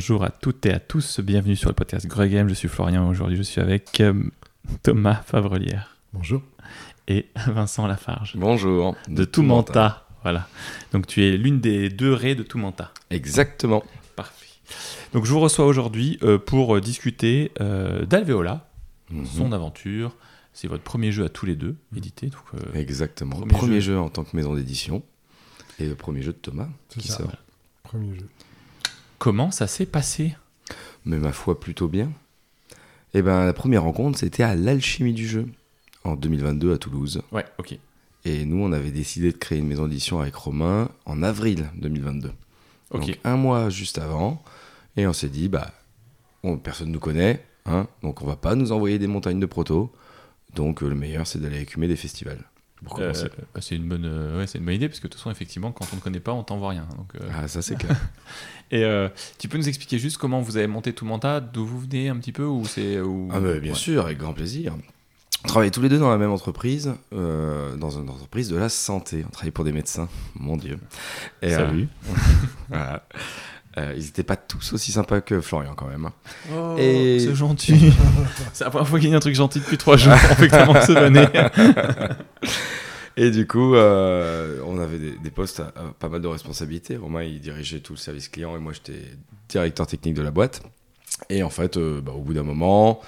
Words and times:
Bonjour 0.00 0.22
à 0.22 0.30
toutes 0.30 0.64
et 0.64 0.72
à 0.72 0.78
tous, 0.78 1.18
bienvenue 1.18 1.56
sur 1.56 1.68
le 1.70 1.74
podcast 1.74 2.06
Greg 2.06 2.30
Game. 2.30 2.48
Je 2.48 2.54
suis 2.54 2.68
Florian, 2.68 3.08
aujourd'hui 3.08 3.36
je 3.36 3.42
suis 3.42 3.60
avec 3.60 3.98
euh, 4.00 4.14
Thomas 4.84 5.16
Favrelière 5.26 5.96
Bonjour. 6.12 6.40
et 7.08 7.26
Vincent 7.48 7.84
Lafarge 7.88 8.34
Bonjour. 8.36 8.94
de 9.08 9.24
Toumanta. 9.24 10.06
Voilà. 10.22 10.46
Donc 10.92 11.08
tu 11.08 11.24
es 11.24 11.36
l'une 11.36 11.58
des 11.58 11.88
deux 11.88 12.12
raies 12.12 12.36
de 12.36 12.44
Toumanta. 12.44 12.92
Exactement. 13.10 13.82
Parfait. 14.14 14.46
Donc 15.14 15.24
je 15.24 15.32
vous 15.32 15.40
reçois 15.40 15.66
aujourd'hui 15.66 16.16
euh, 16.22 16.38
pour 16.38 16.76
euh, 16.76 16.80
discuter 16.80 17.50
euh, 17.60 18.04
d'Alveola, 18.06 18.68
Mhm. 19.10 19.26
son 19.26 19.50
aventure. 19.50 20.14
C'est 20.52 20.68
votre 20.68 20.84
premier 20.84 21.10
jeu 21.10 21.24
à 21.24 21.28
tous 21.28 21.44
les 21.44 21.56
deux, 21.56 21.74
édité. 21.96 22.28
Donc, 22.28 22.42
euh, 22.54 22.78
Exactement. 22.78 23.34
Premier 23.34 23.52
Premier, 23.52 23.80
jeu. 23.80 23.94
jeu. 23.94 23.98
en 23.98 24.10
tant 24.10 24.22
que 24.22 24.36
maison 24.36 24.54
d'édition. 24.54 25.02
Et 25.80 25.88
le 25.88 25.96
premier 25.96 26.22
jeu 26.22 26.32
de 26.32 26.38
Thomas 26.38 26.68
C'est 26.88 27.00
qui 27.00 27.08
ça. 27.08 27.16
sort. 27.16 27.32
Premier 27.82 28.14
jeu. 28.14 28.28
Comment 29.18 29.50
ça 29.50 29.66
s'est 29.66 29.86
passé? 29.86 30.36
Mais 31.04 31.18
ma 31.18 31.32
foi, 31.32 31.58
plutôt 31.58 31.88
bien. 31.88 32.10
Et 33.14 33.22
ben 33.22 33.44
la 33.44 33.52
première 33.52 33.82
rencontre, 33.84 34.18
c'était 34.18 34.42
à 34.42 34.54
l'Alchimie 34.54 35.14
du 35.14 35.26
jeu, 35.26 35.46
en 36.04 36.14
2022 36.16 36.74
à 36.74 36.78
Toulouse. 36.78 37.22
Ouais, 37.32 37.44
ok. 37.58 37.78
Et 38.24 38.44
nous, 38.44 38.62
on 38.62 38.72
avait 38.72 38.90
décidé 38.90 39.32
de 39.32 39.36
créer 39.38 39.58
une 39.58 39.66
maison 39.68 39.86
d'édition 39.86 40.20
avec 40.20 40.34
Romain 40.34 40.90
en 41.06 41.22
avril 41.22 41.70
2022. 41.76 42.32
Ok. 42.90 43.06
Donc 43.06 43.18
un 43.24 43.36
mois 43.36 43.70
juste 43.70 43.98
avant. 43.98 44.42
Et 44.96 45.06
on 45.06 45.12
s'est 45.12 45.28
dit, 45.28 45.48
bah, 45.48 45.72
on- 46.42 46.58
personne 46.58 46.88
ne 46.88 46.92
nous 46.94 47.00
connaît, 47.00 47.44
hein, 47.64 47.86
donc 48.02 48.20
on 48.22 48.26
va 48.26 48.36
pas 48.36 48.54
nous 48.56 48.72
envoyer 48.72 48.98
des 48.98 49.06
montagnes 49.06 49.40
de 49.40 49.46
proto. 49.46 49.90
Donc 50.54 50.82
euh, 50.82 50.88
le 50.88 50.94
meilleur, 50.94 51.26
c'est 51.26 51.38
d'aller 51.40 51.60
écumer 51.60 51.88
des 51.88 51.96
festivals. 51.96 52.44
Euh, 52.98 53.12
bah, 53.54 53.60
c'est 53.60 53.76
une 53.76 53.88
bonne, 53.88 54.04
euh, 54.04 54.38
ouais, 54.38 54.46
c'est 54.46 54.58
une 54.58 54.64
bonne 54.64 54.74
idée 54.74 54.88
parce 54.88 55.00
que 55.00 55.06
de 55.06 55.12
toute 55.12 55.20
façon, 55.20 55.30
effectivement, 55.30 55.72
quand 55.72 55.86
on 55.92 55.96
ne 55.96 56.00
connaît 56.00 56.20
pas, 56.20 56.32
on 56.32 56.42
t'envoie 56.44 56.70
rien. 56.70 56.86
Donc, 56.96 57.12
euh, 57.16 57.28
Ah, 57.34 57.48
ça 57.48 57.60
c'est 57.62 57.76
clair. 57.78 57.96
Et 58.70 58.84
euh, 58.84 59.08
tu 59.38 59.48
peux 59.48 59.58
nous 59.58 59.68
expliquer 59.68 59.98
juste 59.98 60.16
comment 60.18 60.40
vous 60.40 60.56
avez 60.56 60.66
monté 60.66 60.92
tout 60.92 61.04
Manta, 61.04 61.40
d'où 61.40 61.66
vous 61.66 61.80
venez 61.80 62.08
un 62.08 62.16
petit 62.16 62.32
peu 62.32 62.44
ou 62.44 62.64
c'est 62.66 63.00
ou... 63.00 63.28
Ah 63.32 63.40
bah, 63.40 63.58
bien 63.58 63.72
Ouais. 63.72 63.78
sûr, 63.78 64.04
avec 64.04 64.18
grand 64.18 64.32
plaisir. 64.32 64.74
On 65.44 65.48
travaillait 65.48 65.70
tous 65.70 65.82
les 65.82 65.88
deux 65.88 65.98
dans 65.98 66.10
la 66.10 66.18
même 66.18 66.32
entreprise, 66.32 66.92
dans 67.12 67.90
une 67.90 68.08
entreprise 68.10 68.48
de 68.48 68.56
la 68.56 68.68
santé. 68.68 69.24
On 69.26 69.30
travaillait 69.30 69.52
pour 69.52 69.64
des 69.64 69.72
médecins, 69.72 70.08
mon 70.34 70.56
Dieu. 70.56 70.78
Et, 71.42 71.50
Salut. 71.50 71.86
voilà. 72.68 73.06
Euh, 73.78 73.92
ils 73.96 74.02
n'étaient 74.04 74.22
pas 74.24 74.36
tous 74.36 74.72
aussi 74.72 74.90
sympas 74.92 75.20
que 75.20 75.40
Florian 75.40 75.74
quand 75.76 75.86
même. 75.86 76.06
hein. 76.06 76.12
Oh, 76.52 76.74
Et- 76.78 77.18
c'est 77.20 77.34
gentil. 77.34 77.92
c'est 78.52 78.64
la 78.64 78.70
première 78.70 78.88
fois 78.88 78.98
qu'il 78.98 79.08
y 79.10 79.14
a 79.14 79.16
un 79.16 79.20
truc 79.20 79.34
gentil 79.36 79.60
depuis 79.60 79.78
trois 79.78 79.96
jours. 79.96 80.14
On 80.14 80.34
fait 80.34 80.48
comment 80.48 80.80
se 80.82 80.92
vanner. 80.92 81.26
Et 83.16 83.30
du 83.30 83.46
coup, 83.46 83.74
euh, 83.74 84.60
on 84.66 84.78
avait 84.78 84.98
des, 84.98 85.12
des 85.22 85.30
postes 85.30 85.60
à, 85.60 85.64
à 85.76 85.92
pas 85.98 86.08
mal 86.08 86.20
de 86.20 86.28
responsabilités. 86.28 86.96
Romain, 86.96 87.22
il 87.24 87.40
dirigeait 87.40 87.80
tout 87.80 87.94
le 87.94 87.98
service 87.98 88.28
client 88.28 88.54
et 88.56 88.60
moi, 88.60 88.72
j'étais 88.72 89.00
directeur 89.48 89.86
technique 89.88 90.14
de 90.14 90.22
la 90.22 90.30
boîte. 90.30 90.62
Et 91.28 91.42
en 91.42 91.50
fait, 91.50 91.76
euh, 91.76 92.00
bah, 92.00 92.12
au 92.14 92.20
bout 92.20 92.32
d'un 92.32 92.44
moment, 92.44 93.00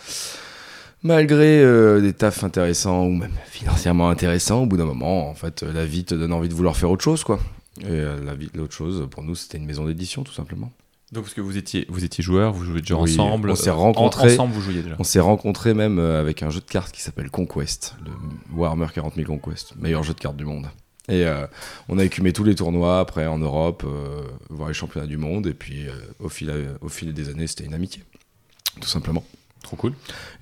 malgré 1.05 1.63
euh, 1.63 2.01
des 2.01 2.13
tafs 2.13 2.43
intéressants 2.43 3.05
ou 3.05 3.11
même 3.15 3.31
financièrement 3.51 4.09
intéressants, 4.11 4.63
au 4.63 4.67
bout 4.67 4.77
d'un 4.79 4.85
moment, 4.85 5.31
en 5.31 5.35
fait, 5.35 5.63
la 5.63 5.85
vie 5.87 6.05
te 6.05 6.17
donne 6.17 6.33
envie 6.33 6.49
de 6.49 6.55
vouloir 6.55 6.77
faire 6.77 6.91
autre 6.91 7.05
chose, 7.05 7.23
quoi. 7.23 7.39
Et 7.81 7.87
euh, 7.89 8.17
l'autre 8.55 8.75
chose, 8.75 9.07
pour 9.11 9.23
nous, 9.23 9.35
c'était 9.35 9.59
une 9.59 9.67
maison 9.67 9.85
d'édition, 9.87 10.23
tout 10.23 10.33
simplement. 10.33 10.71
Donc 11.13 11.25
parce 11.25 11.35
que 11.35 11.41
vous 11.41 11.57
étiez 11.57 11.87
vous 11.89 12.05
étiez 12.05 12.23
joueurs, 12.23 12.53
vous 12.53 12.65
jouez 12.65 12.83
déjà 12.83 12.95
Oui, 12.97 13.13
ensemble. 13.13 13.51
on 13.51 13.55
s'est 13.57 13.71
rencontrés. 13.71 14.29
en- 14.31 14.33
ensemble, 14.35 14.55
vous 14.55 14.61
jouiez 14.61 14.83
déjà. 14.83 14.95
On 14.99 15.05
s'est 15.05 15.19
rencontrés 15.21 15.75
même 15.75 15.99
euh, 15.99 16.21
avec 16.21 16.43
un 16.45 16.51
jeu 16.51 16.61
de 16.61 16.67
cartes 16.67 16.93
qui 16.95 17.01
s'appelle 17.03 17.31
Conquest, 17.31 17.97
le 18.05 18.13
Warhammer 18.57 18.87
40 18.95 19.15
000 19.17 19.27
Conquest, 19.27 19.75
meilleur 19.77 20.05
jeu 20.05 20.15
de 20.15 20.21
cartes 20.21 20.37
du 20.37 20.45
monde. 20.45 20.67
Et 21.09 21.25
euh, 21.27 21.47
on 21.89 21.99
a 21.99 22.05
écumé 22.05 22.33
tous 22.33 22.45
les 22.45 22.55
tournois 22.55 23.01
après 23.01 23.27
en 23.27 23.39
Europe, 23.39 23.83
euh, 23.85 24.23
voir 24.51 24.69
les 24.69 24.75
championnats 24.75 25.09
du 25.09 25.17
monde, 25.17 25.49
et 25.49 25.55
puis 25.55 25.89
euh, 25.89 25.93
au, 26.21 26.29
fil, 26.29 26.53
au 26.81 26.89
fil 26.89 27.13
des 27.13 27.29
années, 27.29 27.49
c'était 27.49 27.65
une 27.65 27.75
amitié, 27.75 28.05
tout 28.81 28.89
simplement. 28.89 29.25
Trop 29.65 29.77
cool. 29.77 29.95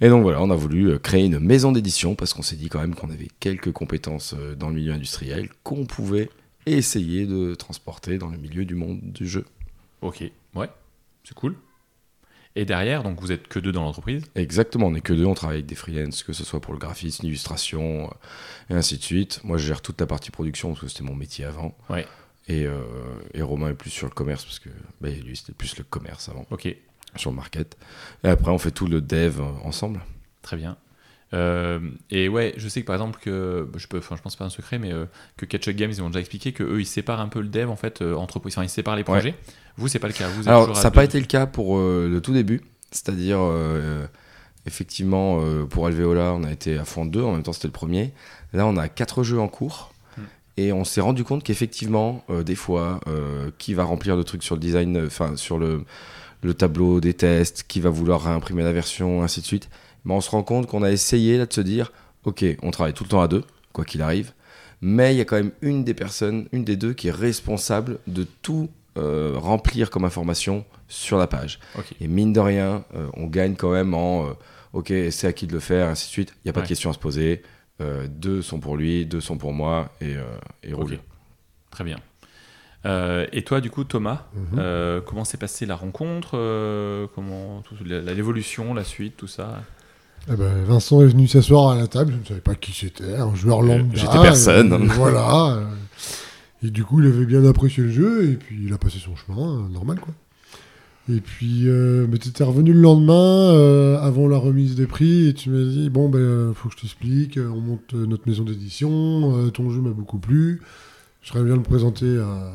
Et 0.02 0.10
donc 0.10 0.22
voilà, 0.22 0.42
on 0.42 0.50
a 0.50 0.54
voulu 0.56 0.98
créer 0.98 1.24
une 1.24 1.38
maison 1.38 1.72
d'édition 1.72 2.14
parce 2.14 2.34
qu'on 2.34 2.42
s'est 2.42 2.56
dit 2.56 2.68
quand 2.68 2.80
même 2.80 2.94
qu'on 2.94 3.10
avait 3.10 3.28
quelques 3.40 3.72
compétences 3.72 4.34
dans 4.58 4.68
le 4.68 4.74
milieu 4.74 4.92
industriel 4.92 5.48
qu'on 5.62 5.86
pouvait 5.86 6.28
essayer 6.76 7.26
de 7.26 7.54
transporter 7.54 8.18
dans 8.18 8.28
le 8.28 8.38
milieu 8.38 8.64
du 8.64 8.74
monde 8.74 9.00
du 9.02 9.26
jeu. 9.28 9.44
Ok. 10.02 10.22
Ouais. 10.54 10.68
C'est 11.24 11.34
cool. 11.34 11.56
Et 12.56 12.64
derrière, 12.64 13.02
donc 13.04 13.20
vous 13.20 13.30
êtes 13.30 13.46
que 13.46 13.58
deux 13.60 13.70
dans 13.72 13.82
l'entreprise? 13.84 14.24
Exactement, 14.34 14.86
on 14.86 14.90
n'est 14.90 15.00
que 15.00 15.12
deux, 15.12 15.26
on 15.26 15.34
travaille 15.34 15.58
avec 15.58 15.66
des 15.66 15.74
freelances, 15.76 16.22
que 16.24 16.32
ce 16.32 16.44
soit 16.44 16.60
pour 16.60 16.72
le 16.72 16.78
graphisme, 16.80 17.24
l'illustration, 17.24 18.06
euh, 18.06 18.74
et 18.74 18.74
ainsi 18.74 18.96
de 18.98 19.02
suite. 19.02 19.40
Moi, 19.44 19.58
je 19.58 19.66
gère 19.68 19.80
toute 19.80 20.00
la 20.00 20.06
partie 20.06 20.30
production, 20.30 20.70
parce 20.70 20.80
que 20.80 20.88
c'était 20.88 21.04
mon 21.04 21.14
métier 21.14 21.44
avant. 21.44 21.76
Ouais. 21.88 22.06
Et, 22.48 22.66
euh, 22.66 22.80
et 23.34 23.42
Romain 23.42 23.68
est 23.68 23.74
plus 23.74 23.90
sur 23.90 24.08
le 24.08 24.12
commerce, 24.14 24.44
parce 24.44 24.58
que 24.58 24.70
bah, 25.00 25.10
lui, 25.10 25.36
c'était 25.36 25.52
plus 25.52 25.76
le 25.76 25.84
commerce 25.84 26.28
avant, 26.30 26.46
Ok. 26.50 26.74
sur 27.14 27.30
le 27.30 27.36
market. 27.36 27.76
Et 28.24 28.28
après, 28.28 28.50
on 28.50 28.58
fait 28.58 28.72
tout 28.72 28.86
le 28.86 29.00
dev 29.02 29.38
euh, 29.40 29.44
ensemble. 29.62 30.00
Très 30.42 30.56
bien. 30.56 30.76
Euh, 31.34 31.78
et 32.10 32.28
ouais, 32.28 32.54
je 32.56 32.68
sais 32.68 32.80
que 32.80 32.86
par 32.86 32.96
exemple 32.96 33.18
que 33.20 33.68
je 33.76 33.86
peux, 33.86 33.98
enfin 33.98 34.16
je 34.16 34.22
pense 34.22 34.36
pas 34.36 34.46
un 34.46 34.50
secret, 34.50 34.78
mais 34.78 34.92
euh, 34.92 35.04
que 35.36 35.44
Catch 35.44 35.68
Up 35.68 35.76
Games 35.76 35.92
ils 35.94 36.00
m'ont 36.00 36.08
déjà 36.08 36.20
expliqué 36.20 36.52
que 36.52 36.62
eux 36.62 36.80
ils 36.80 36.86
séparent 36.86 37.20
un 37.20 37.28
peu 37.28 37.40
le 37.40 37.48
dev 37.48 37.68
en 37.68 37.76
fait 37.76 38.00
euh, 38.00 38.14
entre, 38.14 38.40
enfin 38.44 38.62
ils 38.62 38.68
séparent 38.68 38.96
les 38.96 39.04
projets. 39.04 39.34
Vous 39.76 39.88
c'est 39.88 39.98
pas 39.98 40.08
le 40.08 40.14
cas. 40.14 40.28
Vous 40.28 40.48
Alors, 40.48 40.76
ça 40.76 40.84
n'a 40.84 40.90
pas 40.90 41.04
été 41.04 41.20
le 41.20 41.26
cas 41.26 41.46
pour 41.46 41.78
euh, 41.78 42.08
le 42.10 42.20
tout 42.20 42.32
début. 42.32 42.62
C'est-à-dire, 42.90 43.38
effectivement, 44.64 45.42
pour 45.68 45.86
Alveola, 45.86 46.32
on 46.32 46.42
a 46.42 46.50
été 46.50 46.78
à 46.78 46.86
fond 46.86 47.04
deux, 47.04 47.22
en 47.22 47.32
même 47.32 47.42
temps, 47.42 47.52
c'était 47.52 47.68
le 47.68 47.72
premier. 47.72 48.14
Là, 48.54 48.66
on 48.66 48.78
a 48.78 48.88
quatre 48.88 49.22
jeux 49.22 49.38
en 49.38 49.46
cours. 49.46 49.92
Hmm. 50.16 50.22
Et 50.56 50.72
on 50.72 50.84
s'est 50.84 51.02
rendu 51.02 51.22
compte 51.22 51.44
qu'effectivement, 51.44 52.24
des 52.46 52.54
fois, 52.54 52.98
qui 53.58 53.74
va 53.74 53.84
remplir 53.84 54.16
le 54.16 54.24
truc 54.24 54.42
sur 54.42 54.54
le 54.54 54.62
design, 54.62 55.04
enfin, 55.04 55.36
sur 55.36 55.58
le, 55.58 55.84
le 56.42 56.54
tableau 56.54 56.98
des 56.98 57.12
tests, 57.12 57.66
qui 57.68 57.78
va 57.78 57.90
vouloir 57.90 58.22
réimprimer 58.22 58.62
la 58.62 58.72
version, 58.72 59.22
ainsi 59.22 59.42
de 59.42 59.46
suite. 59.46 59.68
Mais 60.04 60.14
on 60.14 60.20
se 60.20 60.30
rend 60.30 60.42
compte 60.42 60.66
qu'on 60.66 60.82
a 60.82 60.90
essayé 60.90 61.38
là 61.38 61.46
de 61.46 61.52
se 61.52 61.60
dire, 61.60 61.92
ok, 62.24 62.44
on 62.62 62.70
travaille 62.70 62.94
tout 62.94 63.04
le 63.04 63.08
temps 63.10 63.20
à 63.22 63.28
deux, 63.28 63.44
quoi 63.72 63.84
qu'il 63.84 64.02
arrive. 64.02 64.32
Mais 64.80 65.14
il 65.14 65.18
y 65.18 65.20
a 65.20 65.24
quand 65.24 65.36
même 65.36 65.50
une 65.60 65.82
des 65.84 65.94
personnes, 65.94 66.48
une 66.52 66.64
des 66.64 66.76
deux, 66.76 66.92
qui 66.94 67.08
est 67.08 67.12
responsable 67.12 67.98
de 68.06 68.24
tout 68.42 68.68
euh, 68.96 69.34
remplir 69.36 69.90
comme 69.90 70.04
information 70.04 70.64
sur 70.88 71.18
la 71.18 71.26
page. 71.26 71.58
Ok. 71.76 71.94
Et 72.00 72.08
mine 72.08 72.32
de 72.32 72.40
rien, 72.40 72.84
euh, 72.94 73.08
on 73.14 73.26
gagne 73.26 73.54
quand 73.54 73.70
même 73.72 73.94
en 73.94 74.26
euh, 74.28 74.32
ok, 74.72 74.92
c'est 75.10 75.26
à 75.26 75.32
qui 75.32 75.46
de 75.46 75.52
le 75.52 75.60
faire, 75.60 75.88
ainsi 75.88 76.06
de 76.06 76.10
suite. 76.12 76.32
Il 76.36 76.46
n'y 76.46 76.50
a 76.50 76.52
pas 76.52 76.60
Ouais. 76.60 76.64
de 76.64 76.68
question 76.68 76.90
à 76.90 76.92
se 76.92 76.98
poser. 76.98 77.42
Euh, 77.80 78.06
deux 78.08 78.42
sont 78.42 78.58
pour 78.58 78.76
lui, 78.76 79.06
deux 79.06 79.20
sont 79.20 79.36
pour 79.38 79.52
moi, 79.52 79.90
et, 80.00 80.16
euh, 80.16 80.24
et. 80.64 80.72
Très 81.70 81.84
bien. 81.84 81.96
Euh, 82.86 83.26
et 83.32 83.42
toi, 83.42 83.60
du 83.60 83.70
coup, 83.70 83.84
Thomas, 83.84 84.26
Mhm. 84.34 84.58
euh, 84.58 85.00
comment 85.00 85.24
s'est 85.24 85.36
passée 85.36 85.66
la 85.66 85.74
rencontre 85.76 86.30
euh, 86.34 87.06
Comment 87.14 87.60
tout- 87.62 87.74
la- 87.84 88.00
la- 88.00 88.14
l'évolution, 88.14 88.74
la 88.74 88.84
suite, 88.84 89.16
tout 89.16 89.26
ça? 89.26 89.62
Eh 90.30 90.36
ben, 90.36 90.64
Vincent 90.66 91.00
est 91.02 91.06
venu 91.06 91.26
s'asseoir 91.26 91.70
à 91.70 91.76
la 91.76 91.86
table, 91.86 92.12
je 92.14 92.18
ne 92.20 92.24
savais 92.26 92.40
pas 92.40 92.54
qui 92.54 92.72
c'était, 92.72 93.16
un 93.16 93.34
joueur 93.34 93.62
lambda. 93.62 93.94
j'étais 93.94 94.20
personne. 94.22 94.66
et- 94.82 94.84
et 94.84 94.88
voilà. 94.88 95.46
euh, 95.56 95.64
Et 96.64 96.70
du 96.70 96.82
coup, 96.84 97.00
il 97.00 97.06
avait 97.06 97.24
bien 97.24 97.44
apprécié 97.46 97.84
le 97.84 97.90
jeu, 97.90 98.30
et 98.30 98.34
puis 98.34 98.58
il 98.66 98.72
a 98.72 98.78
passé 98.78 98.98
son 98.98 99.14
chemin, 99.14 99.58
euh, 99.60 99.68
normal 99.72 100.00
quoi. 100.00 100.12
Et 101.08 101.20
puis, 101.20 101.68
euh, 101.68 102.06
tu 102.20 102.28
étais 102.28 102.42
revenu 102.44 102.72
le 102.72 102.80
lendemain, 102.80 103.14
euh, 103.54 103.96
avant 104.00 104.26
la 104.26 104.38
remise 104.38 104.74
des 104.74 104.86
prix, 104.88 105.28
et 105.28 105.34
tu 105.34 105.50
m'as 105.50 105.62
dit 105.70 105.88
Bon, 105.88 106.08
ben, 106.08 106.18
euh, 106.18 106.52
faut 106.54 106.68
que 106.68 106.74
je 106.76 106.80
t'explique, 106.82 107.38
euh, 107.38 107.48
on 107.48 107.60
monte 107.60 107.94
euh, 107.94 108.06
notre 108.06 108.28
maison 108.28 108.42
d'édition, 108.42 109.36
euh, 109.38 109.50
ton 109.50 109.70
jeu 109.70 109.80
m'a 109.80 109.90
beaucoup 109.90 110.18
plu, 110.18 110.60
je 111.22 111.28
serais 111.28 111.44
bien 111.44 111.54
le 111.54 111.62
présenter 111.62 112.18
à, 112.18 112.52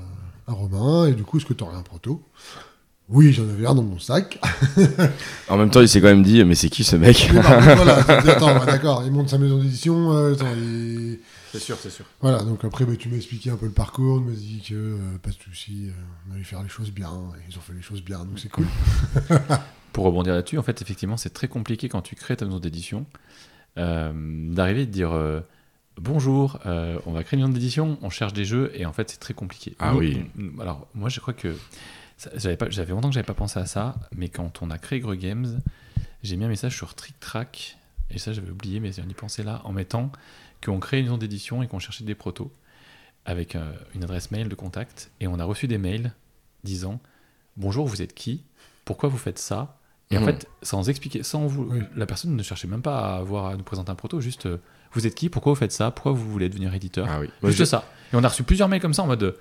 à 0.47 0.53
Romain, 0.53 1.07
et 1.07 1.13
du 1.13 1.23
coup, 1.23 1.38
est-ce 1.38 1.45
que 1.45 1.53
tu 1.53 1.63
aurais 1.63 1.78
un 1.78 1.81
proto? 1.81 2.21
Oui, 3.09 3.33
j'en 3.33 3.44
avais 3.44 3.65
un 3.65 3.75
dans 3.75 3.83
mon 3.83 4.00
sac. 4.00 4.39
En 5.50 5.57
même 5.57 5.69
temps, 5.69 5.81
il 5.81 5.89
s'est 5.89 6.00
quand 6.01 6.07
même 6.07 6.23
dit, 6.23 6.44
mais 6.45 6.55
c'est 6.55 6.69
qui 6.69 6.83
ce 6.83 6.95
mec? 6.95 7.29
Oui, 7.31 7.38
voilà, 7.41 7.97
attends, 8.07 8.57
ouais, 8.59 8.65
d'accord, 8.65 9.03
il 9.05 9.11
monte 9.11 9.29
sa 9.29 9.38
maison 9.38 9.57
d'édition. 9.57 10.13
euh, 10.13 10.33
attends, 10.33 10.47
il- 10.57 11.19
C'est 11.51 11.59
sûr, 11.59 11.77
c'est 11.81 11.89
sûr. 11.91 12.05
Voilà, 12.21 12.41
donc 12.44 12.63
après, 12.63 12.85
bah, 12.85 12.94
tu 12.97 13.09
m'as 13.09 13.17
expliqué 13.17 13.50
un 13.51 13.57
peu 13.57 13.65
le 13.65 13.71
parcours, 13.73 14.19
tu 14.19 14.29
m'as 14.29 14.35
dit 14.35 14.63
que 14.67 14.73
euh, 14.73 14.97
pas 15.21 15.29
de 15.29 15.35
souci, 15.35 15.88
euh, 15.89 15.91
on 16.29 16.35
allait 16.35 16.44
faire 16.45 16.63
les 16.63 16.69
choses 16.69 16.91
bien, 16.91 17.11
et 17.35 17.51
ils 17.51 17.57
ont 17.57 17.61
fait 17.61 17.73
les 17.73 17.81
choses 17.81 18.01
bien, 18.03 18.19
donc 18.19 18.39
c'est 18.39 18.50
cool. 18.50 18.65
Pour 19.94 20.05
rebondir 20.05 20.33
là-dessus, 20.33 20.57
en 20.57 20.63
fait, 20.63 20.81
effectivement, 20.81 21.17
c'est 21.17 21.33
très 21.33 21.47
compliqué 21.47 21.89
quand 21.89 22.01
tu 22.01 22.15
crées 22.15 22.38
ta 22.38 22.45
maison 22.45 22.59
d'édition 22.59 23.05
euh, 23.77 24.11
d'arriver 24.51 24.83
et 24.83 24.85
de 24.88 24.91
dire 24.91 25.11
euh, 25.11 25.41
bonjour, 25.97 26.57
euh, 26.65 26.97
on 27.05 27.11
va 27.11 27.23
créer 27.23 27.38
une 27.38 27.45
maison 27.45 27.53
d'édition, 27.53 27.97
on 28.01 28.09
cherche 28.09 28.33
des 28.33 28.45
jeux, 28.45 28.71
et 28.75 28.85
en 28.88 28.94
fait, 28.94 29.09
c'est 29.11 29.19
très 29.19 29.33
compliqué. 29.35 29.75
Ah 29.79 29.94
oui. 29.95 30.19
alors, 30.59 30.88
moi, 30.95 31.09
je 31.09 31.19
crois 31.19 31.33
que 31.33 31.53
j'avais 32.36 32.92
longtemps 32.92 33.10
que 33.10 33.14
j'avais 33.14 33.25
pas 33.25 33.34
pensé 33.34 33.60
à 33.60 33.66
ça, 33.66 33.96
mais 34.16 34.30
quand 34.30 34.62
on 34.62 34.70
a 34.72 34.78
créé 34.78 35.00
Greux 35.00 35.16
Games, 35.16 35.60
j'ai 36.24 36.36
mis 36.38 36.46
un 36.46 36.50
message 36.50 36.75
sur 36.75 36.96
Trick 36.96 37.20
Track, 37.20 37.78
et 38.10 38.20
ça, 38.20 38.34
j'avais 38.34 38.52
oublié, 38.52 38.80
mais 38.80 38.92
j'ai 38.92 39.02
y 39.02 39.14
pensé 39.14 39.44
là, 39.44 39.62
en 39.66 39.72
mettant 39.74 40.12
qu'on 40.64 40.80
crée 40.80 41.00
une 41.00 41.06
maison 41.06 41.18
d'édition 41.18 41.64
et 41.64 41.68
qu'on 41.68 41.80
cherchait 41.80 42.04
des 42.04 42.16
protos 42.16 42.52
avec 43.25 43.56
euh, 43.56 43.72
une 43.96 44.04
adresse 44.04 44.31
mail 44.31 44.50
de 44.50 44.56
contact, 44.56 45.12
et 45.20 45.28
on 45.28 45.40
a 45.40 45.44
reçu 45.46 45.68
des 45.68 45.78
mails 45.78 46.14
disant 46.64 47.00
bonjour, 47.58 47.88
vous 47.88 48.02
êtes 48.02 48.14
qui? 48.14 48.44
Pourquoi 48.86 49.10
vous 49.10 49.18
faites 49.18 49.40
ça? 49.40 49.78
Et 50.12 50.18
en 50.18 50.22
Mhm. 50.22 50.25
fait, 50.28 50.48
sans 50.62 50.90
expliquer, 50.90 51.24
sans 51.24 51.46
vous, 51.48 51.68
Oui. 51.72 51.81
la 51.96 52.06
personne 52.06 52.36
ne 52.36 52.44
cherchait 52.44 52.68
même 52.68 52.81
pas 52.81 53.16
à, 53.16 53.18
avoir, 53.18 53.48
à 53.48 53.56
nous 53.56 53.64
présenter 53.64 53.92
un 53.92 53.96
proto, 53.96 54.22
juste 54.22 54.46
euh, 54.46 54.58
vous 54.94 55.08
êtes 55.08 55.16
qui? 55.16 55.30
Pourquoi 55.30 55.54
vous 55.54 55.60
faites 55.60 55.72
ça? 55.72 55.90
Pourquoi 55.92 56.12
vous 56.12 56.30
voulez 56.30 56.50
devenir 56.50 56.74
éditeur? 56.74 57.08
Ah 57.10 57.20
oui. 57.20 57.30
Juste 57.52 57.66
ça. 57.72 57.86
Et 58.12 58.16
on 58.16 58.24
a 58.24 58.28
reçu 58.28 58.44
plusieurs 58.44 58.68
mails 58.70 58.81
comme 58.81 58.94
ça 58.94 59.02
en 59.04 59.08
mode 59.08 59.36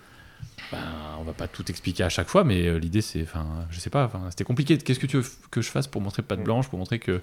ben 0.71 0.79
on 1.21 1.25
va 1.25 1.33
pas 1.33 1.49
tout 1.49 1.71
expliquer 1.71 2.03
à 2.05 2.09
chaque 2.09 2.29
fois, 2.29 2.45
mais 2.45 2.67
euh, 2.67 2.79
l'idée 2.79 3.03
c'est, 3.03 3.23
enfin, 3.23 3.45
je 3.71 3.79
sais 3.79 3.91
pas, 3.91 4.11
c'était 4.31 4.45
compliqué. 4.45 4.79
Qu'est-ce 4.79 4.99
que 4.99 5.07
tu 5.07 5.19
veux 5.19 5.25
que 5.51 5.61
je 5.61 5.69
fasse 5.71 5.87
pour 5.87 6.01
montrer 6.01 6.23
patte 6.23 6.43
blanche, 6.43 6.69
pour 6.69 6.79
montrer 6.79 6.99
que 6.99 7.21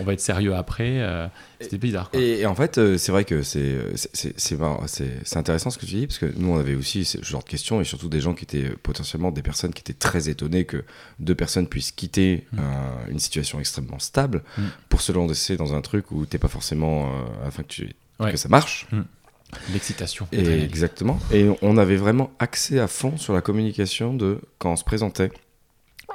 on 0.00 0.04
va 0.04 0.14
être 0.14 0.20
sérieux 0.20 0.54
après 0.54 1.00
euh, 1.00 1.28
C'était 1.60 1.78
bizarre. 1.78 2.10
Quoi. 2.10 2.18
Et, 2.20 2.40
et 2.40 2.46
en 2.46 2.54
fait, 2.56 2.78
euh, 2.78 2.98
c'est 2.98 3.12
vrai 3.12 3.24
que 3.24 3.42
c'est 3.42 3.76
c'est- 3.94 5.36
intéressant 5.36 5.70
ce 5.70 5.78
que 5.78 5.86
tu 5.86 5.94
dis 5.94 6.06
parce 6.06 6.18
que 6.18 6.32
nous 6.36 6.48
on 6.50 6.58
avait 6.58 6.74
aussi 6.74 7.04
ce 7.04 7.22
genre 7.22 7.44
de 7.44 7.48
questions 7.48 7.80
et 7.80 7.84
surtout 7.84 8.08
des 8.08 8.20
gens 8.20 8.34
qui 8.34 8.44
étaient 8.44 8.70
potentiellement 8.82 9.30
des 9.30 9.42
personnes 9.42 9.72
qui 9.72 9.80
étaient 9.80 9.92
très 9.92 10.28
étonnées 10.28 10.64
que 10.64 10.84
deux 11.20 11.34
personnes 11.34 11.68
puissent 11.68 11.92
quitter 11.92 12.46
Mm. 12.52 12.60
une 13.10 13.18
situation 13.18 13.60
extrêmement 13.60 13.98
stable 13.98 14.42
Mm. 14.58 14.62
pour 14.88 15.00
se 15.02 15.12
lancer 15.12 15.56
dans 15.56 15.74
un 15.74 15.80
truc 15.82 16.10
où 16.10 16.26
t'es 16.26 16.38
pas 16.38 16.48
forcément 16.48 17.06
euh, 17.06 17.46
afin 17.46 17.62
que, 17.62 17.68
tu, 17.68 17.94
Ouais. 18.18 18.30
que 18.32 18.36
ça 18.38 18.48
marche. 18.48 18.86
L'excitation. 19.72 20.26
Et 20.32 20.62
exactement. 20.62 21.18
Et 21.32 21.48
on 21.62 21.76
avait 21.78 21.96
vraiment 21.96 22.30
axé 22.38 22.78
à 22.80 22.88
fond 22.88 23.16
sur 23.16 23.32
la 23.32 23.40
communication 23.40 24.12
de 24.14 24.40
quand 24.58 24.72
on 24.72 24.76
se 24.76 24.84
présentait. 24.84 25.30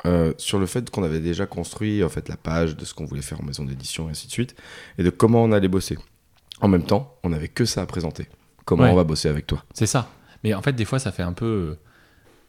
euh, 0.06 0.33
sur 0.38 0.57
le 0.57 0.66
fait 0.66 0.89
qu'on 0.89 1.04
avait 1.04 1.19
déjà 1.19 1.45
construit 1.45 2.04
en 2.04 2.10
fait 2.10 2.28
la 2.30 2.38
page 2.38 2.75
de 2.75 2.86
ce 2.86 2.94
qu'on 2.94 3.06
voulait 3.06 3.22
faire 3.22 3.39
en 3.42 3.44
maison 3.44 3.66
d'édition 3.66 4.07
et 4.07 4.12
ainsi 4.12 4.25
de 4.25 4.31
suite 4.31 4.56
et 4.98 5.04
de 5.04 5.10
comment 5.12 5.44
on 5.44 5.51
allait 5.51 5.68
bosser. 5.68 5.98
En 6.62 6.68
même 6.69 6.83
temps, 6.83 7.18
on 7.24 7.30
n'avait 7.30 7.50
que 7.50 7.66
ça 7.66 7.81
à 7.81 7.86
présenter. 7.86 8.28
Comment 8.66 8.83
Ouais. 8.83 8.89
on 8.89 8.95
va 8.95 9.04
bosser 9.04 9.28
avec 9.30 9.45
toi 9.48 9.63
C'est 9.74 9.86
ça. 9.86 10.10
Mais 10.44 10.54
en 10.56 10.62
fait, 10.62 10.74
des 10.74 10.86
fois, 10.86 10.98
ça 10.98 11.12
fait 11.12 11.22
un 11.24 11.33
peu, 11.33 11.78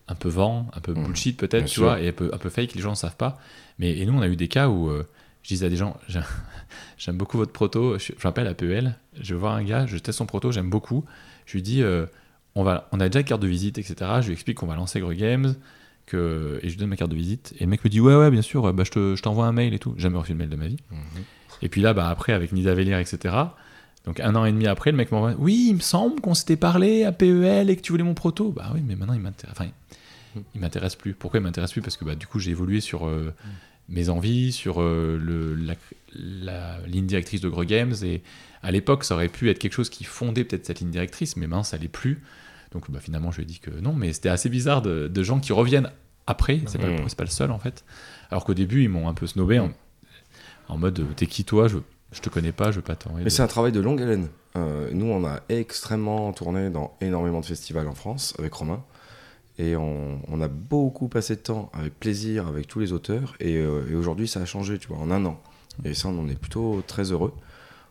un 0.08 0.14
peu 0.14 0.29
vent, 0.31 0.70
un 0.73 0.81
peu 0.81 0.94
Mhm. 0.94 1.05
bullshit 1.05 1.37
peut-être, 1.37 1.64
tu 1.67 1.73
sûr. 1.75 1.82
vois, 1.82 2.00
et 2.00 2.08
un 2.08 2.12
peu, 2.12 2.31
un 2.32 2.38
peu 2.38 2.49
fake. 2.49 2.75
Les 2.75 2.81
gens 2.81 2.90
ne 2.90 2.96
savent 2.96 3.17
pas. 3.17 3.38
Mais 3.79 3.99
et 3.99 4.06
nous, 4.06 4.17
on 4.17 4.23
a 4.23 4.29
eu 4.29 4.37
des 4.37 4.49
cas 4.49 4.69
où 4.69 4.88
euh, 4.88 5.06
je 5.43 5.49
disais 5.49 5.67
à 5.67 5.69
des 5.69 5.77
gens, 5.77 5.97
J'ai- 6.09 6.21
j'aime 6.99 7.17
beaucoup 7.17 7.37
votre 7.37 7.53
proto. 7.53 7.97
M'appelle 8.25 8.47
à 8.47 8.55
PEL. 8.55 8.97
Je 9.21 9.35
vais 9.35 9.41
voir 9.41 9.55
un 9.55 9.62
gars, 9.65 9.87
je 9.87 9.97
teste 9.99 10.19
son 10.19 10.27
proto, 10.27 10.53
j'aime 10.53 10.71
beaucoup. 10.71 11.05
Je 11.47 11.55
lui 11.55 11.62
dis, 11.62 11.83
euh, 11.83 12.06
on 12.55 12.62
va, 12.62 12.89
on 12.93 13.00
a 13.00 13.09
déjà 13.09 13.21
une 13.21 13.27
carte 13.27 13.43
de 13.43 13.49
visite, 13.49 13.79
etc. 13.79 13.94
Je 14.21 14.27
lui 14.27 14.33
explique 14.35 14.59
qu'on 14.59 14.67
va 14.67 14.77
lancer 14.77 15.00
Greg 15.00 15.19
Games. 15.19 15.55
Que, 16.05 16.59
et 16.62 16.69
je 16.69 16.73
lui 16.75 16.79
donne 16.81 16.89
ma 16.89 16.97
carte 16.97 17.11
de 17.12 17.17
visite. 17.17 17.55
Et 17.59 17.65
le 17.65 17.71
mec 17.71 17.85
me 17.85 17.89
dit 17.89 18.00
Ouais, 18.00 18.15
ouais, 18.17 18.31
bien 18.31 18.43
sûr, 18.43 18.73
bah, 18.73 18.83
je 18.85 18.91
te- 18.91 19.15
je 19.17 19.23
t'envoie 19.23 19.47
un 19.47 19.53
mail 19.53 19.73
et 19.73 19.79
tout. 19.79 19.94
J'ai 19.97 20.03
Jamais 20.03 20.19
reçu 20.19 20.33
de 20.33 20.37
mail 20.39 20.49
de 20.49 20.56
ma 20.56 20.67
vie. 20.67 20.77
Et 21.62 21.69
puis 21.69 21.81
là, 21.81 21.94
bah, 21.94 22.09
après, 22.09 22.33
avec 22.33 22.53
Nida 22.53 22.75
Vélière, 22.75 22.99
etc. 22.99 23.35
Donc 24.05 24.19
un 24.19 24.35
an 24.35 24.44
et 24.44 24.50
demi 24.50 24.67
après, 24.67 24.91
le 24.91 24.97
mec 24.97 25.12
m'envoie 25.12 25.33
Oui, 25.39 25.67
il 25.71 25.75
me 25.77 25.81
semble 25.81 26.21
qu'on 26.21 26.35
s'était 26.35 26.56
parlé 26.56 27.05
à 27.05 27.12
PEL 27.12 27.71
et 27.71 27.77
que 27.77 27.83
tu 27.83 27.93
voulais 27.93 28.03
mon 28.05 28.15
proto. 28.15 28.50
Bah 28.50 28.73
oui, 28.75 28.83
mais 28.85 28.97
maintenant 28.97 29.15
il 29.15 29.21
m'intéresse. 29.21 29.55
Enfin, 29.56 29.71
il- 30.37 30.43
il 30.56 30.61
m'intéresse 30.61 30.97
plus. 30.97 31.15
Pourquoi 31.15 31.39
il 31.39 31.44
m'intéresse 31.44 31.71
plus? 31.73 31.83
Parce 31.83 31.97
que 31.97 32.05
bah, 32.05 32.17
du 32.17 32.27
coup, 32.27 32.41
j'ai 32.41 32.50
évolué 32.50 32.81
sur 32.81 33.06
euh, 33.06 33.33
mes 33.88 34.08
envies, 34.08 34.52
sur 34.52 34.81
euh, 34.81 35.19
le, 35.20 35.55
la, 35.55 35.75
la 36.14 36.79
ligne 36.87 37.06
directrice 37.06 37.40
de 37.40 37.49
Gros 37.49 37.64
Games. 37.64 37.94
Et 38.02 38.23
à 38.62 38.70
l'époque, 38.70 39.05
ça 39.05 39.14
aurait 39.14 39.29
pu 39.29 39.50
être 39.50 39.58
quelque 39.58 39.73
chose 39.75 39.90
qui 39.90 40.05
fondait 40.05 40.44
peut-être 40.44 40.67
cette 40.67 40.81
ligne 40.81 40.90
directrice, 40.90 41.37
mais 41.37 41.46
maintenant, 41.46 41.62
ça 41.64 41.76
l'est 41.76 41.88
plus. 41.88 42.23
Donc 42.73 42.90
bah, 42.90 43.00
finalement, 43.00 43.31
je 43.31 43.37
lui 43.38 43.43
ai 43.43 43.46
dit 43.46 43.58
que 43.58 43.70
non, 43.70 43.93
mais 43.93 44.12
c'était 44.12 44.29
assez 44.31 44.49
bizarre 44.49 44.81
de, 44.82 45.08
de 45.08 45.23
gens 45.23 45.40
qui 45.40 45.52
reviennent 45.52 45.90
après. 46.26 46.61
C'est 46.67 46.79
pas, 46.79 46.87
le- 46.87 46.93
Mhm. 47.00 47.08
c'est 47.08 47.19
pas 47.19 47.25
le 47.25 47.31
seul 47.31 47.50
en 47.50 47.58
fait. 47.58 47.84
Alors 48.31 48.44
qu'au 48.44 48.55
début, 48.55 48.82
ils 48.84 48.88
m'ont 48.88 49.08
un 49.08 49.14
peu 49.14 49.26
snobé 49.26 49.58
en, 49.58 49.73
en 50.69 50.79
mode 50.79 51.00
euh, 51.00 51.05
T'es 51.14 51.26
qui 51.26 51.44
toi? 51.44 51.69
Je, 51.69 51.79
je 52.12 52.20
te 52.20 52.31
connais 52.31 52.52
pas, 52.52 52.70
je 52.70 52.76
veux 52.76 52.82
pas 52.82 52.96
t'envoyer. 52.96 53.25
Mais 53.25 53.31
de- 53.31 53.34
c'est 53.34 53.43
un 53.43 53.46
travail 53.49 53.73
de 53.73 53.81
longue 53.81 54.00
haleine. 54.00 54.29
Euh, 54.56 54.88
nous, 54.93 55.06
on 55.06 55.25
a 55.26 55.40
extrêmement 55.49 56.32
tourné 56.32 56.70
dans 56.70 56.96
énormément 57.00 57.40
de 57.40 57.46
festivals 57.46 57.88
en 57.88 57.94
France 57.94 58.34
avec 58.38 58.52
Romain. 58.55 58.82
Et 59.58 59.76
on, 59.76 60.20
on 60.28 60.40
a 60.40 60.49
beaucoup 60.49 61.08
passé 61.08 61.37
de 61.37 61.40
temps 61.40 61.70
avec 61.75 61.99
plaisir 61.99 62.46
avec 62.49 62.66
tous 62.66 62.81
les 62.81 62.93
auteurs. 62.93 63.34
Et, 63.40 63.56
euh, 63.58 63.84
et 63.90 63.94
aujourd'hui, 63.94 64.26
ça 64.26 64.40
a 64.40 64.44
changé, 64.46 64.78
tu 64.78 64.88
vois, 64.88 64.99
en 64.99 65.10
un 65.10 65.25
an. 65.26 65.40
Et 65.84 65.94
ça, 65.94 66.08
on 66.08 66.19
en 66.19 66.28
est 66.28 66.38
plutôt 66.38 66.82
très 66.87 67.12
heureux. 67.12 67.32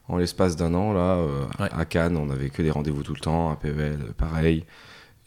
En 0.07 0.17
l'espace 0.17 0.55
d'un 0.55 0.73
an, 0.73 0.91
là, 0.93 1.15
euh, 1.17 1.45
Ouais. 1.59 1.69
à 1.71 1.85
Cannes, 1.85 2.17
on 2.17 2.29
avait 2.31 2.49
que 2.49 2.61
des 2.61 2.71
rendez-vous 2.71 3.03
tout 3.03 3.13
le 3.13 3.19
temps, 3.19 3.51
à 3.51 3.55
PEL, 3.55 3.99
euh, 4.01 4.11
pareil. 4.17 4.65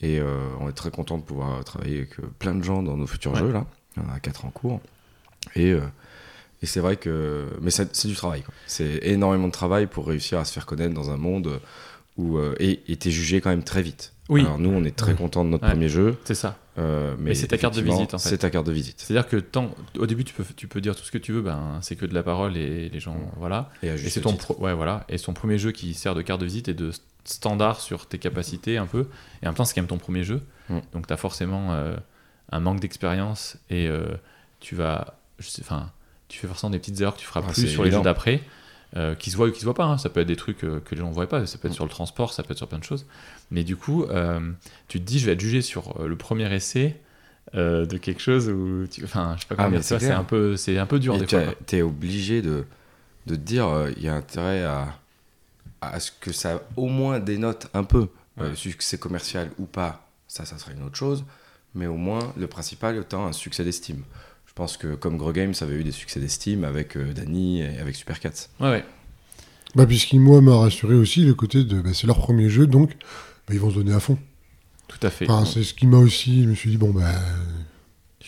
Et 0.00 0.18
euh, 0.20 0.40
on 0.60 0.68
est 0.68 0.72
très 0.72 0.90
content 0.90 1.18
de 1.18 1.22
pouvoir 1.22 1.64
travailler 1.64 1.98
avec 1.98 2.16
plein 2.38 2.54
de 2.54 2.62
gens 2.64 2.82
dans 2.82 2.96
nos 2.96 3.06
futurs 3.06 3.32
Ouais. 3.32 3.38
jeux, 3.40 3.52
là. 3.52 3.64
On 3.96 4.12
a 4.12 4.18
quatre 4.18 4.44
en 4.44 4.50
cours. 4.50 4.80
Et, 5.54 5.70
et 5.70 6.66
c'est 6.66 6.80
vrai 6.80 6.96
que. 6.96 7.46
Mais 7.60 7.70
c'est 7.70 8.06
du 8.06 8.14
travail. 8.14 8.42
C'est 8.66 8.98
énormément 9.02 9.46
de 9.46 9.52
travail 9.52 9.86
pour 9.86 10.06
réussir 10.08 10.38
à 10.40 10.44
se 10.44 10.52
faire 10.52 10.66
connaître 10.66 10.94
dans 10.94 11.10
un 11.10 11.16
monde 11.16 11.60
où. 12.16 12.38
et 12.58 12.80
et 12.88 12.96
t'es 12.96 13.12
jugé 13.12 13.40
quand 13.40 13.50
même 13.50 13.62
très 13.62 13.82
vite. 13.82 14.13
Oui. 14.28 14.40
Alors 14.42 14.58
nous, 14.58 14.70
on 14.70 14.84
est 14.84 14.96
très 14.96 15.12
Ouais. 15.12 15.18
contents 15.18 15.44
de 15.44 15.50
notre 15.50 15.64
Ouais. 15.64 15.70
premier 15.70 15.88
jeu. 15.88 16.16
C'est 16.24 16.34
ça. 16.34 16.56
euh, 16.78 17.14
mais 17.18 17.30
Mais 17.30 17.34
c'est 17.34 17.46
ta 17.48 17.58
carte 17.58 17.74
de 17.76 17.82
visite, 17.82 18.14
en 18.14 18.18
fait. 18.18 18.28
C'est 18.30 18.38
ta 18.38 18.50
carte 18.50 18.66
de 18.66 18.72
visite. 18.72 19.00
C'est-à-dire 19.00 19.28
que 19.28 19.36
tant, 19.36 19.70
au 19.98 20.06
début, 20.06 20.24
tu 20.24 20.32
peux, 20.34 20.44
tu 20.56 20.66
peux 20.66 20.80
dire 20.80 20.96
tout 20.96 21.04
ce 21.04 21.12
que 21.12 21.18
tu 21.18 21.32
veux, 21.32 21.42
ben, 21.42 21.78
c'est 21.82 21.94
que 21.94 22.06
de 22.06 22.14
la 22.14 22.22
parole 22.22 22.56
et 22.56 22.88
les 22.88 23.00
gens. 23.00 23.16
Voilà. 23.36 23.70
Et, 23.82 23.96
c'est 23.98 24.20
ton, 24.22 24.34
pro- 24.34 24.56
ouais, 24.58 24.72
voilà. 24.74 25.04
et 25.08 25.18
son 25.18 25.34
premier 25.34 25.58
jeu 25.58 25.70
qui 25.72 25.94
sert 25.94 26.14
de 26.14 26.22
carte 26.22 26.40
de 26.40 26.46
visite 26.46 26.68
et 26.68 26.74
de 26.74 26.90
standard 27.24 27.80
sur 27.80 28.06
tes 28.06 28.18
capacités 28.18 28.76
un 28.78 28.86
peu. 28.86 29.06
Et 29.42 29.46
en 29.46 29.50
même 29.50 29.54
temps, 29.54 29.64
c'est 29.64 29.74
quand 29.74 29.82
même 29.82 29.88
ton 29.88 29.98
premier 29.98 30.24
jeu. 30.24 30.42
Mm. 30.68 30.78
Donc, 30.94 31.06
tu 31.06 31.12
as 31.12 31.16
forcément 31.16 31.72
euh, 31.72 31.94
un 32.50 32.60
manque 32.60 32.80
d'expérience 32.80 33.56
et 33.70 33.86
euh, 33.88 34.06
tu 34.60 34.74
vas. 34.74 35.18
Enfin, 35.60 35.90
tu 36.28 36.38
fais 36.38 36.46
forcément 36.48 36.70
des 36.70 36.78
petites 36.78 37.00
erreurs 37.00 37.14
que 37.14 37.20
tu 37.20 37.26
feras 37.26 37.42
Ah, 37.46 37.52
plus 37.52 37.66
sur 37.68 37.84
les 37.84 37.90
jeux 37.90 38.00
d'après. 38.02 38.42
Euh, 38.96 39.14
qui 39.14 39.30
se 39.30 39.36
voient 39.36 39.48
ou 39.48 39.50
qui 39.50 39.60
se 39.60 39.64
voient 39.64 39.74
pas, 39.74 39.84
hein. 39.84 39.98
ça 39.98 40.08
peut 40.08 40.20
être 40.20 40.28
des 40.28 40.36
trucs 40.36 40.62
euh, 40.64 40.80
que 40.80 40.94
les 40.94 41.00
gens 41.00 41.08
ne 41.08 41.14
voient 41.14 41.28
pas, 41.28 41.46
ça 41.46 41.58
peut 41.58 41.68
être 41.68 41.74
sur 41.74 41.84
le 41.84 41.90
transport, 41.90 42.32
ça 42.32 42.42
peut 42.42 42.52
être 42.52 42.58
sur 42.58 42.68
plein 42.68 42.78
de 42.78 42.84
choses. 42.84 43.06
Mais 43.50 43.64
du 43.64 43.76
coup, 43.76 44.04
euh, 44.04 44.40
tu 44.88 45.00
te 45.00 45.04
dis, 45.04 45.18
je 45.18 45.26
vais 45.26 45.32
être 45.32 45.40
jugé 45.40 45.62
sur 45.62 46.02
le 46.04 46.16
premier 46.16 46.52
essai 46.54 47.00
de 47.52 47.96
quelque 47.98 48.20
chose 48.20 48.48
où, 48.48 48.86
tu... 48.90 49.04
enfin, 49.04 49.34
je 49.36 49.42
sais 49.42 49.46
pas 49.48 49.54
Ah, 49.58 49.64
comment 49.64 49.70
mais 49.76 49.80
dire, 49.80 50.00
c'est 50.00 50.10
un 50.10 50.24
peu, 50.24 50.56
c'est 50.56 50.76
un 50.78 50.86
peu 50.86 50.98
dur 50.98 51.14
Et 51.14 51.18
des 51.20 51.26
fois. 51.26 51.54
t'es- 51.66 51.82
obligé 51.82 52.42
de, 52.42 52.64
de 53.26 53.34
te 53.36 53.40
dire, 53.40 53.68
il 53.96 54.02
y 54.02 54.08
a 54.08 54.14
intérêt 54.14 54.64
à, 54.64 54.98
à 55.80 56.00
ce 56.00 56.10
que 56.20 56.32
ça 56.32 56.62
au 56.76 56.86
moins 56.88 57.20
dénote 57.20 57.68
un 57.74 57.84
peu. 57.84 58.08
Ouais. 58.36 58.56
succès 58.56 58.98
commercial 58.98 59.50
ou 59.58 59.64
pas, 59.66 60.08
ça, 60.26 60.44
ça 60.44 60.58
serait 60.58 60.72
une 60.72 60.82
autre 60.82 60.96
chose. 60.96 61.24
Mais 61.76 61.86
au 61.86 61.94
moins, 61.96 62.32
le 62.36 62.48
principal 62.48 62.96
étant 62.96 63.26
un 63.26 63.32
succès 63.32 63.62
d'estime. 63.62 64.02
Je 64.54 64.62
pense 64.62 64.76
que 64.76 64.94
comme 64.94 65.16
Gros 65.16 65.32
Games, 65.32 65.52
ça 65.52 65.64
avait 65.64 65.74
eu 65.74 65.82
des 65.82 65.90
succès 65.90 66.20
d'estime 66.20 66.62
avec 66.62 66.96
euh, 66.96 67.12
Dany 67.12 67.62
et 67.62 67.78
avec 67.78 67.96
Supercats. 67.96 68.48
Ouais, 68.60 68.70
ouais. 68.70 68.84
Bah, 69.74 69.84
puisqu'il, 69.84 70.20
moi, 70.20 70.40
m'a 70.40 70.54
rassuré 70.56 70.94
aussi 70.94 71.24
le 71.24 71.34
côté 71.34 71.64
de. 71.64 71.80
Bah, 71.80 71.90
c'est 71.92 72.06
leur 72.06 72.18
premier 72.18 72.48
jeu, 72.48 72.68
donc 72.68 72.90
bah, 73.48 73.54
ils 73.54 73.58
vont 73.58 73.70
se 73.70 73.74
donner 73.74 73.92
à 73.92 73.98
fond. 73.98 74.16
Tout 74.86 75.04
à 75.04 75.10
fait. 75.10 75.28
Enfin, 75.28 75.44
c'est 75.44 75.64
ce 75.64 75.74
qui 75.74 75.88
m'a 75.88 75.96
aussi. 75.96 76.44
Je 76.44 76.48
me 76.50 76.54
suis 76.54 76.70
dit, 76.70 76.76
bon, 76.76 76.90
bah. 76.90 77.10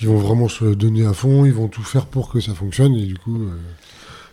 Ils 0.00 0.08
vont 0.08 0.18
vraiment 0.18 0.48
se 0.48 0.64
donner 0.64 1.06
à 1.06 1.12
fond, 1.14 1.44
ils 1.44 1.52
vont 1.52 1.68
tout 1.68 1.84
faire 1.84 2.06
pour 2.06 2.28
que 2.28 2.40
ça 2.40 2.54
fonctionne, 2.54 2.94
et 2.96 3.06
du 3.06 3.16
coup, 3.16 3.44
euh, 3.44 3.56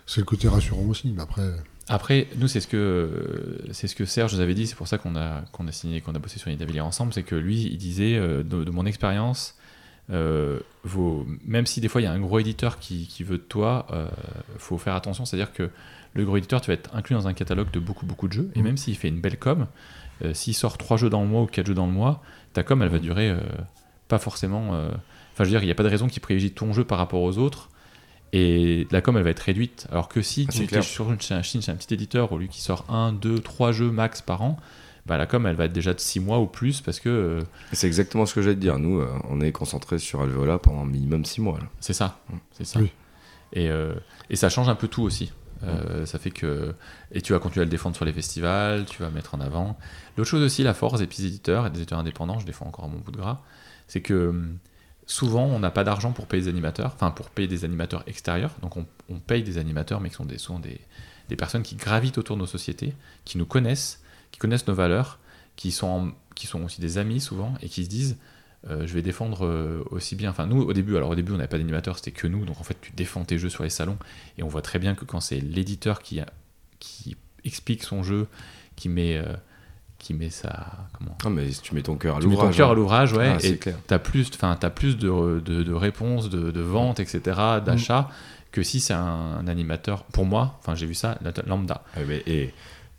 c'est 0.08 0.20
le 0.20 0.26
côté 0.26 0.48
rassurant 0.48 0.86
aussi. 0.88 1.14
Mais 1.16 1.22
après. 1.22 1.48
Après, 1.90 2.28
nous, 2.38 2.48
c'est 2.48 2.60
ce 2.60 2.68
que 2.68 3.62
c'est 3.72 3.88
ce 3.88 3.96
que 3.96 4.06
Serge 4.06 4.34
nous 4.34 4.40
avait 4.40 4.56
dit. 4.56 4.66
C'est 4.66 4.76
pour 4.76 4.88
ça 4.88 4.98
qu'on 4.98 5.16
a 5.16 5.42
qu'on 5.52 5.68
a 5.68 5.72
signé, 5.72 6.02
qu'on 6.02 6.16
a 6.16 6.20
bossé 6.20 6.40
sur 6.40 6.50
Nidavilier 6.50 6.82
ensemble. 6.82 7.14
C'est 7.14 7.24
que 7.24 7.36
lui, 7.36 7.70
il 7.72 7.78
disait 7.78 8.16
euh, 8.16 8.42
de, 8.42 8.64
de 8.64 8.72
mon 8.72 8.86
expérience, 8.86 9.56
euh, 10.12 10.60
vos- 10.84 11.26
même 11.46 11.66
si 11.66 11.80
des 11.82 11.88
fois 11.88 12.02
il 12.02 12.04
y 12.04 12.08
a 12.08 12.12
un 12.12 12.20
gros 12.20 12.40
éditeur 12.40 12.78
qui, 12.80 13.08
qui 13.08 13.24
veut 13.24 13.38
de 13.38 13.44
toi, 13.44 13.88
euh, 13.92 14.08
faut 14.58 14.78
faire 14.78 14.96
attention. 14.96 15.26
C'est-à-dire 15.26 15.54
que 15.54 15.70
le 16.14 16.26
gros 16.26 16.38
éditeur, 16.38 16.62
tu 16.62 16.68
vas 16.68 16.74
être 16.74 16.94
inclus 16.96 17.16
dans 17.16 17.28
un 17.28 17.34
catalogue 17.34 17.72
de 17.72 17.80
beaucoup 17.80 18.06
beaucoup 18.06 18.28
de 18.28 18.34
jeux. 18.34 18.52
Et 18.56 18.60
Mhm. 18.60 18.66
même 18.66 18.78
s'il 18.78 18.96
fait 18.98 19.08
une 19.08 19.22
belle 19.22 19.40
com, 19.40 19.68
euh, 20.24 20.34
s'il 20.34 20.54
sort 20.54 20.78
trois 20.78 20.98
jeux 20.98 21.10
dans 21.10 21.22
le 21.22 21.28
mois 21.28 21.42
ou 21.42 21.48
quatre 21.48 21.68
jeux 21.68 21.74
dans 21.74 21.88
le 21.88 21.92
mois, 21.94 22.22
ta 22.54 22.64
com, 22.64 22.82
elle 22.82 22.90
va 22.90 23.00
durer 23.00 23.36
pas 24.10 24.20
forcément. 24.20 24.70
Enfin, 24.70 24.90
je 25.40 25.44
veux 25.46 25.50
dire, 25.50 25.64
il 25.64 25.66
n'y 25.66 25.72
a 25.72 25.76
pas 25.76 25.84
de 25.84 25.90
raison 25.90 26.08
qu'il 26.08 26.22
privilégie 26.22 26.52
ton 26.54 26.72
jeu 26.74 26.84
par 26.84 26.98
rapport 27.00 27.22
aux 27.22 27.38
autres. 27.40 27.70
Et 28.32 28.88
la 28.92 29.02
com, 29.02 29.16
elle 29.18 29.24
va 29.24 29.30
être 29.30 29.40
réduite. 29.40 29.88
Alors 29.92 30.08
que 30.10 30.22
si 30.22 30.46
Ah, 30.50 30.52
tu 30.52 30.64
es 30.64 30.68
clair. 30.68 30.84
sur 30.84 31.12
une, 31.12 31.22
chez 31.22 31.34
un, 31.36 31.42
petit 31.76 31.94
éditeur, 31.94 32.32
au 32.32 32.38
lieu 32.38 32.48
qui 32.48 32.62
sort 32.62 32.86
un, 32.90 33.14
deux, 33.14 33.40
trois 33.40 33.72
jeux 33.72 33.92
max 33.92 34.22
par 34.22 34.42
an, 34.42 34.58
bah, 35.06 35.18
la 35.18 35.26
com, 35.26 35.46
elle 35.46 35.56
va 35.56 35.66
être 35.66 35.74
déjà 35.74 35.94
de 35.94 36.00
6 36.00 36.20
mois 36.22 36.40
ou 36.40 36.46
plus 36.48 36.82
parce 36.82 37.00
que 37.00 37.10
euh, 37.10 37.42
C'est 37.74 37.88
exactement 37.88 38.26
ce 38.26 38.34
que 38.34 38.42
j'allais 38.42 38.56
te 38.56 38.62
dire. 38.62 38.80
Nous, 38.80 39.00
euh, 39.02 39.08
on 39.30 39.42
est 39.42 39.52
concentré 39.52 39.98
sur 40.00 40.22
Alveola 40.22 40.60
pendant 40.60 40.86
minimum 40.86 41.26
6 41.26 41.42
mois. 41.42 41.60
c'est 41.80 41.94
ça. 41.94 42.20
Mm. 42.30 42.36
C'est 42.52 42.66
ça. 42.66 42.80
Oui. 42.80 42.92
Et, 43.54 43.70
euh, 43.70 43.94
et 44.30 44.36
ça 44.36 44.50
change 44.50 44.70
un 44.70 44.76
peu 44.76 44.88
tout 44.88 45.04
aussi. 45.04 45.32
Euh, 45.64 46.06
Ça 46.06 46.20
fait 46.20 46.32
que. 46.32 46.74
Et 47.12 47.22
tu 47.22 47.32
vas 47.34 47.40
continuer 47.40 47.62
à 47.62 47.66
le 47.66 47.70
défendre 47.72 47.96
sur 47.96 48.04
les 48.06 48.12
festivals, 48.14 48.86
tu 48.86 49.02
vas 49.02 49.10
mettre 49.10 49.36
en 49.36 49.40
avant. 49.40 49.78
L'autre 50.18 50.30
chose 50.30 50.42
aussi, 50.44 50.64
la 50.64 50.74
force 50.74 51.00
des 51.00 51.08
petits 51.08 51.26
éditeurs 51.26 51.68
et 51.68 51.70
des 51.70 51.78
éditeurs 51.80 52.00
indépendants, 52.00 52.40
je 52.40 52.46
défends 52.46 52.66
encore 52.66 52.86
à 52.86 52.88
mon 52.90 52.98
bout 53.00 53.12
de 53.12 53.18
gras, 53.18 53.42
c'est 53.88 54.02
que 54.02 54.30
hum, 54.30 54.58
souvent 55.06 55.46
on 55.46 55.60
n'a 55.60 55.72
pas 55.72 55.84
d'argent 55.86 56.12
pour 56.12 56.28
payer 56.28 56.44
des 56.44 56.50
animateurs, 56.50 56.92
enfin 56.96 57.12
pour 57.12 57.30
payer 57.30 57.48
des 57.48 57.64
animateurs 57.64 58.04
extérieurs. 58.08 58.52
Donc 58.62 58.76
on, 58.76 58.86
on 59.10 59.20
paye 59.20 59.44
des 59.44 59.58
animateurs, 59.58 60.02
mais 60.02 60.10
qui 60.10 60.16
sont 60.16 60.26
des, 60.26 60.38
souvent 60.38 60.60
des, 60.60 60.82
des 61.30 61.36
personnes 61.38 61.64
qui 61.64 61.76
gravitent 61.76 62.18
autour 62.18 62.36
de 62.36 62.42
nos 62.42 62.48
sociétés, 62.48 62.94
qui 63.24 63.38
nous 63.38 63.46
connaissent, 63.46 64.03
qui 64.34 64.40
connaissent 64.40 64.68
nos 64.68 64.74
valeurs, 64.74 65.20
qui 65.56 65.72
sont, 65.72 65.88
en- 65.88 66.12
qui 66.36 66.46
sont 66.48 66.62
aussi 66.64 66.82
des 66.82 66.98
amis 66.98 67.22
souvent 67.22 67.54
et 67.62 67.70
qui 67.70 67.86
se 67.86 67.90
disent 67.90 68.18
euh, 68.70 68.86
je 68.88 68.94
vais 68.94 69.02
défendre 69.02 69.46
euh, 69.46 69.84
aussi 69.92 70.16
bien. 70.16 70.30
Enfin, 70.32 70.48
nous, 70.48 70.62
au 70.62 70.74
début, 70.74 70.96
alors 70.98 71.10
au 71.10 71.16
début, 71.16 71.32
on 71.34 71.36
n'avait 71.38 71.48
pas 71.50 71.58
d'animateur, 71.58 71.98
c'était 71.98 72.12
que 72.12 72.28
nous. 72.28 72.44
Donc 72.46 72.60
en 72.60 72.64
fait, 72.64 72.78
tu 72.82 72.92
défends 72.94 73.24
tes 73.26 73.38
jeux 73.38 73.50
sur 73.50 73.64
les 73.64 73.70
salons. 73.70 73.98
Et 74.38 74.44
on 74.44 74.48
voit 74.48 74.62
très 74.62 74.80
bien 74.80 74.96
que 74.96 75.06
quand 75.06 75.20
c'est 75.20 75.40
l'éditeur 75.40 76.02
qui, 76.02 76.20
a- 76.20 76.30
qui 76.80 77.16
explique 77.46 77.84
son 77.84 78.04
jeu, 78.04 78.28
qui 78.78 78.88
met, 78.90 79.18
euh, 79.18 79.26
qui 80.00 80.14
met 80.14 80.30
sa. 80.30 80.88
Comment 80.98 81.18
Ah, 81.26 81.30
mais 81.30 81.52
si 81.52 81.62
tu 81.62 81.76
mets 81.76 81.82
ton 81.84 81.98
cœur 81.98 82.16
à 82.18 82.20
Tu 82.22 82.28
mets 82.28 82.36
ton 82.36 82.40
l'ouvrage. 82.40 82.56
cœur 82.58 82.70
à 82.70 82.72
hein. 82.72 82.76
l'ouvrage, 82.76 83.14
ouais. 83.14 83.34
Ah, 83.36 83.40
c'est 83.40 83.50
et 83.50 83.58
clair. 83.58 83.78
tu 83.88 83.94
as 83.94 84.00
plus, 84.00 84.30
enfin, 84.34 84.58
as 84.62 84.70
plus 84.70 84.98
de, 84.98 85.42
de, 85.44 85.62
de 85.64 85.74
réponses, 85.74 86.30
de, 86.30 86.50
de 86.52 86.62
ventes, 86.62 87.00
etc., 87.02 87.22
d'achats, 87.66 88.10
que 88.54 88.64
si 88.64 88.80
c'est 88.80 88.94
un, 88.94 89.02
un 89.40 89.48
animateur, 89.48 90.04
pour 90.06 90.26
moi, 90.26 90.58
enfin, 90.60 90.74
j'ai 90.74 90.86
vu 90.86 90.94
ça, 90.94 91.18
la- 91.22 91.34
lambda. 91.46 91.84
Ah, 91.96 92.00
mais- 92.08 92.24
et, 92.28 92.54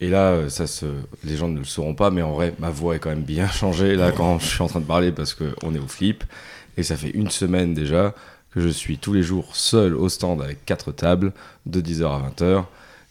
Et 0.04 0.10
là, 0.10 0.32
euh, 0.32 0.48
ça 0.50 0.66
se... 0.66 0.84
les 1.24 1.34
gens 1.34 1.48
ne 1.48 1.58
le 1.58 1.64
sauront 1.64 1.94
pas, 1.94 2.10
mais 2.10 2.20
en 2.20 2.32
vrai, 2.32 2.52
ma 2.58 2.68
voix 2.68 2.94
est 2.94 2.98
quand 2.98 3.08
même 3.08 3.22
bien 3.22 3.48
changée 3.60 3.96
là 3.96 4.12
quand 4.12 4.38
je 4.38 4.44
suis 4.44 4.62
en 4.62 4.66
train 4.66 4.80
de 4.80 4.84
parler 4.84 5.12
parce 5.12 5.32
qu'on 5.32 5.74
est 5.74 5.78
au 5.78 5.88
flip. 5.88 6.24
Et 6.76 6.82
ça 6.82 6.94
fait 6.94 7.08
une 7.08 7.30
semaine 7.30 7.72
déjà 7.72 8.14
que 8.50 8.60
je 8.60 8.68
suis 8.68 8.98
tous 8.98 9.14
les 9.14 9.22
jours 9.22 9.56
seul 9.56 9.94
au 9.94 10.10
stand 10.10 10.42
avec 10.42 10.66
quatre 10.66 10.92
tables 10.92 11.32
de 11.64 11.80
10h 11.80 12.04
à 12.04 12.30
20h. 12.30 12.64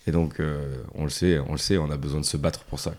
Et 0.05 0.11
donc, 0.11 0.39
euh, 0.39 0.83
on 0.93 1.05
le 1.05 1.09
sait, 1.09 1.39
on 1.39 1.53
le 1.53 1.57
sait, 1.57 1.79
on 1.79 1.89
a 1.89 1.97
besoin 1.97 2.19
de 2.19 2.25
se 2.25 2.37
battre 2.37 2.59
pour 2.65 2.79
ça. 2.79 2.93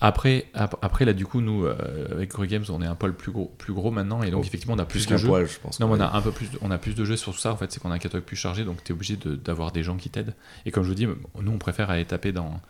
Après, 0.00 0.46
ap- 0.52 0.76
après, 0.82 1.04
là, 1.06 1.14
du 1.14 1.24
coup, 1.24 1.40
nous, 1.40 1.64
euh, 1.64 1.74
avec 2.12 2.30
Grey 2.30 2.46
Games, 2.46 2.64
on 2.68 2.82
est 2.82 2.86
un 2.86 2.94
poil 2.94 3.14
plus 3.14 3.32
gros, 3.32 3.46
plus 3.56 3.72
gros 3.72 3.90
maintenant, 3.90 4.22
et 4.22 4.30
donc 4.30 4.42
Oh, 4.42 4.46
effectivement, 4.46 4.74
on 4.74 4.78
a 4.78 4.84
plus, 4.84 5.06
Plus 5.06 5.12
de 5.14 5.16
jeux. 5.18 5.28
poil, 5.28 5.46
je 5.48 5.58
pense. 5.58 5.80
Non, 5.80 5.90
on 5.90 5.98
a 6.00 6.14
un 6.14 6.20
peu 6.20 6.32
plus, 6.32 6.50
de- 6.50 6.58
on 6.60 6.70
a 6.70 6.76
plus 6.76 6.94
de 6.94 7.04
jeux 7.06 7.16
sur 7.16 7.32
tout 7.32 7.38
ça. 7.38 7.50
En 7.52 7.56
fait, 7.56 7.72
c'est 7.72 7.80
qu'on 7.80 7.90
a 7.90 7.94
un 7.94 7.98
catalogue 7.98 8.24
plus 8.26 8.36
chargé, 8.36 8.64
donc 8.64 8.84
tu 8.84 8.92
es 8.92 8.94
obligé 8.94 9.16
de- 9.16 9.34
d'avoir 9.36 9.72
des 9.72 9.82
gens 9.82 9.96
qui 9.96 10.10
t'aident. 10.10 10.34
Et 10.66 10.70
comme 10.70 10.82
je 10.82 10.88
vous 10.88 10.94
dis, 10.94 11.06
nous, 11.06 11.50
on 11.52 11.56
préfère 11.58 11.88
aller 11.88 12.04
taper 12.04 12.32
dans, 12.32 12.60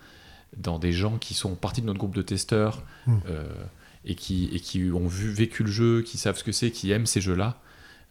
dans 0.55 0.79
des 0.79 0.93
gens 0.93 1.17
qui 1.17 1.33
sont 1.33 1.55
partie 1.55 1.81
de 1.81 1.85
notre 1.87 1.99
groupe 1.99 2.15
de 2.15 2.21
testeurs 2.21 2.81
Mm. 3.07 3.17
euh, 3.29 3.43
et, 4.05 4.15
qui, 4.15 4.49
et 4.53 4.61
qui 4.61 4.89
ont 4.93 5.07
vu, 5.07 5.29
vécu 5.29 5.63
le 5.63 5.71
jeu, 5.71 6.01
qui 6.03 6.17
savent 6.17 6.37
ce 6.37 6.45
que 6.45 6.53
c'est, 6.53 6.71
qui 6.71 6.91
aiment 6.91 7.05
ces 7.05 7.19
jeux-là. 7.19 7.57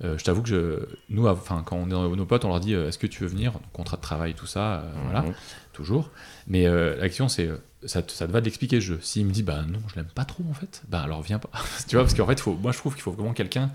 Euh, 0.04 0.18
je 0.18 0.25
t'avoue 0.25 0.42
que 0.42 0.49
je, 0.50 0.87
nous, 1.08 1.26
enfin, 1.26 1.62
quand 1.64 1.76
on 1.76 1.87
est 1.87 1.90
dans 1.90 2.14
nos 2.14 2.26
potes, 2.26 2.44
on 2.44 2.49
leur 2.49 2.61
dit 2.61 2.75
Est-ce 2.75 2.99
que 2.99 3.06
tu 3.06 3.23
veux 3.23 3.30
venir? 3.30 3.54
Contrat 3.73 3.96
de 3.96 4.02
travail, 4.02 4.35
tout 4.35 4.44
ça, 4.44 4.85
voilà, 5.04 5.25
toujours. 5.73 6.11
Mais 6.46 6.66
la 6.68 7.08
question, 7.08 7.28
c'est 7.28 7.49
ça, 7.87 8.02
te- 8.02 8.12
ça 8.12 8.26
te 8.26 8.33
va 8.33 8.40
de 8.40 8.45
l'expliquer 8.47 8.76
le 8.76 8.83
jeu. 8.83 8.99
S'il 9.02 9.26
me 9.26 9.33
dit 9.33 9.43
Bah 9.43 9.62
non, 9.69 9.78
je 9.88 9.97
l'aime 9.97 10.09
pas 10.14 10.25
trop 10.25 10.45
en 10.50 10.55
fait, 10.55 10.83
bah 10.88 11.02
alors 11.02 11.23
viens 11.23 11.38
pas. 11.38 11.50
tu 11.88 11.97
vois, 11.97 12.05
parce 12.05 12.14
qu'en 12.14 12.26
fait, 12.26 12.38
faut, 12.40 12.55
moi 12.55 12.73
je 12.73 12.78
trouve 12.78 12.95
qu'il 12.95 13.02
faut 13.02 13.12
vraiment 13.12 13.33
quelqu'un 13.33 13.71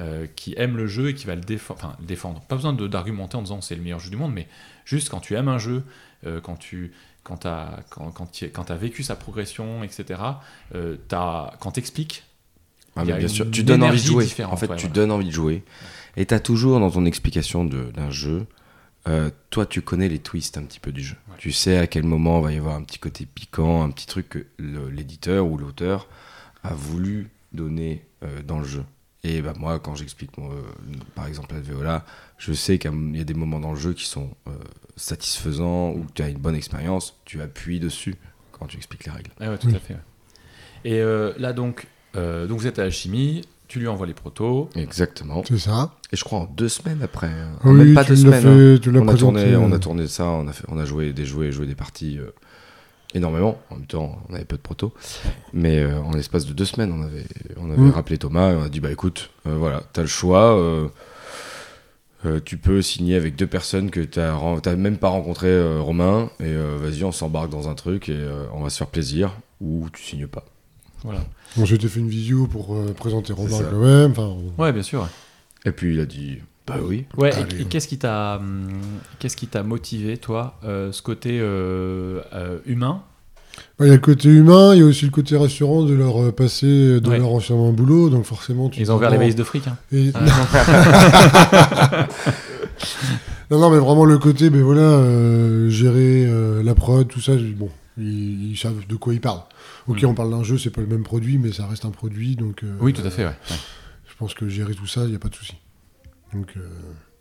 euh, 0.00 0.26
qui 0.34 0.54
aime 0.56 0.76
le 0.76 0.86
jeu 0.86 1.10
et 1.10 1.14
qui 1.14 1.26
va 1.26 1.34
le, 1.36 1.40
défo- 1.42 1.72
enfin, 1.74 1.94
le 2.00 2.06
défendre. 2.06 2.40
Pas 2.42 2.56
besoin 2.56 2.72
de- 2.72 2.88
d'argumenter 2.88 3.36
en 3.36 3.42
disant 3.42 3.60
c'est 3.60 3.76
le 3.76 3.82
meilleur 3.82 4.00
jeu 4.00 4.10
du 4.10 4.16
monde, 4.16 4.32
mais 4.32 4.48
juste 4.84 5.08
quand 5.08 5.20
tu 5.20 5.34
aimes 5.34 5.48
un 5.48 5.58
jeu, 5.58 5.84
euh, 6.26 6.40
quand 6.40 6.56
tu 6.56 6.92
quand 7.22 7.46
as, 7.46 7.80
quand, 7.90 8.12
quand 8.52 8.70
as 8.70 8.76
vécu 8.76 9.02
sa 9.02 9.16
progression, 9.16 9.82
etc., 9.82 10.20
euh, 10.74 10.96
t'as- 11.08 11.54
quand 11.60 11.70
t'expliques, 11.70 12.24
Ah, 12.96 13.04
bien 13.04 13.28
sûr, 13.28 13.50
tu 13.50 13.62
donnes 13.64 13.82
envie 13.82 14.00
de 14.00 14.06
jouer. 14.06 14.24
En 14.44 14.56
fait, 14.56 14.68
ouais, 14.68 14.76
tu 14.76 14.82
voilà. 14.86 14.88
donnes 14.94 15.10
envie 15.10 15.26
de 15.26 15.30
jouer. 15.32 15.64
Et 16.16 16.26
tu 16.26 16.34
as 16.34 16.40
toujours 16.40 16.78
dans 16.80 16.90
ton 16.90 17.04
explication 17.06 17.64
d'un 17.64 18.10
jeu, 18.10 18.46
euh, 19.08 19.30
toi, 19.50 19.66
tu 19.66 19.82
connais 19.82 20.08
les 20.08 20.18
twists 20.18 20.56
un 20.58 20.62
petit 20.64 20.80
peu 20.80 20.92
du 20.92 21.02
jeu. 21.02 21.16
Ouais. 21.28 21.34
Tu 21.38 21.52
sais 21.52 21.76
à 21.78 21.86
quel 21.86 22.04
moment 22.04 22.40
va 22.40 22.52
y 22.52 22.56
avoir 22.58 22.74
un 22.74 22.82
petit 22.82 22.98
côté 22.98 23.26
piquant, 23.26 23.82
un 23.82 23.90
petit 23.90 24.06
truc 24.06 24.28
que 24.30 24.46
l'éditeur 24.58 25.46
ou 25.46 25.58
l'auteur 25.58 26.08
a 26.62 26.72
voulu 26.74 27.28
donner 27.52 28.04
euh, 28.22 28.42
dans 28.42 28.58
le 28.58 28.64
jeu. 28.64 28.84
Et 29.22 29.40
bah, 29.42 29.54
moi, 29.58 29.78
quand 29.78 29.94
j'explique, 29.94 30.30
euh, 30.38 30.62
par 31.14 31.26
exemple, 31.26 31.54
Alveola, 31.54 32.04
je 32.38 32.52
sais 32.52 32.78
qu'il 32.78 33.16
y 33.16 33.20
a 33.20 33.24
des 33.24 33.34
moments 33.34 33.60
dans 33.60 33.72
le 33.72 33.78
jeu 33.78 33.92
qui 33.94 34.04
sont 34.06 34.30
euh, 34.48 34.52
satisfaisants 34.96 35.90
ou 35.92 36.04
que 36.04 36.12
tu 36.14 36.22
as 36.22 36.28
une 36.28 36.38
bonne 36.38 36.56
expérience, 36.56 37.18
tu 37.24 37.40
appuies 37.42 37.80
dessus 37.80 38.16
quand 38.52 38.66
tu 38.66 38.76
expliques 38.76 39.04
les 39.04 39.12
règles. 39.12 39.30
Ah 39.40 39.50
ouais, 39.50 39.58
tout 39.58 39.68
Oui. 39.68 39.76
à 39.76 39.78
fait. 39.80 39.94
ouais. 39.94 40.00
Et 40.84 41.00
euh, 41.00 41.32
là 41.38 41.52
donc, 41.52 41.86
euh, 42.16 42.46
donc 42.46 42.58
vous 42.60 42.66
êtes 42.66 42.78
à 42.78 42.84
la 42.84 42.90
chimie, 42.90 43.42
tu 43.68 43.80
lui 43.80 43.88
envoies 43.88 44.06
les 44.06 44.14
protos. 44.14 44.68
Exactement. 44.76 45.42
C'est 45.48 45.58
ça. 45.58 45.92
Et 46.12 46.16
je 46.16 46.24
crois 46.24 46.40
en 46.40 46.44
deux 46.44 46.68
semaines 46.68 47.02
après. 47.02 47.26
hein. 47.28 47.58
Même 47.64 47.88
oui, 47.88 47.94
pas 47.94 48.04
tu 48.04 48.14
deux 48.14 48.30
l'as 48.30 48.40
semaines. 48.40 48.46
hein. 48.72 48.74
fait, 48.74 48.80
tu 48.80 48.90
l'as 48.92 49.00
On 49.00 49.08
a, 49.08 49.14
tourné, 49.14 49.56
on 49.56 49.72
euh, 49.72 49.76
a 49.76 49.78
tourné 49.78 50.06
ça, 50.06 50.26
on 50.26 50.46
a, 50.48 50.52
fait, 50.52 50.64
on 50.68 50.78
a 50.78 50.84
joué 50.84 51.12
des 51.12 51.24
jouets, 51.24 51.50
joué 51.50 51.66
des 51.66 51.74
parties 51.74 52.18
euh, 52.18 52.30
énormément. 53.14 53.60
En 53.70 53.76
même 53.76 53.86
temps, 53.86 54.18
on 54.28 54.34
avait 54.34 54.44
peu 54.44 54.56
de 54.56 54.62
proto. 54.62 54.92
Mais 55.52 55.78
euh, 55.80 56.00
en 56.02 56.12
l'espace 56.12 56.46
de 56.46 56.52
deux 56.52 56.64
semaines, 56.66 56.92
on 56.92 57.02
avait, 57.02 57.24
on 57.56 57.70
avait 57.70 57.80
Mm. 57.80 57.90
rappelé 57.90 58.18
Thomas 58.18 58.52
et 58.52 58.56
on 58.56 58.62
a 58.62 58.68
dit 58.68 58.80
bah 58.80 58.90
écoute, 58.92 59.30
euh, 59.46 59.56
voilà, 59.56 59.82
t'as 59.92 60.02
le 60.02 60.08
choix. 60.08 60.56
euh, 60.58 60.88
euh, 62.26 62.40
tu 62.42 62.56
peux 62.56 62.80
signer 62.80 63.16
avec 63.16 63.36
deux 63.36 63.46
personnes 63.46 63.90
que 63.90 64.00
t'as 64.00 64.32
ren- 64.34 64.58
t'as 64.60 64.76
même 64.76 64.96
pas 64.96 65.08
rencontré 65.08 65.48
euh, 65.48 65.80
Romain 65.80 66.30
et 66.40 66.44
euh, 66.44 66.78
vas-y 66.80 67.04
on 67.04 67.12
s'embarque 67.12 67.50
dans 67.50 67.68
un 67.68 67.74
truc 67.74 68.08
et 68.08 68.14
euh, 68.16 68.46
on 68.54 68.62
va 68.62 68.70
se 68.70 68.78
faire 68.78 68.86
plaisir 68.86 69.32
ou 69.60 69.88
tu 69.92 70.02
signes 70.02 70.26
pas. 70.26 70.44
Voilà. 71.04 71.20
On 71.58 71.66
s'était 71.66 71.86
fait 71.88 72.00
une 72.00 72.08
visio 72.08 72.46
pour 72.48 72.74
euh, 72.74 72.92
présenter 72.98 73.32
Romain 73.32 73.58
ça. 73.58 73.64
quand 73.70 73.78
même. 73.78 74.10
Enfin, 74.12 74.22
on- 74.58 74.60
Ouais, 74.62 74.72
bien 74.72 74.82
sûr. 74.82 75.06
Et 75.64 75.70
puis 75.70 75.94
il 75.94 76.00
a 76.00 76.06
dit 76.06 76.38
bah 76.66 76.76
oui. 76.82 77.04
Ouais, 77.18 77.30
et- 77.30 77.34
Allez. 77.34 77.60
et, 77.60 77.64
qu'est-ce 77.66 77.86
qui 77.88 77.98
t'a 77.98 78.36
hum, 78.36 78.68
qu'est-ce 79.18 79.36
qui 79.36 79.46
t'a 79.46 79.62
motivé 79.62 80.16
toi 80.16 80.58
euh, 80.64 80.90
ce 80.92 81.02
côté 81.02 81.38
euh, 81.40 82.20
euh, 82.32 82.58
humain? 82.66 83.02
Bah, 83.78 83.84
Il 83.84 83.88
y 83.88 83.90
a 83.90 83.94
le 83.94 84.00
côté 84.00 84.28
humain, 84.30 84.74
il 84.74 84.80
y 84.80 84.82
a 84.82 84.86
aussi 84.86 85.04
le 85.04 85.10
côté 85.10 85.36
rassurant 85.36 85.82
de 85.84 85.92
leur 85.94 86.32
passer 86.34 87.00
de 87.00 87.08
Ouais. 87.08 87.18
leur 87.18 87.28
ancien 87.32 87.54
boulot. 87.70 88.08
Donc 88.10 88.24
forcément, 88.24 88.68
tu 88.70 88.80
Ils 88.80 88.90
ont 88.90 88.96
ouvert 88.96 89.10
les 89.10 89.16
non. 89.16 89.20
valises 89.20 89.36
de 89.36 89.44
fric. 89.44 89.68
Hein. 89.68 89.76
Et- 89.92 90.10
Ah, 90.14 92.06
Non, 93.50 93.58
non, 93.60 93.70
mais 93.70 93.78
vraiment 93.78 94.04
le 94.06 94.18
côté, 94.18 94.48
ben 94.50 94.62
voilà, 94.62 94.80
euh, 94.80 95.68
gérer 95.68 96.24
euh, 96.26 96.62
la 96.62 96.74
prod, 96.74 97.06
tout 97.06 97.20
ça, 97.20 97.32
bon, 97.56 97.68
ils, 97.98 98.52
ils 98.52 98.56
savent 98.56 98.86
de 98.88 98.96
quoi 98.96 99.12
ils 99.12 99.20
parlent. 99.20 99.42
Ok, 99.86 100.02
Mm. 100.02 100.06
on 100.06 100.14
parle 100.14 100.30
d'un 100.30 100.42
jeu, 100.42 100.56
c'est 100.58 100.70
pas 100.70 100.80
le 100.80 100.86
même 100.86 101.02
produit, 101.02 101.38
mais 101.38 101.52
ça 101.52 101.66
reste 101.66 101.84
un 101.84 101.90
produit, 101.90 102.36
donc. 102.36 102.62
euh, 102.62 102.74
oui, 102.80 102.92
tout 102.92 103.02
à 103.06 103.10
fait. 103.10 103.24
Ouais. 103.24 103.30
ouais. 103.50 103.56
Je 104.08 104.14
pense 104.16 104.34
que 104.34 104.48
gérer 104.48 104.74
tout 104.74 104.86
ça, 104.86 105.02
il 105.04 105.10
n'y 105.10 105.16
a 105.16 105.18
pas 105.18 105.28
de 105.28 105.34
souci. 105.34 105.54
Donc, 106.32 106.52
euh, 106.56 106.60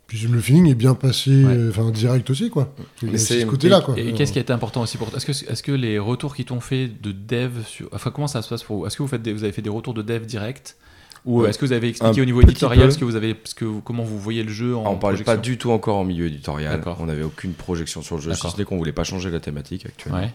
puis 0.08 0.20
le 0.28 0.40
feeling 0.40 0.68
est 0.68 0.76
bien 0.76 0.94
passé, 0.96 1.44
Ouais. 1.44 1.54
euh, 1.58 1.70
enfin 1.72 1.90
direct 1.92 2.30
aussi, 2.30 2.50
quoi. 2.50 2.74
C'est- 3.16 3.42
ce 3.42 3.46
côté-là, 3.46 3.80
Et- 3.80 3.84
quoi. 3.84 4.00
Et, 4.00 4.14
qu'est-ce 4.14 4.32
qui 4.32 4.38
a 4.40 4.42
été 4.42 4.54
important 4.54 4.82
aussi 4.82 4.98
pour 4.98 5.10
toi? 5.10 5.18
Est-ce 5.18 5.26
que, 5.26 5.52
est-ce 5.52 5.64
que 5.64 5.72
les 5.72 5.98
retours 6.00 6.36
qui 6.36 6.46
t'ont 6.46 6.60
fait 6.62 6.88
de 6.88 7.12
dev 7.12 7.64
sur. 7.66 7.90
Enfin, 7.92 8.12
comment 8.12 8.28
ça 8.28 8.42
se 8.42 8.50
passe 8.50 8.64
pour 8.64 8.78
vous? 8.78 8.86
Est-ce 8.86 8.96
que 8.98 9.04
vous, 9.04 9.10
faites 9.10 9.22
des- 9.24 9.34
vous 9.34 9.44
avez 9.44 9.54
fait 9.54 9.62
des 9.62 9.70
retours 9.70 9.94
de 9.94 10.02
dev 10.02 10.26
direct? 10.26 10.78
Ou 11.26 11.42
Ouais. 11.42 11.50
est-ce 11.50 11.58
que 11.58 11.66
vous 11.66 11.72
avez 11.72 11.88
expliqué 11.88 12.20
Un 12.20 12.22
au 12.22 12.26
niveau 12.26 12.42
éditorial 12.42 12.92
ce 12.92 12.98
que 12.98 13.06
vous 13.06 13.16
avez, 13.16 13.36
ce 13.46 13.56
que, 13.56 13.64
vous- 13.64 13.80
comment 13.82 14.04
vous 14.04 14.20
voyez 14.20 14.44
le 14.44 14.52
jeu 14.52 14.76
en 14.76 14.84
Ah, 14.86 14.90
on 14.90 14.98
parlait 14.98 15.24
pas 15.24 15.38
du 15.38 15.58
tout 15.58 15.72
encore 15.72 15.96
en 15.98 16.04
milieu 16.04 16.28
éditorial. 16.28 16.76
D'accord. 16.78 16.98
On 17.00 17.06
n'avait 17.06 17.24
aucune 17.24 17.54
projection 17.54 18.02
sur 18.02 18.18
le 18.18 18.22
jeu, 18.22 18.32
si 18.34 18.38
D'accord. 18.38 18.52
ce 18.52 18.58
n'est 18.58 18.66
qu'on 18.66 18.78
voulait 18.78 18.92
pas 18.92 19.06
changer 19.06 19.32
la 19.32 19.40
thématique 19.40 19.86
actuellement. 19.86 20.20
Ouais. 20.20 20.34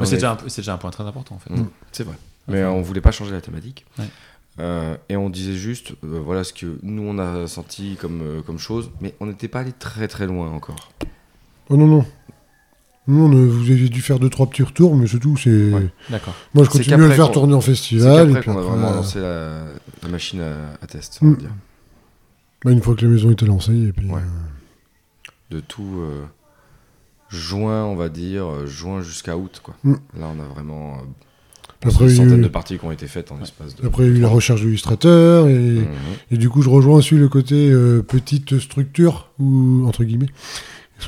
On 0.00 0.04
c'est, 0.04 0.12
est- 0.12 0.16
déjà 0.16 0.32
un, 0.32 0.36
peu- 0.36 0.48
c'est 0.48 0.62
déjà 0.62 0.74
un 0.74 0.78
point 0.78 0.90
très 0.90 1.04
important 1.04 1.34
en 1.36 1.38
fait. 1.38 1.50
Mm, 1.54 1.68
c'est 1.92 2.04
vrai. 2.04 2.16
Mais 2.48 2.58
euh, 2.62 2.70
on 2.70 2.82
voulait 2.82 3.00
pas 3.00 3.10
changer 3.12 3.32
la 3.32 3.40
thématique. 3.40 3.84
Ouais. 3.98 4.04
Euh, 4.58 4.96
et 5.08 5.16
on 5.16 5.28
disait 5.28 5.54
juste, 5.54 5.92
euh, 6.04 6.20
voilà 6.24 6.42
ce 6.44 6.52
que 6.52 6.78
nous 6.82 7.02
on 7.02 7.18
a 7.18 7.46
senti 7.46 7.96
comme, 8.00 8.20
euh, 8.22 8.42
comme 8.42 8.58
chose, 8.58 8.90
mais 9.00 9.14
on 9.20 9.26
n'était 9.26 9.48
pas 9.48 9.60
allé 9.60 9.72
très 9.72 10.08
très 10.08 10.26
loin 10.26 10.50
encore. 10.50 10.90
Oh 11.68 11.76
non, 11.76 11.86
non. 11.86 12.04
Non, 13.08 13.28
vous 13.28 13.70
avez 13.70 13.88
dû 13.88 14.00
faire 14.02 14.18
deux, 14.18 14.30
trois 14.30 14.46
petits 14.50 14.64
retours, 14.64 14.96
mais 14.96 15.06
c'est 15.06 15.20
tout. 15.20 15.36
C'est... 15.36 15.70
Ouais. 15.72 15.88
D'accord. 16.10 16.34
Moi, 16.54 16.64
je 16.64 16.70
continue 16.70 16.94
à 16.94 16.96
le 16.96 17.10
faire 17.10 17.26
qu'on- 17.26 17.32
tourner 17.34 17.54
en 17.54 17.60
C'est 17.60 17.70
festival. 17.70 18.30
et 18.30 18.32
puis 18.34 18.42
qu'on 18.44 18.56
a 18.56 18.60
après, 18.60 18.68
vraiment 18.70 18.90
lancé 18.90 19.20
la, 19.20 19.64
la 20.02 20.08
machine 20.08 20.40
à, 20.40 20.54
à 20.82 20.86
test, 20.88 21.18
on 21.22 21.26
va 21.26 21.32
Mm. 21.32 21.36
dire. 21.36 21.50
bah, 22.64 22.70
une 22.72 22.82
fois 22.82 22.96
que 22.96 23.04
la 23.04 23.10
maison 23.12 23.30
était 23.30 23.46
lancée, 23.46 23.76
et 23.88 23.92
puis. 23.92 24.06
Ouais. 24.10 24.20
De 25.50 25.60
tout 25.60 25.98
euh, 26.00 26.24
juin, 27.28 27.84
on 27.84 27.96
va 27.96 28.08
dire, 28.08 28.46
euh, 28.46 28.66
juin 28.66 29.02
jusqu'à 29.02 29.36
août. 29.36 29.60
Quoi. 29.62 29.74
Mm. 29.84 29.92
Là, 30.18 30.26
on 30.36 30.40
a 30.40 30.46
vraiment 30.54 30.94
euh, 30.94 31.88
Après, 31.88 32.04
une 32.04 32.10
centaine 32.10 32.40
eu- 32.40 32.42
de 32.44 32.48
parties 32.48 32.78
qui 32.78 32.84
ont 32.84 32.92
été 32.92 33.06
faites 33.06 33.32
en 33.32 33.38
l'espace 33.38 33.76
de. 33.76 33.86
Après, 33.86 34.04
il 34.04 34.12
y 34.12 34.14
a 34.14 34.18
eu 34.18 34.20
la 34.20 34.28
recherche 34.28 34.60
de 34.60 34.66
l'illustrateur, 34.66 35.48
et... 35.48 35.52
Mhm. 35.54 35.86
et 36.32 36.36
du 36.36 36.48
coup, 36.48 36.62
je 36.62 36.68
rejoins 36.70 36.96
aussi 36.96 37.14
le 37.14 37.28
côté 37.28 37.70
euh, 37.70 38.02
petite 38.02 38.58
structure, 38.58 39.30
ou 39.38 39.84
entre 39.86 40.04
guillemets. 40.04 40.30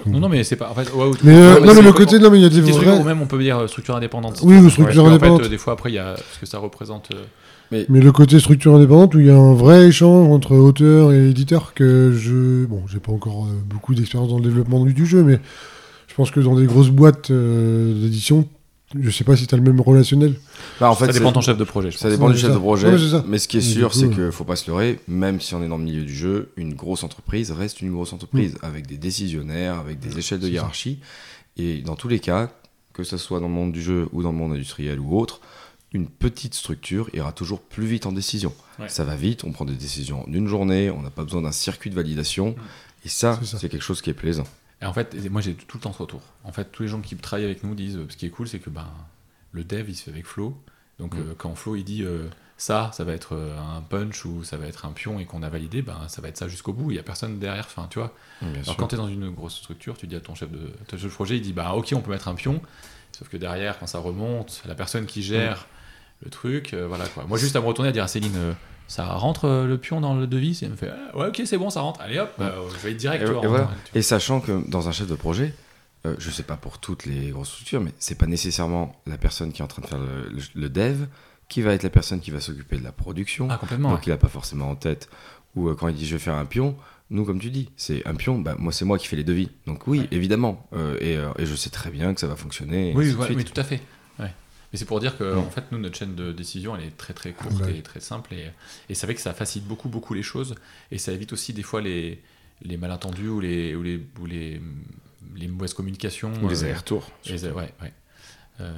Non, 0.06 0.20
non, 0.20 0.28
mais 0.28 0.44
c'est 0.44 0.56
pas. 0.56 0.70
En 0.70 0.74
fait, 0.74 0.92
ouais, 0.92 1.10
Mais, 1.24 1.34
euh, 1.34 1.60
non, 1.60 1.74
mais 1.74 1.82
le 1.82 1.92
côté, 1.92 2.18
non, 2.18 2.30
mais 2.30 2.38
il 2.38 2.42
y 2.42 2.46
a 2.46 2.50
des 2.50 2.60
vrais. 2.60 2.98
ou 2.98 3.04
même 3.04 3.22
on 3.22 3.26
peut 3.26 3.38
dire 3.38 3.68
structure 3.68 3.96
indépendante. 3.96 4.40
Oui, 4.42 4.58
ou 4.58 4.68
structure 4.68 5.06
indépendante. 5.06 5.40
fait, 5.40 5.46
euh, 5.46 5.50
des 5.50 5.58
fois, 5.58 5.72
après, 5.72 5.90
il 5.90 5.94
y 5.94 5.98
a 5.98 6.14
ce 6.16 6.38
que 6.38 6.46
ça 6.46 6.58
représente. 6.58 7.08
euh, 7.14 7.84
Mais 7.88 8.00
le 8.00 8.12
côté 8.12 8.38
structure 8.38 8.74
indépendante 8.74 9.14
où 9.14 9.20
il 9.20 9.26
y 9.26 9.30
a 9.30 9.36
un 9.36 9.54
vrai 9.54 9.86
échange 9.88 10.28
entre 10.28 10.54
auteur 10.56 11.12
et 11.12 11.30
éditeur 11.30 11.72
que 11.74 12.12
je. 12.12 12.66
Bon, 12.66 12.82
j'ai 12.86 12.98
pas 12.98 13.12
encore 13.12 13.46
euh, 13.46 13.62
beaucoup 13.66 13.94
d'expérience 13.94 14.28
dans 14.28 14.36
le 14.36 14.44
développement 14.44 14.84
du, 14.84 15.06
jeu, 15.06 15.22
mais 15.22 15.40
pense 16.18 16.30
que 16.30 16.40
dans 16.40 16.54
des 16.56 16.66
grosses 16.66 16.90
boîtes 16.90 17.30
euh, 17.30 17.94
d'édition, 18.02 18.46
je 18.98 19.08
sais 19.10 19.24
pas 19.24 19.36
si 19.36 19.46
tu 19.46 19.54
as 19.54 19.58
le 19.58 19.64
même 19.64 19.80
relationnel. 19.80 20.34
Bah, 20.80 20.90
en 20.90 20.94
fait, 20.94 21.06
ça 21.06 21.12
dépend 21.12 21.28
de 21.30 21.34
ton 21.34 21.40
chef 21.40 21.56
de 21.56 21.64
projet. 21.64 21.90
je 21.90 21.96
Ça 21.98 22.08
pense. 22.08 22.12
dépend 22.12 22.26
Ouais, 22.26 22.32
du 22.34 22.38
chef 22.38 22.48
ça. 22.50 22.54
de 22.54 22.60
projet. 22.60 22.88
Ouais, 22.88 23.22
mais 23.28 23.38
ce 23.38 23.46
qui 23.48 23.56
est 23.58 23.60
Et 23.60 23.62
sûr, 23.62 23.94
c'est 23.94 24.10
qu'il 24.10 24.32
faut 24.32 24.44
pas 24.44 24.56
se 24.56 24.68
leurrer. 24.70 24.98
Même 25.08 25.40
si 25.40 25.54
on 25.54 25.62
est 25.62 25.68
dans 25.68 25.78
le 25.78 25.84
milieu 25.84 26.02
du 26.04 26.14
jeu, 26.14 26.50
une 26.56 26.74
grosse 26.74 27.04
entreprise 27.04 27.50
reste 27.52 27.80
une 27.80 27.92
grosse 27.92 28.12
entreprise 28.12 28.56
avec 28.62 28.86
des 28.86 28.96
décisionnaires, 28.98 29.78
avec 29.78 30.00
des 30.00 30.18
échelles 30.18 30.40
de 30.40 30.46
ça. 30.46 30.52
hiérarchie. 30.52 30.98
Et 31.56 31.82
dans 31.82 31.94
tous 31.96 32.08
les 32.08 32.18
cas, 32.18 32.50
que 32.92 33.04
ce 33.04 33.16
soit 33.16 33.40
dans 33.40 33.48
le 33.48 33.54
monde 33.54 33.72
du 33.72 33.80
jeu 33.82 34.08
ou 34.12 34.22
dans 34.22 34.32
le 34.32 34.38
monde 34.38 34.52
industriel 34.52 34.98
ou 35.00 35.18
autre, 35.18 35.40
une 35.92 36.06
petite 36.06 36.54
structure 36.54 37.08
ira 37.14 37.32
toujours 37.32 37.60
plus 37.60 37.86
vite 37.86 38.06
en 38.06 38.12
décision. 38.12 38.52
Ouais. 38.78 38.88
Ça 38.88 39.04
va 39.04 39.14
vite, 39.16 39.44
on 39.44 39.52
prend 39.52 39.64
des 39.64 39.74
décisions 39.74 40.24
en 40.28 40.32
une 40.32 40.46
journée, 40.48 40.90
on 40.90 41.00
n'a 41.02 41.10
pas 41.10 41.24
besoin 41.24 41.42
d'un 41.42 41.52
circuit 41.52 41.88
de 41.90 41.94
validation. 41.94 42.56
Et 43.04 43.08
ça, 43.08 43.38
C'est 43.40 43.46
ça. 43.46 43.58
c'est 43.58 43.68
quelque 43.68 43.84
chose 43.84 44.02
qui 44.02 44.10
est 44.10 44.14
plaisant. 44.14 44.44
Et 44.82 44.86
en 44.86 44.92
fait, 44.92 45.14
moi 45.30 45.40
j'ai 45.40 45.54
tout 45.54 45.76
le 45.78 45.82
temps 45.82 45.92
ce 45.92 45.98
retour. 45.98 46.22
En 46.44 46.52
fait, 46.52 46.66
tous 46.70 46.82
les 46.84 46.88
gens 46.88 47.00
qui 47.00 47.16
travaillent 47.16 47.44
avec 47.46 47.64
nous 47.64 47.74
disent, 47.74 47.96
euh, 47.96 48.06
ce 48.08 48.16
qui 48.16 48.26
est 48.26 48.30
cool, 48.30 48.46
c'est 48.48 48.60
que 48.60 48.70
ben, 48.70 48.86
le 49.52 49.64
dev 49.64 49.88
il 49.88 49.96
se 49.96 50.04
fait 50.04 50.10
avec 50.10 50.26
Flo. 50.26 50.56
Donc 50.98 51.14
Mm. 51.14 51.18
euh, 51.18 51.34
quand 51.36 51.54
Flo 51.54 51.74
il 51.76 51.84
dit 51.84 52.02
euh, 52.04 52.28
ça, 52.56 52.90
ça 52.92 53.04
va 53.04 53.12
être 53.12 53.36
un 53.36 53.80
punch 53.82 54.24
ou 54.24 54.42
ça 54.44 54.56
va 54.56 54.66
être 54.66 54.84
un 54.86 54.90
pion 54.92 55.18
et 55.20 55.24
qu'on 55.26 55.42
a 55.42 55.48
validé, 55.48 55.80
ben 55.82 55.96
ça 56.08 56.20
va 56.22 56.28
être 56.28 56.36
ça 56.36 56.48
jusqu'au 56.48 56.72
bout. 56.72 56.90
Il 56.90 56.96
y 56.96 56.98
a 57.00 57.02
personne 57.04 57.38
derrière. 57.38 57.66
Enfin, 57.66 57.86
tu 57.90 57.98
vois. 57.98 58.12
Bien 58.42 58.50
Alors 58.52 58.64
sûr. 58.64 58.76
quand 58.76 58.88
tu 58.88 58.94
es 58.94 58.98
dans 58.98 59.08
une 59.08 59.30
grosse 59.30 59.56
structure, 59.56 59.96
tu 59.96 60.06
dis 60.06 60.16
à 60.16 60.20
ton 60.20 60.34
chef 60.34 60.50
de, 60.50 60.72
ton 60.86 60.96
chef 60.96 61.04
de 61.04 61.14
projet, 61.14 61.36
il 61.36 61.42
dit 61.42 61.52
bah 61.52 61.72
ok, 61.74 61.92
on 61.94 62.00
peut 62.00 62.10
mettre 62.10 62.28
un 62.28 62.34
pion. 62.34 62.60
Sauf 63.16 63.28
que 63.28 63.36
derrière, 63.36 63.78
quand 63.78 63.86
ça 63.88 63.98
remonte, 63.98 64.62
la 64.66 64.74
personne 64.76 65.06
qui 65.06 65.22
gère 65.22 65.66
le 66.24 66.30
truc, 66.30 66.72
euh, 66.74 66.86
voilà 66.88 67.06
quoi. 67.08 67.24
Moi 67.24 67.38
juste 67.38 67.54
à 67.56 67.60
me 67.60 67.66
retourner 67.66 67.88
à 67.90 67.92
dire 67.92 68.04
à 68.04 68.08
Céline. 68.08 68.54
Euh, 68.88 68.92
ça 68.92 69.06
rentre 69.14 69.44
euh, 69.46 69.66
le 69.66 69.78
pion 69.78 70.00
dans 70.00 70.14
le 70.14 70.26
devis 70.26 70.58
Elle 70.62 70.70
me 70.70 70.76
fait 70.76 70.90
ah, 70.90 71.16
ouais 71.16 71.28
ok 71.28 71.42
c'est 71.44 71.58
bon 71.58 71.70
ça 71.70 71.80
rentre 71.80 72.00
allez 72.00 72.18
hop 72.18 72.30
bah, 72.38 72.54
je 72.72 72.76
vais 72.78 72.90
être 72.92 72.96
direct 72.96 73.22
Et- 73.22 73.26
tu 73.40 73.46
vois, 73.46 73.60
et 73.62 73.90
tu. 73.92 73.98
Et 73.98 74.02
sachant 74.02 74.40
que 74.40 74.68
dans 74.68 74.88
un 74.88 74.92
chef 74.92 75.06
de 75.06 75.14
projet, 75.14 75.54
euh, 76.06 76.14
je 76.18 76.30
sais 76.30 76.42
pas 76.42 76.56
pour 76.56 76.78
toutes 76.78 77.06
les 77.06 77.30
grosses 77.30 77.50
structures, 77.50 77.80
mais 77.80 77.92
c'est 77.98 78.14
pas 78.16 78.26
nécessairement 78.26 78.94
la 79.06 79.18
personne 79.18 79.52
qui 79.52 79.60
est 79.62 79.64
en 79.64 79.68
train 79.68 79.82
de 79.82 79.86
faire 79.88 79.98
le, 79.98 80.28
le- 80.30 80.42
le 80.60 80.68
dev 80.68 81.06
qui 81.48 81.62
va 81.62 81.72
être 81.72 81.82
la 81.82 81.90
personne 81.90 82.20
qui 82.20 82.30
va 82.30 82.40
s'occuper 82.40 82.76
de 82.78 82.84
la 82.84 82.92
production. 82.92 83.48
Ah, 83.50 83.56
complètement. 83.58 83.90
donc 83.90 84.06
il 84.06 84.12
a 84.12 84.16
pas 84.18 84.28
forcément 84.28 84.70
en 84.70 84.76
tête. 84.76 85.08
Ou 85.56 85.68
euh, 85.68 85.74
quand 85.74 85.88
il 85.88 85.94
dit 85.94 86.06
je 86.06 86.12
vais 86.14 86.18
faire 86.22 86.34
un 86.34 86.44
pion, 86.44 86.76
nous 87.10 87.24
comme 87.24 87.40
tu 87.40 87.50
dis, 87.50 87.70
c'est 87.76 88.06
un 88.06 88.14
pion, 88.14 88.38
bah, 88.38 88.54
moi 88.58 88.70
c'est 88.72 88.84
moi 88.84 88.98
qui 88.98 89.06
fais 89.08 89.16
les 89.16 89.24
devis. 89.24 89.48
Donc 89.66 89.86
oui, 89.86 90.00
Ouais. 90.00 90.08
évidemment. 90.12 90.68
Euh, 90.74 90.96
et, 91.00 91.16
euh, 91.16 91.30
et 91.38 91.46
je 91.46 91.54
sais 91.54 91.70
très 91.70 91.90
bien 91.90 92.12
que 92.14 92.20
ça 92.20 92.26
va 92.26 92.36
fonctionner. 92.36 92.90
et 92.90 92.94
Oui, 92.94 93.06
suite. 93.10 93.18
oui, 93.36 93.44
tout 93.44 93.58
à 93.58 93.64
fait. 93.64 93.80
Mais 94.72 94.78
c'est 94.78 94.84
pour 94.84 95.00
dire 95.00 95.16
que 95.16 95.34
en 95.34 95.48
fait, 95.50 95.64
nous, 95.72 95.78
notre 95.78 95.96
chaîne 95.96 96.14
de 96.14 96.30
décision, 96.32 96.76
elle 96.76 96.84
est 96.84 96.96
très 96.96 97.14
très 97.14 97.32
courte 97.32 97.60
Ouais. 97.62 97.78
et 97.78 97.82
très 97.82 98.00
simple. 98.00 98.34
Et, 98.34 98.50
et 98.90 98.94
c'est 98.94 99.06
vrai 99.06 99.14
que 99.14 99.20
ça 99.20 99.32
facilite 99.32 99.66
beaucoup 99.66 99.88
beaucoup 99.88 100.12
les 100.14 100.22
choses. 100.22 100.54
Et 100.90 100.98
ça 100.98 101.10
évite 101.12 101.32
aussi 101.32 101.52
des 101.54 101.62
fois 101.62 101.80
les, 101.80 102.22
les 102.62 102.76
malentendus 102.76 103.28
ou 103.28 103.40
les, 103.40 103.74
ou 103.74 103.82
les, 103.82 104.00
ou 104.20 104.26
les, 104.26 104.60
les 105.36 105.48
mauvaises 105.48 105.72
communications. 105.74 106.32
Ou 106.42 106.48
les 106.48 106.62
euh, 106.62 106.66
allers-retours. 106.66 107.10
les- 107.26 107.44
ouais, 107.46 107.72
ouais. 107.82 107.92
Euh, 108.60 108.76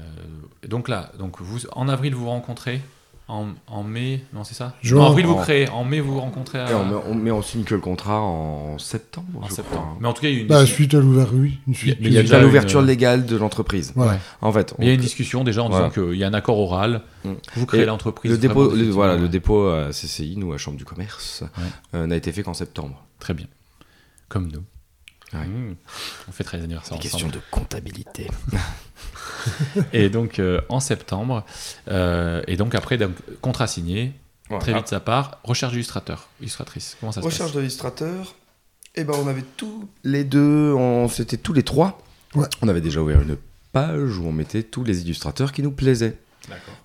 donc 0.69 0.89
là, 0.89 1.11
donc 1.19 1.41
vous, 1.41 1.67
en 1.73 1.89
avril, 1.89 2.15
vous 2.15 2.25
vous 2.25 2.31
rencontrez. 2.31 2.81
En, 3.33 3.47
en 3.69 3.85
mai, 3.85 4.25
non, 4.33 4.43
c'est 4.43 4.55
ça 4.55 4.75
Juin. 4.83 5.03
En 5.05 5.07
avril, 5.11 5.25
vous 5.25 5.37
créez. 5.37 5.69
En 5.69 5.85
mai, 5.85 6.01
vous 6.01 6.15
vous 6.15 6.21
rencontrez 6.21 6.59
à- 6.59 6.69
Et 6.71 6.75
on, 6.75 6.85
met- 6.85 7.03
on, 7.11 7.15
mais 7.15 7.31
on 7.31 7.43
signe 7.43 7.63
que 7.63 7.75
le 7.75 7.81
contrat 7.81 8.21
en 8.21 8.77
septembre. 8.79 9.27
en 9.41 9.47
je 9.49 9.53
septembre. 9.55 9.81
crois. 9.83 9.97
Mais 10.01 10.09
en 10.09 10.13
tout 10.13 10.23
cas, 10.23 10.29
il 10.29 10.33
y 10.35 10.37
a 10.37 10.39
eu 10.39 10.43
une, 10.43 10.49
Bah, 10.49 10.57
discussion- 10.63 10.75
suite 10.77 10.95
à 10.95 10.99
l'ouverture, 11.01 11.39
oui. 11.39 11.59
Une 11.69 11.75
suite. 11.77 11.99
Mais 12.01 12.07
Il 12.09 12.13
y 12.13 12.19
a 12.19 12.23
déjà 12.23 12.41
l'ouverture 12.41 12.81
une- 12.81 12.87
légale 12.89 13.27
de 13.27 13.37
l'entreprise. 13.37 13.93
Voilà. 13.95 14.19
En 14.41 14.51
fait, 14.51 14.75
il 14.81 14.87
y 14.87 14.91
a 14.91 14.95
une 14.95 15.01
discussion 15.01 15.45
déjà 15.45 15.63
en 15.63 15.69
disant 15.69 15.89
Voilà. 15.91 16.09
qu'il 16.11 16.19
y 16.19 16.25
a 16.25 16.27
un 16.27 16.35
accord 16.35 16.59
oral. 16.59 17.03
Mm. 17.25 17.31
Vous 17.55 17.67
créez 17.67 17.85
l'entreprise. 17.87 18.33
le 18.33 18.39
dépôt, 18.39 18.75
le, 18.75 18.91
voilà, 18.91 19.17
le 19.17 19.29
dépôt 19.29 19.69
à 19.69 19.91
CCI, 19.93 20.37
nous 20.37 20.53
à 20.53 20.59
Chambre 20.59 20.77
du 20.77 20.85
commerce, 20.85 21.45
Ouais. 21.59 21.65
euh, 21.95 22.07
n'a 22.09 22.17
été 22.17 22.33
fait 22.33 22.43
qu'en 22.43 22.55
septembre. 22.55 23.05
Très 23.21 23.35
bien. 23.35 23.47
Comme 24.29 24.49
nous. 24.51 24.63
Ouais. 25.33 25.47
Mmh. 25.47 25.77
On 26.29 26.33
fait 26.33 26.45
très 26.45 26.61
anniversaires 26.61 26.99
ensemble. 26.99 27.33
de 27.33 27.41
comptabilité. 27.51 28.29
Et 29.93 30.09
donc 30.11 30.39
euh, 30.39 30.61
en 30.69 30.81
septembre, 30.81 31.45
euh, 31.89 32.43
et 32.47 32.57
donc 32.57 32.75
après, 32.75 32.99
donc, 32.99 33.13
contrat 33.41 33.67
signé, 33.67 34.13
très 34.59 34.75
vite 34.75 34.89
ça 34.89 35.01
part. 35.01 35.39
Recherche 35.45 35.73
d'illustrateur, 35.73 36.29
illustratrice. 36.41 36.97
Comment 37.01 37.13
ça 37.13 37.21
se 37.21 37.27
Recherche 37.27 37.51
passe 37.51 37.59
d'illustrateur. 37.59 38.35
Et 38.97 39.05
ben 39.05 39.15
on 39.23 39.29
avait 39.29 39.45
tous 39.57 39.89
les 40.05 40.25
deux, 40.25 40.75
on 40.75 41.09
c'était 41.09 41.37
tous 41.37 41.53
les 41.53 41.63
trois. 41.63 42.03
Ouais. 42.35 42.47
On 42.61 42.69
avait 42.69 42.81
déjà 42.81 43.01
ouvert 43.01 43.23
une 43.23 43.37
page 43.73 44.19
où 44.19 44.27
on 44.27 44.33
mettait 44.33 44.63
tous 44.63 44.85
les 44.85 45.03
illustrateurs 45.03 45.53
qui 45.53 45.63
nous 45.63 45.71
plaisaient. 45.71 46.19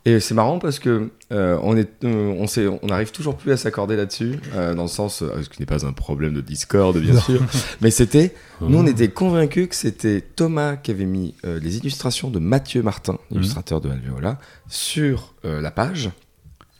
Et 0.05 0.19
c'est 0.19 0.33
marrant 0.35 0.59
parce 0.59 0.79
que 0.79 1.09
euh, 1.31 1.57
on 1.63 1.75
est, 1.75 1.89
euh, 2.03 2.33
on 2.37 2.45
sait, 2.47 2.67
on 2.67 2.87
n'arrive 2.87 3.11
toujours 3.11 3.35
plus 3.35 3.51
à 3.51 3.57
s'accorder 3.57 3.95
là-dessus, 3.95 4.39
euh, 4.53 4.73
dans 4.75 4.83
le 4.83 4.87
sens, 4.87 5.21
euh, 5.23 5.41
ce 5.41 5.49
qui 5.49 5.61
n'est 5.61 5.65
pas 5.65 5.85
un 5.85 5.93
problème 5.93 6.33
de 6.33 6.41
Discord 6.41 6.95
bien 6.97 7.13
Non. 7.13 7.21
sûr, 7.21 7.41
mais 7.81 7.89
c'était, 7.89 8.33
nous 8.61 8.77
on 8.77 8.85
était 8.85 9.07
convaincus 9.07 9.67
que 9.69 9.75
c'était 9.75 10.21
Thomas 10.21 10.75
qui 10.75 10.91
avait 10.91 11.05
mis 11.05 11.33
les 11.43 11.77
illustrations 11.77 12.29
de 12.29 12.39
Mathieu 12.39 12.83
Martin, 12.83 13.17
illustrateur 13.31 13.81
de 13.81 13.89
Alveola, 13.89 14.37
sur 14.67 15.33
la 15.43 15.71
page 15.71 16.11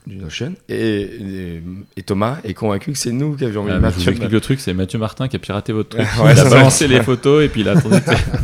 du 0.05 0.17
Notion, 0.17 0.53
et, 0.69 0.75
et, 1.01 1.63
et 1.97 2.03
Thomas 2.03 2.37
est 2.43 2.53
convaincu 2.53 2.91
que 2.91 2.97
c'est 2.99 3.11
nous 3.11 3.35
qui 3.35 3.43
avions 3.45 3.63
mis 3.63 3.71
Ah, 3.71 3.75
je 3.75 3.79
vous 3.79 3.81
Mathieu. 3.87 4.11
explique 4.11 4.31
le 4.31 4.39
truc, 4.41 4.59
c'est 4.59 4.73
Mathieu 4.75 4.99
Martin 4.99 5.27
qui 5.27 5.35
a 5.35 5.39
piraté 5.39 5.73
votre 5.73 5.89
truc. 5.97 6.05
Ouais, 6.23 6.33
il 6.33 6.39
a 6.39 6.47
balancé 6.47 6.87
les 6.87 7.01
photos 7.01 7.43
et 7.43 7.49
puis 7.49 7.61
il 7.61 7.69
a 7.69 7.71
attendu 7.71 7.95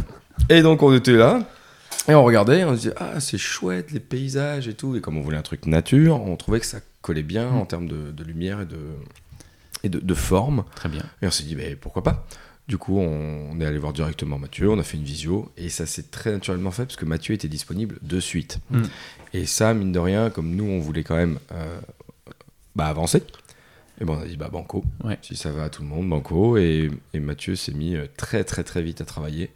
Et 0.49 0.63
donc 0.63 0.81
on 0.81 0.91
était 0.95 1.11
là, 1.13 1.39
et 2.07 2.13
on 2.15 2.23
regardait, 2.23 2.63
on 2.63 2.71
se 2.75 2.81
disait, 2.81 2.93
ah 2.97 3.19
c'est 3.19 3.37
chouette 3.37 3.91
les 3.91 3.99
paysages 3.99 4.67
et 4.67 4.73
tout, 4.73 4.95
et 4.95 5.01
comme 5.01 5.17
on 5.17 5.21
voulait 5.21 5.37
un 5.37 5.41
truc 5.43 5.65
nature, 5.67 6.21
on 6.21 6.35
trouvait 6.35 6.59
que 6.59 6.65
ça 6.65 6.79
collait 7.01 7.23
bien 7.23 7.49
Mm. 7.51 7.55
en 7.57 7.65
termes 7.65 7.87
de, 7.87 8.11
de 8.11 8.23
lumière 8.23 8.61
et 8.61 8.65
de, 8.65 8.77
et 9.83 9.89
de, 9.89 9.99
de 9.99 10.13
forme, 10.13 10.63
Très 10.75 10.89
bien. 10.89 11.03
et 11.21 11.27
on 11.27 11.31
s'est 11.31 11.43
dit, 11.43 11.55
mais 11.55 11.75
pourquoi 11.75 12.03
pas? 12.03 12.25
Du 12.67 12.77
coup, 12.77 12.99
on, 12.99 13.49
on 13.51 13.59
est 13.59 13.65
allé 13.65 13.77
voir 13.79 13.91
directement 13.91 14.37
Mathieu, 14.39 14.69
on 14.69 14.79
a 14.79 14.83
fait 14.83 14.97
une 14.97 15.03
visio, 15.03 15.51
et 15.57 15.69
ça 15.69 15.85
s'est 15.85 16.03
très 16.11 16.31
naturellement 16.31 16.71
fait 16.71 16.85
parce 16.85 16.95
que 16.95 17.05
Mathieu 17.05 17.33
était 17.33 17.47
disponible 17.47 17.97
de 18.01 18.19
suite. 18.19 18.59
Mm. 18.69 18.81
Et 19.33 19.45
ça, 19.45 19.73
mine 19.73 19.91
de 19.91 19.99
rien, 19.99 20.29
comme 20.29 20.55
nous 20.55 20.65
on 20.65 20.79
voulait 20.79 21.03
quand 21.03 21.15
même 21.15 21.39
euh, 21.51 21.79
bah, 22.75 22.85
avancer, 22.87 23.23
et 23.99 24.05
ben 24.05 24.13
on 24.13 24.21
a 24.21 24.25
dit, 24.25 24.37
bah 24.37 24.49
banco, 24.51 24.83
Ouais. 25.03 25.17
si 25.21 25.35
ça 25.35 25.51
va 25.51 25.65
à 25.65 25.69
tout 25.69 25.81
le 25.81 25.87
monde, 25.87 26.07
banco, 26.09 26.57
et, 26.57 26.89
et 27.13 27.19
Mathieu 27.19 27.55
s'est 27.55 27.73
mis 27.73 27.95
euh, 27.95 28.05
très 28.17 28.43
très 28.43 28.63
très 28.63 28.81
vite 28.81 29.01
à 29.01 29.05
travailler. 29.05 29.51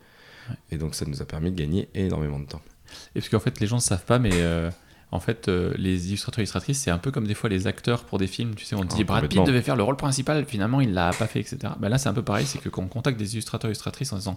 Ouais. 0.50 0.56
Et 0.72 0.78
donc 0.78 0.96
ça 0.96 1.06
nous 1.06 1.22
a 1.22 1.26
permis 1.26 1.52
de 1.52 1.56
gagner 1.56 1.90
énormément 1.94 2.40
de 2.40 2.46
temps. 2.46 2.62
Et 3.16 3.20
parce 3.20 3.30
qu'en 3.30 3.40
fait, 3.40 3.60
les 3.60 3.68
gens 3.68 3.78
ne 3.78 3.82
savent 3.82 4.06
pas, 4.06 4.20
mais 4.20 4.32
euh, 4.34 4.70
en 5.12 5.20
fait, 5.20 5.48
euh, 5.48 5.74
les 5.78 6.08
illustrateurs 6.08 6.40
illustratrices, 6.40 6.80
c'est 6.80 6.92
un 6.92 6.98
peu 6.98 7.12
comme 7.12 7.28
des 7.28 7.34
fois 7.34 7.50
les 7.50 7.68
acteurs 7.68 8.04
pour 8.04 8.18
des 8.18 8.28
films. 8.28 8.56
Tu 8.56 8.66
sais, 8.66 8.76
on 8.76 8.84
te 8.84 8.96
dit 8.96 9.02
Ah, 9.02 9.06
Brad 9.06 9.28
Pitt 9.28 9.44
devait 9.44 9.62
faire 9.62 9.76
le 9.76 9.84
rôle 9.84 9.98
principal, 9.98 10.46
finalement, 10.46 10.82
il 10.82 10.94
l'a 10.94 11.12
pas 11.12 11.28
fait, 11.28 11.40
etc. 11.40 11.74
Ben 11.80 11.90
là, 11.90 11.98
c'est 11.98 12.10
un 12.10 12.14
peu 12.14 12.24
pareil, 12.24 12.46
c'est 12.46 12.60
que 12.60 12.70
quand 12.70 12.84
on 12.84 12.88
contacte 12.88 13.18
des 13.18 13.34
illustrateurs 13.34 13.70
illustratrices 13.70 14.12
en 14.14 14.18
disant 14.18 14.36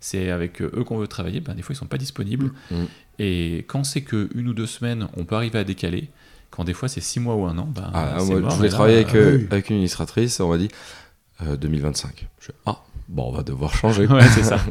c'est 0.00 0.30
avec 0.30 0.60
euh, 0.60 0.70
eux 0.76 0.84
qu'on 0.84 0.98
veut 0.98 1.08
travailler, 1.08 1.40
ben 1.40 1.54
des 1.54 1.62
fois, 1.62 1.74
ils 1.74 1.78
sont 1.78 1.86
pas 1.86 1.98
disponibles. 1.98 2.52
Mm. 2.70 2.84
Et 3.18 3.64
quand 3.68 3.84
c'est 3.84 4.02
que 4.02 4.28
une 4.34 4.48
ou 4.48 4.54
deux 4.54 4.66
semaines, 4.66 5.08
on 5.16 5.24
peut 5.24 5.34
arriver 5.34 5.58
à 5.58 5.64
décaler. 5.64 6.08
Quand 6.50 6.64
des 6.64 6.74
fois, 6.74 6.88
c'est 6.88 7.00
six 7.00 7.20
mois 7.20 7.34
ou 7.34 7.46
un 7.46 7.58
an, 7.58 7.66
ben, 7.66 7.90
Ah, 7.92 8.16
moi, 8.24 8.40
mort, 8.40 8.50
je 8.50 8.56
voulais 8.56 8.68
et 8.68 8.70
travailler 8.70 8.96
avec, 8.96 9.14
euh, 9.14 9.38
oui. 9.38 9.46
avec 9.50 9.70
une 9.70 9.78
illustratrice, 9.78 10.40
on 10.40 10.48
m'a 10.48 10.58
dit 10.58 10.68
euh, 11.42 11.56
2025. 11.56 12.26
Je 12.40 12.46
fais, 12.46 12.52
ah, 12.64 12.82
bon, 13.08 13.28
on 13.28 13.32
va 13.32 13.42
devoir 13.42 13.74
changer. 13.74 14.06
ouais, 14.06 14.26
c'est 14.34 14.44
ça. 14.44 14.58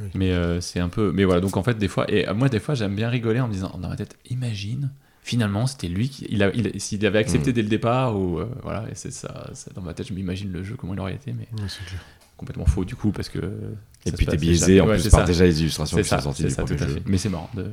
Oui. 0.00 0.06
Mais 0.14 0.32
euh, 0.32 0.60
c'est 0.60 0.80
un 0.80 0.88
peu. 0.88 1.12
Mais 1.12 1.24
voilà, 1.24 1.40
donc 1.40 1.56
en 1.56 1.62
fait, 1.62 1.78
des 1.78 1.88
fois, 1.88 2.04
et 2.10 2.28
euh, 2.28 2.34
moi, 2.34 2.48
des 2.48 2.58
fois, 2.60 2.74
j'aime 2.74 2.94
bien 2.96 3.08
rigoler 3.08 3.40
en 3.40 3.48
me 3.48 3.52
disant, 3.52 3.76
dans 3.80 3.88
ma 3.88 3.96
tête, 3.96 4.16
imagine, 4.30 4.90
finalement, 5.22 5.66
c'était 5.66 5.88
lui 5.88 6.08
qui. 6.08 6.26
Il 6.28 6.42
a, 6.42 6.50
il, 6.54 6.80
S'il 6.80 7.04
avait 7.06 7.18
accepté 7.20 7.50
Mm. 7.50 7.54
dès 7.54 7.62
le 7.62 7.68
départ, 7.68 8.18
ou. 8.18 8.38
euh, 8.40 8.48
voilà, 8.62 8.84
et 8.90 8.94
c'est 8.94 9.12
ça, 9.12 9.50
ça- 9.54 9.70
Dans 9.74 9.82
ma 9.82 9.94
tête, 9.94 10.08
je 10.08 10.14
m'imagine 10.14 10.50
le 10.52 10.64
jeu, 10.64 10.74
comment 10.76 10.94
il 10.94 11.00
aurait 11.00 11.14
été, 11.14 11.32
mais 11.32 11.46
Ouais, 11.60 11.68
c'est 11.68 11.84
clair. 11.86 12.00
complètement 12.36 12.66
faux 12.66 12.84
du 12.84 12.96
coup, 12.96 13.12
parce 13.12 13.28
que. 13.28 13.38
Et 14.06 14.12
puis 14.12 14.26
t'es 14.26 14.36
biaisé 14.36 14.80
en 14.80 14.86
Ouais, 14.88 14.94
plus 14.98 15.08
par 15.10 15.20
ça. 15.20 15.26
déjà 15.26 15.44
les 15.44 15.60
illustrations 15.60 15.96
qui 15.98 16.04
ça, 16.04 16.18
sont 16.18 16.24
sorties 16.24 16.44
du 16.44 16.50
ça, 16.50 16.62
premier 16.64 16.78
jeu. 16.78 17.00
Mais 17.06 17.16
c'est 17.18 17.28
marrant. 17.30 17.48
de-. 17.54 17.70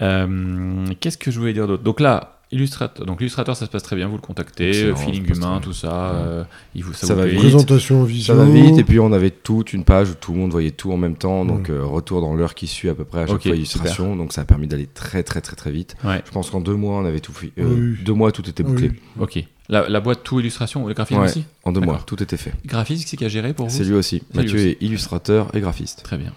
Euh, 0.00 0.86
Qu'est-ce 1.00 1.18
que 1.18 1.30
je 1.30 1.38
voulais 1.38 1.52
dire 1.52 1.66
d'autre? 1.66 1.82
Donc 1.82 2.00
là, 2.00 2.41
illustrateur. 2.52 3.04
Donc 3.06 3.20
l'illustrateur, 3.20 3.56
ça 3.56 3.66
se 3.66 3.70
passe 3.70 3.82
très 3.82 3.96
bien. 3.96 4.06
Vous 4.08 4.16
le 4.16 4.20
contactez, 4.22 4.68
Excellent, 4.68 4.96
feeling 4.96 5.34
humain, 5.36 5.60
tout 5.62 5.72
ça. 5.72 5.88
Ouais. 5.88 6.18
euh, 6.26 6.44
il 6.74 6.84
vous, 6.84 6.92
ça, 6.92 7.06
Ça 7.08 7.14
vous 7.14 7.20
va 7.20 7.26
vite. 7.26 7.38
Présentation 7.40 8.02
en 8.02 8.04
visio. 8.04 8.34
Ça 8.34 8.34
va 8.34 8.44
vite, 8.44 8.78
et 8.78 8.84
puis 8.84 9.00
on 9.00 9.12
avait 9.12 9.30
toute 9.30 9.72
une 9.72 9.84
page 9.84 10.10
où 10.10 10.14
tout 10.14 10.32
le 10.32 10.38
monde 10.38 10.50
voyait 10.52 10.70
tout 10.70 10.92
en 10.92 10.96
même 10.96 11.16
temps, 11.16 11.44
donc 11.44 11.68
Mm. 11.68 11.72
euh, 11.72 11.84
retour 11.84 12.20
dans 12.20 12.34
l'heure 12.34 12.54
qui 12.54 12.66
suit 12.66 12.88
à 12.88 12.94
peu 12.94 13.04
près 13.04 13.22
à 13.22 13.26
chaque 13.26 13.42
fois 13.42 13.56
illustration, 13.56 14.14
donc 14.16 14.32
ça 14.32 14.42
a 14.42 14.44
permis 14.44 14.66
d'aller 14.66 14.86
très 14.86 15.22
très 15.22 15.40
très 15.40 15.56
très 15.56 15.70
vite. 15.72 15.96
Ouais. 16.04 16.22
Je 16.24 16.30
pense 16.30 16.50
qu'en 16.50 16.60
deux 16.60 16.74
mois 16.76 16.98
on 16.98 17.04
avait 17.04 17.20
tout 17.20 17.32
fait. 17.32 17.52
Oui. 17.56 17.96
Deux 18.04 18.14
mois 18.14 18.30
tout 18.32 18.48
était 18.48 18.62
bouclé. 18.62 18.92
Oui. 19.16 19.22
Ok. 19.22 19.44
La, 19.68 19.88
la 19.88 20.00
boîte 20.00 20.22
tout 20.22 20.38
illustration, 20.40 20.86
le 20.86 20.92
graphisme 20.92 21.20
Ouais. 21.20 21.26
aussi. 21.28 21.44
En 21.64 21.72
deux 21.72 21.80
mois 21.80 22.02
tout 22.06 22.22
était 22.22 22.36
fait. 22.36 22.52
Graphisme, 22.66 23.04
c'est 23.06 23.16
qui 23.16 23.24
a 23.24 23.28
géré 23.28 23.54
pour 23.54 23.68
vous 23.68 23.74
C'est 23.76 23.84
lui 23.84 23.94
aussi. 23.94 24.16
Lui 24.16 24.24
Mathieu 24.42 24.56
aussi. 24.58 24.68
est 24.68 24.78
illustrateur 24.82 25.48
et 25.54 25.60
graphiste. 25.60 26.02
Très 26.02 26.18
bien. 26.18 26.32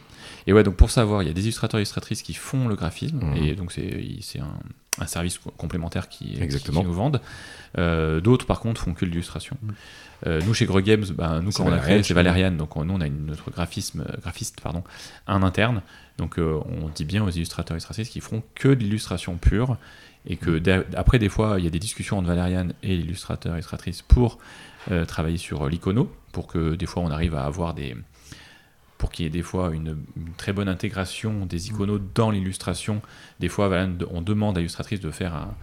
Et 0.47 0.53
ouais, 0.53 0.63
donc 0.63 0.75
pour 0.75 0.91
savoir, 0.91 1.23
il 1.23 1.27
y 1.27 1.31
a 1.31 1.33
des 1.33 1.43
illustrateurs 1.43 1.79
et 1.79 1.81
illustratrices 1.81 2.21
qui 2.21 2.33
font 2.33 2.67
le 2.67 2.75
graphisme, 2.75 3.17
Mhm. 3.19 3.35
et 3.37 3.55
donc 3.55 3.71
c'est 3.71 4.05
c'est 4.21 4.39
un, 4.39 4.53
un 4.99 5.07
service 5.07 5.39
co- 5.39 5.51
complémentaire 5.57 6.07
qui, 6.07 6.37
Exactement. 6.39 6.81
qui 6.81 6.87
nous 6.87 6.93
vendent. 6.93 7.21
Euh, 7.77 8.21
D'autres, 8.21 8.45
par 8.45 8.59
contre, 8.59 8.79
font 8.81 8.93
que 8.93 9.05
l'illustration. 9.05 9.57
Mhm. 9.63 9.73
Euh, 10.27 10.41
nous, 10.45 10.53
chez 10.53 10.65
Greg 10.65 10.85
Games, 10.85 11.03
ben, 11.13 11.41
nous, 11.41 11.51
C'est 11.51 11.57
quand 11.63 11.69
on 11.69 11.73
a 11.73 11.77
créé, 11.79 11.97
c'est 11.97 12.03
chez 12.09 12.13
Valériane, 12.13 12.57
donc 12.57 12.77
on- 12.77 12.85
nous, 12.85 12.93
on 12.93 13.01
a 13.01 13.07
une, 13.07 13.25
notre 13.25 13.51
graphisme, 13.51 14.01
euh, 14.07 14.17
graphiste 14.21 14.61
pardon, 14.61 14.83
un 15.27 15.43
interne. 15.43 15.81
Donc 16.17 16.39
euh, 16.39 16.59
on 16.81 16.87
dit 16.89 17.03
bien 17.05 17.23
aux 17.23 17.29
illustrateurs 17.31 17.75
et 17.75 17.77
illustratrices 17.79 18.09
qu'ils 18.09 18.21
feront 18.21 18.41
que 18.55 18.69
de 18.69 18.75
l'illustration 18.83 19.35
pure, 19.37 19.77
et 20.27 20.37
que 20.37 20.57
d'a- 20.59 20.83
après, 20.95 21.19
des 21.19 21.29
fois, 21.29 21.55
il 21.59 21.65
y 21.65 21.67
a 21.67 21.71
des 21.71 21.79
discussions 21.79 22.17
entre 22.17 22.27
Valériane 22.27 22.73
et 22.83 22.95
l'illustrateur 22.95 23.53
et 23.53 23.57
illustratrice 23.57 24.01
pour 24.03 24.37
euh, 24.91 25.05
travailler 25.05 25.37
sur 25.37 25.67
l'icono, 25.67 26.09
pour 26.31 26.47
que 26.47 26.75
des 26.75 26.85
fois, 26.85 27.01
on 27.03 27.09
arrive 27.11 27.35
à 27.35 27.43
avoir 27.45 27.73
des 27.73 27.95
pour 29.05 29.11
qu'il 29.11 29.23
y 29.25 29.27
ait 29.27 29.31
des 29.31 29.43
fois 29.43 29.69
une, 29.71 29.97
une 30.17 30.33
très 30.35 30.51
bonne 30.51 30.67
intégration 30.67 31.45
des 31.45 31.67
iconos 31.67 31.99
dans 32.15 32.31
l'illustration. 32.31 33.03
Des 33.39 33.49
fois, 33.49 33.69
on 34.09 34.21
demande 34.23 34.57
à 34.57 34.61
l'illustratrice 34.61 34.99
de 34.99 35.11
faire 35.11 35.35
un, 35.35 35.55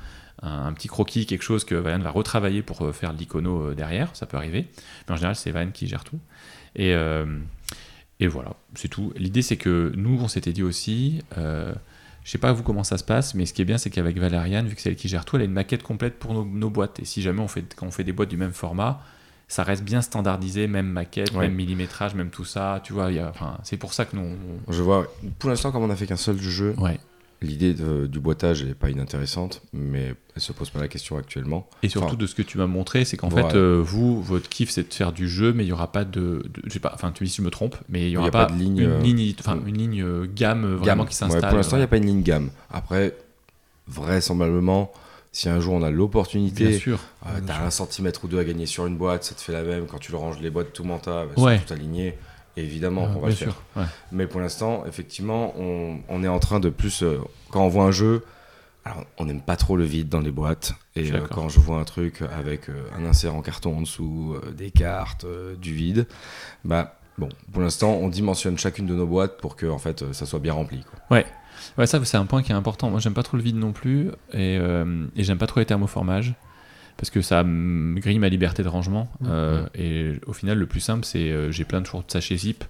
un- 0.42 0.66
un 0.66 0.72
petit 0.72 0.86
croquis, 0.86 1.26
quelque 1.26 1.42
chose 1.42 1.64
que 1.64 1.74
Valériane 1.74 2.04
va 2.04 2.10
retravailler 2.10 2.62
pour 2.62 2.82
euh, 2.82 2.92
faire 2.92 3.12
l'icono 3.12 3.70
euh, 3.70 3.74
derrière, 3.74 4.14
ça 4.14 4.26
peut 4.26 4.36
arriver. 4.36 4.68
Mais 5.08 5.14
en 5.14 5.16
général, 5.16 5.34
c'est 5.34 5.50
Valériane 5.50 5.72
qui 5.72 5.88
gère 5.88 6.04
tout. 6.04 6.20
Et, 6.76 6.94
euh, 6.94 7.26
et 8.20 8.28
voilà, 8.28 8.54
c'est 8.76 8.86
tout. 8.86 9.12
L'idée, 9.16 9.42
c'est 9.42 9.56
que 9.56 9.92
nous, 9.96 10.20
on 10.20 10.28
s'était 10.28 10.52
dit 10.52 10.62
aussi, 10.62 11.20
euh, 11.36 11.74
je 12.22 12.30
sais 12.30 12.38
pas 12.38 12.52
vous 12.52 12.62
comment 12.62 12.84
ça 12.84 12.96
se 12.96 13.02
passe, 13.04 13.34
mais 13.34 13.44
ce 13.44 13.52
qui 13.54 13.62
est 13.62 13.64
bien, 13.64 13.76
c'est 13.76 13.90
qu'avec 13.90 14.18
Valériane, 14.18 14.68
vu 14.68 14.76
que 14.76 14.80
c'est 14.82 14.90
elle 14.90 14.94
qui 14.96 15.08
gère 15.08 15.24
tout, 15.24 15.34
elle 15.34 15.42
a 15.42 15.46
une 15.46 15.50
maquette 15.50 15.82
complète 15.82 16.20
pour 16.20 16.32
nos, 16.32 16.44
nos 16.44 16.70
boîtes. 16.70 17.00
Et 17.00 17.04
si 17.04 17.22
jamais 17.22 17.40
on 17.40 17.48
fait, 17.48 17.74
quand 17.74 17.86
on 17.86 17.90
fait 17.90 18.04
des 18.04 18.12
boîtes 18.12 18.30
du 18.30 18.36
même 18.36 18.52
format, 18.52 19.02
ça 19.52 19.64
reste 19.64 19.84
bien 19.84 20.00
standardisé, 20.00 20.66
même 20.66 20.86
maquette, 20.86 21.30
Ouais. 21.32 21.40
même 21.42 21.54
millimétrage, 21.54 22.14
même 22.14 22.30
tout 22.30 22.46
ça. 22.46 22.80
Tu 22.84 22.94
vois, 22.94 23.10
enfin, 23.28 23.58
c'est 23.64 23.76
pour 23.76 23.92
ça 23.92 24.06
que 24.06 24.16
nous. 24.16 24.22
on- 24.22 24.72
Je 24.72 24.82
vois. 24.82 25.06
Pour 25.38 25.50
l'instant, 25.50 25.70
comme 25.72 25.82
on 25.82 25.88
n'a 25.88 25.96
fait 25.96 26.06
qu'un 26.06 26.16
seul 26.16 26.38
jeu, 26.40 26.74
Ouais. 26.78 26.98
l'idée 27.42 27.74
du 27.74 28.18
boitage 28.18 28.64
n'est 28.64 28.72
pas 28.72 28.88
inintéressante, 28.88 29.60
mais 29.74 30.14
elle 30.34 30.40
se 30.40 30.52
pose 30.52 30.70
pas 30.70 30.80
la 30.80 30.88
question 30.88 31.18
actuellement. 31.18 31.68
Et 31.82 31.90
surtout 31.90 32.06
Enfin, 32.06 32.16
de 32.16 32.26
ce 32.26 32.34
que 32.34 32.40
tu 32.40 32.56
m'as 32.56 32.66
montré, 32.66 33.04
c'est 33.04 33.18
qu'en 33.18 33.28
Voilà. 33.28 33.50
fait, 33.50 33.56
euh, 33.56 33.82
vous, 33.84 34.22
votre 34.22 34.48
kiff, 34.48 34.70
c'est 34.70 34.88
de 34.88 34.94
faire 34.94 35.12
du 35.12 35.28
jeu, 35.28 35.52
mais 35.52 35.64
il 35.64 35.68
y 35.68 35.72
aura 35.72 35.92
pas 35.92 36.04
de, 36.06 36.42
de- 36.48 36.62
je 36.64 36.72
sais 36.72 36.78
pas, 36.80 36.92
enfin, 36.94 37.12
tu 37.12 37.24
dis 37.24 37.30
si 37.30 37.36
je 37.38 37.42
me 37.42 37.50
trompe, 37.50 37.76
mais 37.90 38.00
il 38.00 38.04
y 38.04 38.08
Il 38.08 38.12
y 38.12 38.16
aura 38.16 38.30
pas, 38.30 38.46
pas 38.46 38.54
de 38.54 38.58
ligne, 38.58 38.78
une 38.78 38.88
euh, 38.90 39.00
ligne, 39.02 39.34
enfin, 39.38 39.58
une 39.66 39.76
ligne 39.76 40.02
euh, 40.02 40.26
gamme 40.34 40.64
euh, 40.64 40.76
vraiment 40.76 41.02
gamme. 41.02 41.08
qui 41.10 41.14
s'installe. 41.16 41.42
Ouais, 41.42 41.48
pour 41.48 41.56
l'instant, 41.58 41.76
il 41.76 41.80
n'y 41.80 41.84
a 41.84 41.88
pas 41.88 41.98
une 41.98 42.06
ligne 42.06 42.22
gamme. 42.22 42.48
Après, 42.70 43.14
vraisemblablement, 43.88 44.90
si 45.32 45.48
un 45.48 45.58
jour 45.60 45.74
on 45.74 45.82
a 45.82 45.90
l'opportunité, 45.90 46.64
euh, 46.66 46.70
t'as 46.72 46.78
sûr. 46.78 47.00
un 47.26 47.70
centimètre 47.70 48.24
ou 48.24 48.28
deux 48.28 48.38
à 48.38 48.44
gagner 48.44 48.66
sur 48.66 48.86
une 48.86 48.96
boîte, 48.96 49.24
ça 49.24 49.34
te 49.34 49.40
fait 49.40 49.52
la 49.52 49.62
même. 49.62 49.86
Quand 49.86 49.98
tu 49.98 50.12
le 50.12 50.18
ranges 50.18 50.38
les 50.40 50.50
boîtes 50.50 50.72
tout 50.72 50.84
menta, 50.84 51.24
bah, 51.26 51.42
Ouais. 51.42 51.58
tout 51.58 51.72
alignées. 51.72 52.16
évidemment 52.58 53.06
Ah, 53.08 53.14
qu'on 53.14 53.20
va 53.20 53.28
bien 53.28 53.30
le 53.30 53.34
sûr. 53.36 53.46
faire. 53.74 53.82
ouais. 53.82 53.88
Mais 54.12 54.26
pour 54.26 54.38
l'instant, 54.40 54.84
effectivement, 54.86 55.54
on, 55.58 56.00
on 56.10 56.22
est 56.22 56.28
en 56.28 56.38
train 56.38 56.60
de 56.60 56.68
plus. 56.68 57.02
euh, 57.02 57.18
quand 57.50 57.64
on 57.64 57.68
voit 57.68 57.84
un 57.84 57.90
jeu, 57.92 58.22
alors, 58.84 59.04
on 59.16 59.24
n'aime 59.24 59.40
pas 59.40 59.56
trop 59.56 59.76
le 59.76 59.84
vide 59.84 60.10
dans 60.10 60.20
les 60.20 60.32
boîtes. 60.32 60.74
Et 60.96 61.10
euh, 61.12 61.20
quand 61.30 61.48
je 61.48 61.60
vois 61.60 61.78
un 61.78 61.84
truc 61.84 62.20
avec 62.36 62.68
euh, 62.68 62.74
un 62.98 63.06
insert 63.06 63.34
en 63.34 63.40
carton 63.40 63.78
en 63.78 63.80
dessous, 63.80 64.34
euh, 64.44 64.50
des 64.50 64.70
cartes, 64.70 65.24
euh, 65.24 65.54
du 65.56 65.72
vide, 65.72 66.06
bah 66.64 66.98
bon, 67.16 67.28
pour 67.52 67.62
l'instant, 67.62 67.92
on 67.92 68.08
dimensionne 68.08 68.58
chacune 68.58 68.84
de 68.86 68.94
nos 68.94 69.06
boîtes 69.06 69.38
pour 69.38 69.56
que 69.56 69.64
en 69.66 69.78
fait, 69.78 70.02
euh, 70.02 70.12
ça 70.12 70.26
soit 70.26 70.40
bien 70.40 70.52
rempli. 70.52 70.82
quoi. 70.84 70.98
Ouais, 71.16 71.26
ça, 71.86 72.04
c'est 72.04 72.16
un 72.16 72.26
point 72.26 72.42
qui 72.42 72.52
est 72.52 72.54
important. 72.54 72.90
Moi, 72.90 73.00
j'aime 73.00 73.14
pas 73.14 73.22
trop 73.22 73.36
le 73.36 73.42
vide 73.42 73.56
non 73.56 73.72
plus. 73.72 74.08
Et, 74.32 74.58
euh, 74.58 75.06
et 75.16 75.24
j'aime 75.24 75.38
pas 75.38 75.46
trop 75.46 75.60
les 75.60 75.66
thermoformages. 75.66 76.34
Parce 76.96 77.10
que 77.10 77.22
ça 77.22 77.42
grille 77.42 78.18
ma 78.18 78.28
liberté 78.28 78.62
de 78.62 78.68
rangement. 78.68 79.08
Euh, 79.26 79.66
et 79.74 80.20
au 80.26 80.32
final, 80.32 80.58
le 80.58 80.66
plus 80.66 80.80
simple, 80.80 81.04
c'est 81.04 81.30
euh, 81.30 81.50
j'ai 81.50 81.64
plein 81.64 81.80
de 81.80 81.86
de 81.86 82.10
sachets 82.10 82.36
zip. 82.36 82.64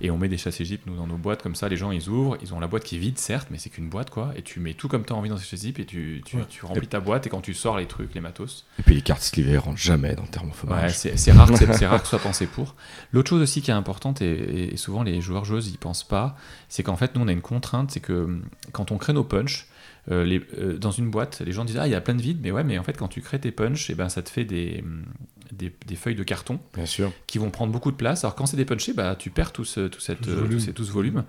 Et 0.00 0.10
on 0.10 0.18
met 0.18 0.28
des 0.28 0.38
sachets 0.38 0.64
zip, 0.64 0.82
nous, 0.86 0.96
dans 0.96 1.06
nos 1.06 1.16
boîtes. 1.16 1.42
Comme 1.42 1.54
ça, 1.54 1.68
les 1.68 1.76
gens, 1.76 1.92
ils 1.92 2.08
ouvrent. 2.08 2.36
Ils 2.42 2.52
ont 2.54 2.58
la 2.60 2.66
boîte 2.66 2.82
qui 2.82 2.96
est 2.96 2.98
vide, 2.98 3.18
certes, 3.18 3.48
mais 3.50 3.58
c'est 3.58 3.70
qu'une 3.70 3.88
boîte, 3.88 4.10
quoi. 4.10 4.32
Et 4.36 4.42
tu 4.42 4.58
mets 4.58 4.74
tout 4.74 4.88
comme 4.88 5.04
tu 5.04 5.12
as 5.12 5.16
envie 5.16 5.28
dans 5.28 5.36
ces 5.36 5.56
zip. 5.56 5.78
Et 5.78 5.84
tu, 5.84 6.22
tu, 6.24 6.36
Ouais. 6.36 6.42
tu 6.48 6.64
remplis 6.64 6.88
ta 6.88 6.98
boîte. 6.98 7.26
Et 7.26 7.30
quand 7.30 7.40
tu 7.40 7.54
sors 7.54 7.78
les 7.78 7.86
trucs, 7.86 8.12
les 8.14 8.20
matos, 8.20 8.66
Et 8.80 8.82
puis 8.82 8.94
les 8.96 9.02
cartes 9.02 9.22
slivées 9.22 9.58
rentrent 9.58 9.78
jamais 9.78 10.14
dans 10.16 10.22
le 10.22 10.26
Ouais, 10.26 10.32
thermophomage. 10.32 10.92
c'est 10.96 11.32
rare, 11.32 11.48
que 11.50 11.56
c'est 11.72 11.86
rare 11.86 12.00
que 12.00 12.06
ce 12.08 12.10
soit 12.10 12.18
pensé 12.18 12.46
pour. 12.46 12.74
L'autre 13.12 13.30
chose 13.30 13.42
aussi 13.42 13.62
qui 13.62 13.70
est 13.70 13.74
importante, 13.74 14.22
et, 14.22 14.72
et 14.72 14.76
souvent 14.76 15.02
les 15.04 15.20
joueurs 15.20 15.44
joueuses 15.44 15.68
y 15.68 15.76
pensent 15.76 16.04
pas, 16.04 16.36
c'est 16.68 16.82
qu'en 16.82 16.96
fait, 16.96 17.14
nous, 17.14 17.22
on 17.22 17.28
a 17.28 17.32
une 17.32 17.40
contrainte, 17.42 17.90
c'est 17.92 18.00
que 18.00 18.12
hum, 18.24 18.42
quand 18.72 18.90
on 18.90 18.98
crée 18.98 19.12
nos 19.12 19.24
punchs, 19.24 19.66
euh, 20.10 20.24
les- 20.24 20.42
euh, 20.58 20.78
dans 20.78 20.90
une 20.90 21.10
boîte, 21.10 21.42
les 21.46 21.52
gens 21.52 21.64
disent 21.64 21.76
Ah, 21.78 21.86
il 21.86 21.92
y 21.92 21.94
a 21.94 22.00
plein 22.00 22.14
de 22.16 22.22
vides, 22.22 22.40
mais 22.42 22.50
ouais, 22.50 22.64
mais 22.64 22.76
en 22.76 22.82
fait, 22.82 22.96
quand 22.96 23.06
tu 23.06 23.20
crées 23.20 23.38
tes 23.38 23.52
punchs, 23.52 23.88
et 23.90 23.94
ben, 23.94 24.08
ça 24.08 24.20
te 24.22 24.30
fait 24.30 24.44
des, 24.44 24.80
hum, 24.82 25.04
des, 25.52 25.72
des 25.86 25.96
feuilles 25.96 26.14
de 26.16 26.22
carton 26.24 26.58
Bien 26.74 26.86
sûr. 26.86 27.12
qui 27.26 27.38
vont 27.38 27.50
prendre 27.50 27.72
beaucoup 27.72 27.90
de 27.92 27.96
place. 27.96 28.24
Alors, 28.24 28.34
quand 28.34 28.46
c'est 28.46 28.56
des 28.56 28.64
punchés, 28.64 28.92
bah, 28.94 29.14
tu 29.16 29.30
perds 29.30 29.52
tout 29.52 29.64
ce, 29.64 29.86
tout 29.86 30.00
cette, 30.00 30.20
Tout 30.22 30.30
ce 30.30 30.34
volume. 30.34 30.50
tout 30.52 30.58
ces- 30.64 30.72
tout 30.72 30.84
ce 30.84 30.92
volume. 30.92 31.24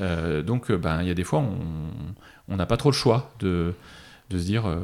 Euh, 0.00 0.42
donc, 0.42 0.70
euh, 0.70 0.76
ben, 0.76 1.02
il 1.02 1.08
y 1.08 1.10
a 1.10 1.14
des 1.14 1.24
fois, 1.24 1.38
on 1.40 1.56
on 2.52 2.56
n'a 2.56 2.66
pas 2.66 2.76
trop 2.76 2.90
le 2.90 2.96
choix 2.96 3.32
de, 3.38 3.72
de 4.30 4.38
se 4.38 4.44
dire 4.44 4.62
euh, 4.66 4.78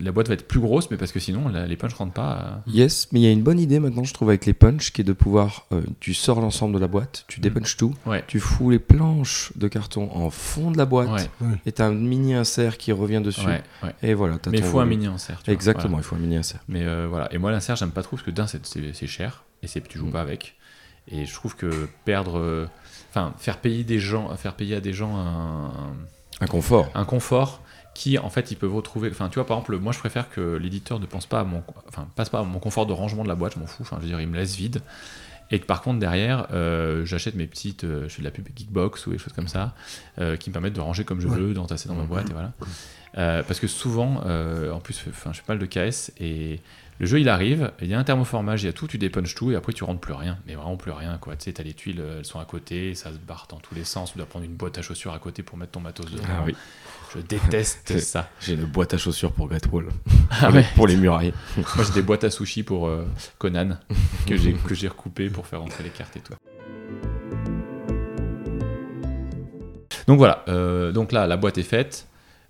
La 0.00 0.12
boîte 0.12 0.28
va 0.28 0.34
être 0.34 0.46
plus 0.46 0.60
grosse, 0.60 0.90
mais 0.90 0.96
parce 0.96 1.12
que 1.12 1.18
sinon, 1.20 1.48
la- 1.48 1.66
les 1.66 1.76
punchs 1.76 1.94
rentrent 1.94 2.12
pas. 2.12 2.62
euh, 2.66 2.70
Yes, 2.70 3.08
mais 3.12 3.20
il 3.20 3.22
y 3.22 3.26
a 3.26 3.30
une 3.32 3.42
bonne 3.42 3.58
idée 3.58 3.80
maintenant, 3.80 4.04
je 4.04 4.12
trouve, 4.14 4.28
avec 4.28 4.44
les 4.46 4.52
punchs, 4.52 4.92
qui 4.92 5.00
est 5.00 5.04
de 5.04 5.12
pouvoir. 5.12 5.66
euh, 5.72 5.80
tu 6.00 6.12
sors 6.14 6.40
l'ensemble 6.40 6.74
de 6.74 6.78
la 6.78 6.86
boîte, 6.88 7.24
tu 7.26 7.40
dépunches 7.40 7.76
tout, 7.76 7.94
Ouais. 8.06 8.22
tu 8.26 8.38
fous 8.38 8.70
les 8.70 8.78
planches 8.78 9.52
de 9.56 9.66
carton 9.68 10.10
en 10.14 10.30
fond 10.30 10.70
de 10.70 10.78
la 10.78 10.84
boîte, 10.86 11.30
Ouais, 11.40 11.46
et 11.66 11.72
t'as 11.72 11.86
un 11.86 11.94
mini 11.94 12.34
insert 12.34 12.76
qui 12.76 12.92
revient 12.92 13.20
dessus. 13.22 13.46
ouais, 13.46 13.62
ouais. 13.82 13.94
Et 14.02 14.14
voilà, 14.14 14.38
t'as 14.38 14.50
Mais 14.50 14.58
il 14.58 14.64
faut 14.64 14.80
un 14.80 14.84
mini 14.86 15.06
insert. 15.06 15.42
tu. 15.42 15.50
Exactement, 15.50 15.88
Voilà. 15.96 16.02
il 16.02 16.06
faut 16.06 16.16
un 16.16 16.20
mini 16.20 16.36
insert. 16.36 16.60
Mais 16.68 16.84
euh, 16.84 17.06
voilà. 17.08 17.32
Et 17.32 17.38
moi, 17.38 17.50
l'insert, 17.50 17.76
j'aime 17.76 17.90
pas 17.90 18.02
trop 18.02 18.16
parce 18.16 18.26
que 18.26 18.30
d'un, 18.30 18.46
c'est- 18.46 19.06
cher 19.06 19.44
et 19.62 19.66
c'est 19.66 19.80
tu 19.88 19.98
joues 19.98 20.06
Mm. 20.06 20.12
pas 20.12 20.20
avec. 20.20 20.56
Et 21.08 21.24
je 21.24 21.32
trouve 21.34 21.56
que 21.56 21.88
perdre, 22.04 22.38
euh, 22.38 22.66
enfin, 23.10 23.32
faire 23.38 23.56
payer 23.58 23.84
des 23.84 23.98
gens, 23.98 24.34
faire 24.36 24.54
payer 24.54 24.76
à 24.76 24.80
des 24.80 24.92
gens 24.92 25.16
un, 25.16 25.72
Un 26.40 26.46
confort. 26.46 26.90
un 26.94 27.04
confort 27.04 27.62
qui, 27.94 28.18
en 28.18 28.30
fait, 28.30 28.50
ils 28.50 28.56
peuvent 28.56 28.74
retrouver. 28.74 29.10
Enfin, 29.10 29.28
tu 29.28 29.34
vois, 29.36 29.46
par 29.46 29.58
exemple, 29.58 29.78
moi, 29.78 29.92
je 29.92 29.98
préfère 29.98 30.30
que 30.30 30.56
l'éditeur 30.56 31.00
ne 31.00 31.06
pense 31.06 31.26
pas 31.26 31.40
à 31.40 31.44
mon, 31.44 31.62
enfin, 31.88 32.08
passe 32.14 32.28
pas 32.28 32.40
à 32.40 32.44
mon 32.44 32.58
confort 32.58 32.86
de 32.86 32.92
rangement 32.92 33.22
de 33.24 33.28
la 33.28 33.34
boîte. 33.34 33.54
Je 33.54 33.60
m'en 33.60 33.66
fous. 33.66 33.82
Enfin, 33.82 33.96
je 33.98 34.02
veux 34.02 34.08
dire, 34.08 34.20
il 34.20 34.28
me 34.28 34.36
laisse 34.36 34.54
vide. 34.56 34.82
Et 35.52 35.58
que 35.58 35.66
par 35.66 35.82
contre, 35.82 35.98
derrière, 35.98 36.46
euh, 36.52 37.04
j'achète 37.04 37.34
mes 37.34 37.46
petites. 37.46 37.84
euh, 37.84 38.04
je 38.08 38.14
fais 38.14 38.22
de 38.22 38.24
la 38.24 38.30
pub 38.30 38.46
Geekbox 38.54 39.06
ou 39.06 39.10
des 39.10 39.18
choses 39.18 39.32
comme 39.32 39.48
ça, 39.48 39.74
euh, 40.20 40.36
qui 40.36 40.48
me 40.48 40.52
permettent 40.52 40.74
de 40.74 40.80
ranger 40.80 41.04
comme 41.04 41.20
je 41.20 41.26
veux, 41.26 41.54
d'entasser 41.54 41.88
dans 41.88 41.96
ma 41.96 42.04
boîte, 42.04 42.30
et 42.30 42.32
voilà. 42.32 42.52
Parce 43.42 43.58
que 43.58 43.66
souvent, 43.66 44.22
en 44.72 44.80
plus, 44.80 45.04
enfin, 45.08 45.32
je 45.32 45.38
fais 45.38 45.46
pas 45.46 45.54
mal 45.54 45.58
de 45.58 45.66
KS, 45.66 46.12
et 46.20 46.60
le 47.00 47.06
jeu 47.06 47.18
il 47.18 47.30
arrive, 47.30 47.72
il 47.80 47.88
y 47.88 47.94
a 47.94 47.98
un 47.98 48.04
thermoformage, 48.04 48.62
il 48.62 48.66
y 48.66 48.68
a 48.68 48.74
tout, 48.74 48.86
tu 48.86 48.98
dépunches 48.98 49.34
tout, 49.34 49.50
et 49.50 49.56
après 49.56 49.72
tu 49.72 49.84
rentres 49.84 50.02
plus 50.02 50.12
rien, 50.12 50.38
mais 50.46 50.54
vraiment 50.54 50.76
plus 50.76 50.90
rien, 50.90 51.16
quoi. 51.16 51.34
Tu 51.34 51.44
sais, 51.44 51.52
t'as 51.54 51.62
les 51.62 51.72
tuiles, 51.72 52.02
elles 52.18 52.26
sont 52.26 52.38
à 52.38 52.44
côté, 52.44 52.94
ça 52.94 53.10
se 53.10 53.16
barre 53.16 53.46
dans 53.48 53.56
tous 53.56 53.74
les 53.74 53.84
sens, 53.84 54.12
tu 54.12 54.18
dois 54.18 54.26
prendre 54.26 54.44
une 54.44 54.54
boîte 54.54 54.76
à 54.76 54.82
chaussures 54.82 55.14
à 55.14 55.18
côté 55.18 55.42
pour 55.42 55.56
mettre 55.56 55.72
ton 55.72 55.80
matos 55.80 56.10
dedans. 56.10 56.22
Ah 56.28 56.42
oui. 56.44 56.54
Je 57.14 57.20
déteste 57.20 57.98
ça. 58.00 58.28
J'ai 58.38 58.52
une 58.52 58.66
boîte 58.66 58.92
à 58.92 58.98
chaussures 58.98 59.32
pour 59.32 59.48
Great 59.48 59.66
Wall. 59.72 59.88
Ah 60.30 60.46
pour, 60.46 60.54
ouais. 60.54 60.60
les, 60.60 60.66
pour 60.76 60.86
les 60.86 60.96
murailles. 60.96 61.32
Moi 61.56 61.84
j'ai 61.84 61.94
des 61.94 62.02
boîtes 62.02 62.22
à 62.22 62.30
sushi 62.30 62.62
pour 62.62 62.86
euh, 62.86 63.04
Conan, 63.38 63.78
que 64.26 64.36
j'ai 64.36 64.52
que 64.52 64.74
j'ai 64.74 64.86
recoupé 64.86 65.28
pour 65.28 65.46
faire 65.46 65.60
rentrer 65.60 65.82
les 65.82 65.90
cartes 65.90 66.16
et 66.16 66.20
tout. 66.20 66.34
Donc 70.06 70.18
voilà, 70.18 70.44
euh, 70.48 70.92
donc 70.92 71.12
là 71.12 71.26
la 71.26 71.36
boîte 71.36 71.58
est 71.58 71.62
faite. 71.64 72.06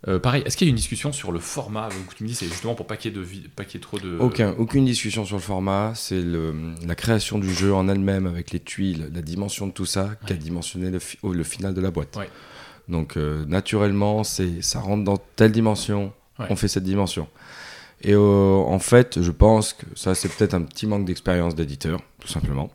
Euh, 0.08 0.18
pareil, 0.18 0.42
est-ce 0.46 0.56
qu'il 0.56 0.66
y 0.66 0.70
a 0.70 0.72
une 0.72 0.76
discussion 0.76 1.12
sur 1.12 1.30
le 1.30 1.38
format 1.40 1.90
Donc, 1.90 2.14
Tu 2.16 2.22
me 2.24 2.28
dis 2.28 2.34
c'est 2.34 2.46
justement 2.46 2.74
pour 2.74 2.86
pas 2.86 2.96
qu'il 2.96 3.12
y 3.12 3.14
ait 3.14 3.18
de 3.18 3.22
vi- 3.24 3.48
pas 3.48 3.64
qu'il 3.64 3.74
y 3.74 3.76
ait 3.76 3.86
trop 3.86 3.98
de. 3.98 4.16
Aucun, 4.18 4.54
aucune 4.58 4.86
discussion 4.86 5.24
sur 5.26 5.36
le 5.36 5.42
format. 5.42 5.92
C'est 5.94 6.22
la 6.22 6.94
création 6.94 7.38
du 7.38 7.52
jeu 7.52 7.74
en 7.74 7.86
elle-même 7.88 8.26
avec 8.26 8.50
les 8.50 8.60
tuiles, 8.60 9.10
la 9.12 9.20
dimension 9.20 9.66
de 9.66 9.72
tout 9.72 9.84
ça 9.86 10.10
qui 10.26 10.32
a 10.32 10.36
dimensionné 10.36 10.90
le, 10.90 10.98
fi- 11.00 11.18
oh, 11.22 11.32
le 11.34 11.44
final 11.44 11.74
de 11.74 11.80
la 11.82 11.90
boîte. 11.90 12.16
Ouais. 12.16 12.30
Donc 12.88 13.16
euh, 13.18 13.44
naturellement, 13.46 14.24
c'est 14.24 14.62
ça 14.62 14.80
rentre 14.80 15.04
dans 15.04 15.18
telle 15.36 15.52
dimension, 15.52 16.12
Ouais. 16.38 16.46
on 16.48 16.56
fait 16.56 16.68
cette 16.68 16.84
dimension. 16.84 17.28
Et 18.00 18.14
euh, 18.14 18.18
en 18.56 18.78
fait, 18.78 19.20
je 19.20 19.30
pense 19.30 19.74
que 19.74 19.84
ça 19.94 20.14
c'est 20.14 20.30
peut-être 20.34 20.54
un 20.54 20.62
petit 20.62 20.86
manque 20.86 21.04
d'expérience 21.04 21.54
d'éditeur, 21.54 22.00
tout 22.18 22.28
simplement, 22.28 22.70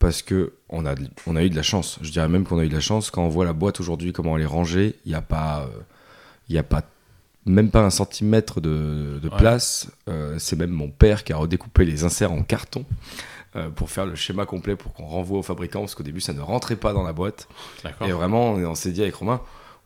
parce 0.00 0.22
que 0.22 0.54
on 0.68 0.84
a, 0.84 0.96
on 1.28 1.36
a 1.36 1.44
eu 1.44 1.50
de 1.50 1.54
la 1.54 1.62
chance. 1.62 2.00
Je 2.02 2.10
dirais 2.10 2.28
même 2.28 2.42
qu'on 2.42 2.58
a 2.58 2.64
eu 2.64 2.68
de 2.68 2.74
la 2.74 2.80
chance 2.80 3.12
quand 3.12 3.22
on 3.24 3.28
voit 3.28 3.44
la 3.44 3.52
boîte 3.52 3.78
aujourd'hui, 3.78 4.12
comment 4.12 4.36
elle 4.36 4.42
est 4.42 4.46
rangée. 4.46 4.96
Il 5.04 5.10
n'y 5.10 5.14
a 5.14 5.22
pas, 5.22 5.60
euh, 5.72 5.80
il 6.48 6.54
y 6.54 6.58
a 6.58 6.62
pas 6.62 6.82
même 7.48 7.70
pas 7.70 7.82
un 7.84 7.90
centimètre 7.90 8.60
de, 8.60 9.20
de 9.22 9.28
Ouais. 9.28 9.36
place. 9.36 9.88
Euh, 10.08 10.36
c'est 10.38 10.56
même 10.56 10.70
mon 10.70 10.88
père 10.90 11.22
qui 11.22 11.32
a 11.32 11.36
redécoupé 11.36 11.84
les 11.84 12.02
inserts 12.02 12.32
en 12.32 12.42
carton 12.42 12.84
euh, 13.54 13.70
pour 13.70 13.88
faire 13.88 14.04
le 14.04 14.16
schéma 14.16 14.46
complet 14.46 14.74
pour 14.74 14.92
qu'on 14.92 15.06
renvoie 15.06 15.38
au 15.38 15.42
fabricant 15.44 15.80
parce 15.80 15.94
qu'au 15.94 16.02
début 16.02 16.20
ça 16.20 16.32
ne 16.32 16.40
rentrait 16.40 16.74
pas 16.74 16.92
dans 16.92 17.04
la 17.04 17.12
boîte. 17.12 17.46
Et 18.04 18.10
vraiment, 18.10 18.50
on, 18.54 18.64
on 18.64 18.74
s'est 18.74 18.90
dit 18.90 19.00
avec 19.02 19.14
Romain, 19.14 19.40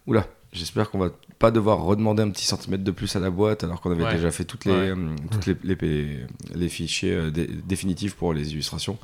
oula, 0.06 0.26
j'espère 0.54 0.90
qu'on 0.90 0.98
va 0.98 1.10
pas 1.38 1.50
devoir 1.50 1.82
redemander 1.82 2.22
un 2.22 2.30
petit 2.30 2.46
centimètre 2.46 2.82
de 2.82 2.90
plus 2.90 3.14
à 3.14 3.20
la 3.20 3.28
boîte 3.30 3.62
alors 3.62 3.82
qu'on 3.82 3.90
avait 3.90 4.04
Ouais. 4.04 4.14
déjà 4.14 4.30
fait 4.30 4.44
toutes 4.46 4.64
les, 4.64 4.72
Ouais. 4.72 4.88
euh, 4.96 5.14
toutes 5.30 5.44
les, 5.46 5.56
les, 5.64 6.26
les 6.54 6.68
fichiers 6.70 7.12
euh, 7.12 7.30
dé- 7.30 7.46
définitifs 7.46 8.14
pour 8.14 8.32
les 8.32 8.52
illustrations. 8.52 8.98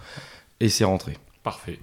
Et 0.61 0.71
c'est 0.71 0.85
rentré. 0.85 1.19
Parfait. 1.43 1.79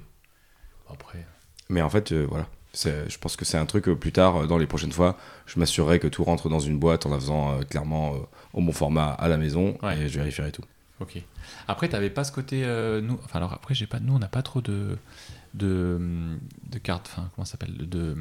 Après. 0.92 1.24
Mais 1.70 1.82
en 1.84 1.90
fait, 1.90 2.12
voilà. 2.14 2.48
Je 2.76 3.18
pense 3.20 3.36
que 3.36 3.46
c'est 3.46 3.58
un 3.58 3.66
truc 3.66 3.88
euh, 3.88 3.96
plus 3.96 4.12
tard, 4.12 4.36
euh, 4.44 4.48
dans 4.48 4.58
les 4.58 4.66
prochaines 4.68 4.92
fois, 4.92 5.18
je 5.46 5.60
m'assurerai 5.60 6.00
que 6.00 6.08
tout 6.08 6.24
rentre 6.24 6.50
dans 6.50 6.60
une 6.60 6.80
boîte 6.80 7.06
en 7.06 7.10
la 7.10 7.18
faisant 7.20 7.54
euh, 7.60 7.62
clairement 7.64 8.16
euh, 8.16 8.18
au 8.54 8.62
bon 8.62 8.72
format 8.72 9.12
à 9.12 9.28
la 9.28 9.38
maison 9.38 9.78
Ouais. 9.84 9.98
et 10.00 10.10
je 10.10 10.18
vérifierai 10.18 10.52
tout. 10.52 10.64
Ok. 11.00 11.22
Après, 11.68 11.88
t'avais 11.90 12.10
pas 12.10 12.24
ce 12.24 12.32
côté. 12.32 12.64
euh, 12.66 13.02
nous, 13.02 13.20
enfin, 13.26 13.38
alors 13.40 13.54
après, 13.54 13.74
j'ai 13.76 13.88
pas. 13.88 14.00
Nous, 14.00 14.14
on 14.16 14.20
n'a 14.20 14.28
pas 14.28 14.42
trop 14.42 14.62
de 14.62 14.98
de, 15.54 16.00
de 16.72 16.78
cartes. 16.80 17.10
Enfin, 17.12 17.30
comment 17.36 17.46
ça 17.46 17.52
s'appelle 17.54 17.76
De 17.90 18.16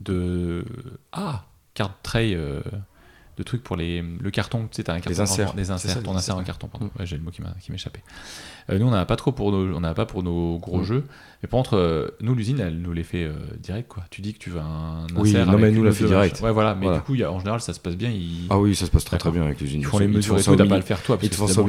de 0.00 0.64
ah 1.12 1.44
carte 1.74 1.96
tray. 2.02 2.34
Euh, 3.36 3.38
de 3.38 3.42
trucs 3.42 3.62
pour 3.62 3.76
les, 3.76 4.02
le 4.02 4.30
carton, 4.30 4.62
tu 4.62 4.76
sais, 4.76 4.84
t'as 4.84 4.92
un 4.94 4.96
carton 4.96 5.10
Les 5.10 5.20
inserts. 5.20 5.52
des 5.54 5.70
inserts, 5.70 5.90
ça, 5.92 6.00
ton 6.02 6.16
insert 6.16 6.36
en 6.36 6.42
carton, 6.44 6.68
pardon. 6.68 6.86
Mm. 6.86 7.00
Ouais, 7.00 7.06
j'ai 7.06 7.16
le 7.16 7.22
mot 7.22 7.30
qui 7.30 7.42
m'a- 7.42 7.54
qui 7.60 7.70
m'échappait. 7.72 8.02
Euh, 8.70 8.78
nous, 8.78 8.86
on 8.86 8.90
n'a 8.90 9.04
pas 9.06 9.16
trop 9.16 9.32
pour 9.32 9.52
nos, 9.52 9.76
on 9.76 9.80
n'a 9.80 9.94
pas 9.94 10.06
pour 10.06 10.22
nos 10.22 10.58
gros 10.58 10.78
Mm. 10.80 10.84
jeux. 10.84 11.04
Mais 11.42 11.48
par 11.48 11.58
contre, 11.58 11.76
euh, 11.76 12.08
nous, 12.20 12.34
l'usine, 12.34 12.58
elle 12.60 12.78
nous 12.80 12.92
les 12.92 13.02
fait 13.04 13.24
euh, 13.24 13.34
direct, 13.58 13.88
quoi. 13.88 14.04
Tu 14.10 14.22
dis 14.22 14.32
que 14.34 14.38
tu 14.38 14.50
veux 14.50 14.60
un 14.60 15.06
Oui, 15.16 15.30
insert. 15.30 15.46
non, 15.46 15.52
avec 15.52 15.64
mais 15.66 15.70
nous, 15.72 15.84
la 15.84 15.92
fait 15.92 16.06
direct. 16.06 16.40
Ouais, 16.40 16.50
voilà. 16.50 16.74
Mais 16.74 16.82
Voilà. 16.86 16.98
du 16.98 17.04
coup, 17.04 17.14
y 17.14 17.22
a- 17.22 17.30
en 17.30 17.38
général, 17.38 17.60
ça 17.60 17.72
se 17.74 17.80
passe 17.80 17.96
bien. 17.96 18.10
Ils, 18.10 18.46
Ah 18.50 18.58
oui, 18.58 18.74
ça 18.74 18.86
se 18.86 18.90
passe 18.90 19.04
très 19.04 19.18
très 19.18 19.30
bien 19.30 19.42
avec 19.42 19.60
l'usine. 19.60 19.80
ils 19.80 19.86
font 19.86 19.98
les 19.98 20.08
mesures 20.08 20.36
et 20.36 20.42
ça 20.42 20.50
tout, 20.52 20.56
t'as 20.56 20.66
pas 20.66 20.74
à 20.74 20.78
le 20.78 20.84
faire 20.84 21.02
toi. 21.02 21.18
Ils 21.22 21.28
te 21.30 21.34
font 21.34 21.46
ça 21.46 21.60
au. 21.60 21.66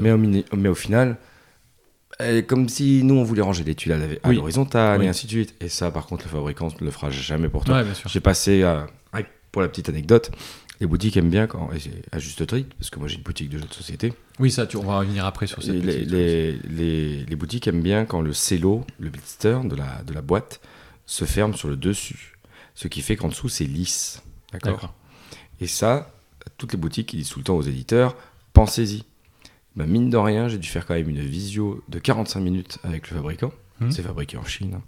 Mais 0.00 0.68
au, 0.68 0.74
final, 0.74 1.16
euh, 2.20 2.42
comme 2.42 2.68
si 2.68 3.02
nous 3.02 3.16
on 3.16 3.24
voulait 3.24 3.42
ranger 3.42 3.64
les 3.64 3.74
tuiles 3.74 3.92
à 3.92 4.28
Oui. 4.28 4.36
l'horizontale 4.36 5.00
Oui. 5.00 5.06
et 5.06 5.08
ainsi 5.08 5.26
de 5.26 5.30
suite. 5.32 5.54
Et 5.60 5.68
ça, 5.68 5.90
par 5.90 6.06
contre, 6.06 6.24
le 6.24 6.30
fabricant 6.30 6.68
ne 6.80 6.84
le 6.84 6.90
fera 6.92 7.10
jamais 7.10 7.48
pour 7.48 7.64
toi. 7.64 7.82
Ouais. 7.82 7.86
J'ai 8.06 8.20
passé, 8.20 8.62
à- 8.62 8.86
avec- 9.12 9.26
pour 9.50 9.62
la 9.62 9.68
petite 9.68 9.88
anecdote, 9.88 10.30
les 10.80 10.86
boutiques 10.86 11.16
aiment 11.16 11.30
bien 11.30 11.46
quand, 11.46 11.70
et 11.72 11.78
c'est 11.78 12.02
à 12.12 12.18
juste 12.18 12.46
titre, 12.46 12.68
parce 12.78 12.90
que 12.90 12.98
moi 12.98 13.08
j'ai 13.08 13.16
une 13.16 13.22
boutique 13.22 13.48
de 13.50 13.58
jeux 13.58 13.64
de 13.66 13.72
société. 13.74 14.12
Oui, 14.40 14.50
ça, 14.50 14.66
tu, 14.66 14.76
on 14.76 14.82
va 14.82 14.98
revenir 14.98 15.24
après 15.24 15.46
sur 15.46 15.62
cette 15.62 15.74
Les, 15.74 16.04
les, 16.04 16.52
les- 16.68 17.24
les 17.24 17.36
boutiques 17.36 17.66
aiment 17.68 17.82
bien 17.82 18.04
quand 18.04 18.20
le 18.20 18.32
cello, 18.32 18.84
le 18.98 19.08
blister 19.10 19.58
de 19.64 19.76
la, 19.76 20.02
de 20.02 20.12
la 20.12 20.20
boîte, 20.22 20.60
se 21.06 21.24
ferme 21.24 21.54
sur 21.54 21.68
le 21.68 21.76
dessus. 21.76 22.36
Ce 22.74 22.88
qui 22.88 23.02
fait 23.02 23.14
qu'en 23.16 23.28
dessous 23.28 23.48
c'est 23.48 23.64
lisse. 23.64 24.22
D'accord. 24.52 24.94
Et 25.60 25.66
ça, 25.68 26.12
toutes 26.58 26.72
les 26.72 26.78
boutiques 26.78 27.14
disent 27.14 27.28
tout 27.28 27.38
le 27.38 27.44
temps 27.44 27.56
aux 27.56 27.62
éditeurs, 27.62 28.16
pensez-y. 28.52 29.04
Ben, 29.76 29.86
mine 29.86 30.08
de 30.10 30.16
rien, 30.16 30.48
j'ai 30.48 30.58
dû 30.58 30.68
faire 30.68 30.86
quand 30.86 30.94
même 30.94 31.08
une 31.08 31.20
visio 31.20 31.82
de 31.88 31.98
45 31.98 32.40
minutes 32.40 32.78
avec 32.84 33.10
le 33.10 33.16
fabricant. 33.16 33.52
Mhm. 33.80 33.90
C'est 33.90 34.02
fabriqué 34.02 34.36
en 34.36 34.44
Chine. 34.44 34.80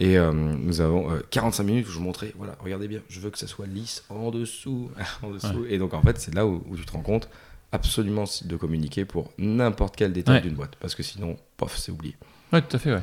Et 0.00 0.16
euh, 0.18 0.32
nous 0.32 0.80
avons 0.80 1.10
euh, 1.10 1.20
45 1.30 1.62
minutes 1.64 1.88
où 1.88 1.90
je 1.90 1.98
montrais, 1.98 2.32
voilà, 2.36 2.56
regardez 2.60 2.86
bien, 2.88 3.00
je 3.08 3.18
veux 3.20 3.30
que 3.30 3.38
ça 3.38 3.46
soit 3.46 3.66
lisse 3.66 4.04
en 4.08 4.30
dessous. 4.30 4.90
en 5.22 5.30
dessous. 5.30 5.64
Et 5.68 5.78
donc 5.78 5.92
en 5.94 6.02
fait, 6.02 6.18
c'est 6.20 6.34
là 6.34 6.46
où, 6.46 6.62
où 6.68 6.76
tu 6.76 6.84
te 6.86 6.92
rends 6.92 7.02
compte 7.02 7.28
absolument 7.72 8.24
de 8.44 8.56
communiquer 8.56 9.04
pour 9.04 9.30
n'importe 9.38 9.96
quel 9.96 10.12
détail 10.12 10.36
Ouais. 10.36 10.40
d'une 10.42 10.54
boîte. 10.54 10.76
Parce 10.76 10.94
que 10.94 11.02
sinon, 11.02 11.36
pof, 11.56 11.76
c'est 11.76 11.90
oublié. 11.90 12.14
Ouais, 12.52 12.60
tout 12.62 12.76
à 12.76 12.78
fait, 12.78 12.92
ouais. 12.92 13.02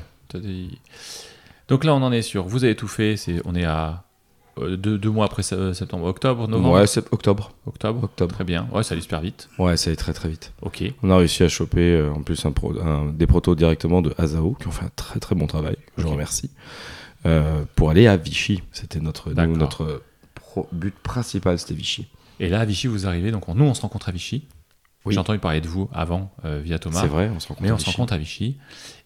Donc 1.68 1.84
là, 1.84 1.94
on 1.96 2.02
en 2.04 2.12
est 2.12 2.22
sur. 2.22 2.46
Vous 2.48 2.64
avez 2.64 2.76
tout 2.76 2.88
fait. 2.88 3.18
C'est, 3.18 3.42
on 3.46 3.56
est 3.56 3.66
à 3.66 4.04
deux, 4.68 4.98
deux 4.98 5.10
mois 5.10 5.26
après 5.26 5.44
se- 5.44 5.74
septembre, 5.74 6.06
octobre, 6.06 6.48
novembre 6.48 6.76
Ouais, 6.76 6.86
octobre. 7.12 7.52
Octobre 7.66 8.04
Octobre. 8.04 8.34
Très 8.36 8.44
bien. 8.44 8.68
Ouais, 8.74 8.84
ça 8.84 8.94
allait 8.94 9.02
super 9.02 9.22
vite. 9.22 9.50
Ouais, 9.60 9.78
ça 9.78 9.90
allait 9.90 9.96
très 9.98 10.14
très 10.14 10.30
vite. 10.30 10.54
Ok. 10.62 10.84
On 11.04 11.10
a 11.10 11.18
réussi 11.18 11.44
à 11.44 11.50
choper 11.50 11.94
euh, 11.94 12.12
en 12.12 12.22
plus 12.22 12.46
un 12.46 12.52
pro- 12.52 12.80
un- 12.80 13.08
des 13.14 13.28
protos 13.28 13.56
directement 13.56 14.02
de 14.02 14.14
Azao 14.18 14.56
qui 14.60 14.68
ont 14.68 14.72
fait 14.72 14.86
un 14.86 14.92
très 14.96 15.20
très 15.20 15.36
bon 15.36 15.48
travail. 15.48 15.78
Je 15.98 16.04
Ok. 16.06 16.12
remercie. 16.12 16.50
Euh, 17.26 17.64
pour 17.76 17.90
aller 17.90 18.08
à 18.08 18.16
Vichy. 18.18 18.64
C'était 18.72 19.00
notre, 19.00 19.32
nous, 19.34 19.58
notre 19.58 20.02
pro- 20.36 20.68
but 20.72 20.94
principal, 20.96 21.60
c'était 21.60 21.74
Vichy. 21.74 22.08
Et 22.40 22.48
là, 22.50 22.62
à 22.62 22.66
Vichy, 22.66 22.88
vous 22.88 23.06
arrivez. 23.08 23.32
Donc, 23.32 23.50
on- 23.50 23.56
nous, 23.56 23.66
on 23.66 23.74
se 23.74 23.82
rencontre 23.82 24.08
à 24.10 24.12
Vichy. 24.14 24.44
Oui. 25.06 25.14
J'ai 25.14 25.20
entendu 25.20 25.40
parler 25.40 25.62
de 25.62 25.68
vous 25.68 25.90
avant 25.94 26.32
euh, 26.46 26.62
via 26.64 26.78
Thomas. 26.80 27.02
C'est 27.02 27.08
vrai, 27.08 27.30
on 27.34 27.40
se 27.40 27.48
rencontre 27.48 27.64
Mais 27.64 27.70
à 27.70 27.76
on 27.76 27.78
se 27.78 27.86
rencontre 27.86 28.14
à 28.14 28.18
Vichy. 28.18 28.58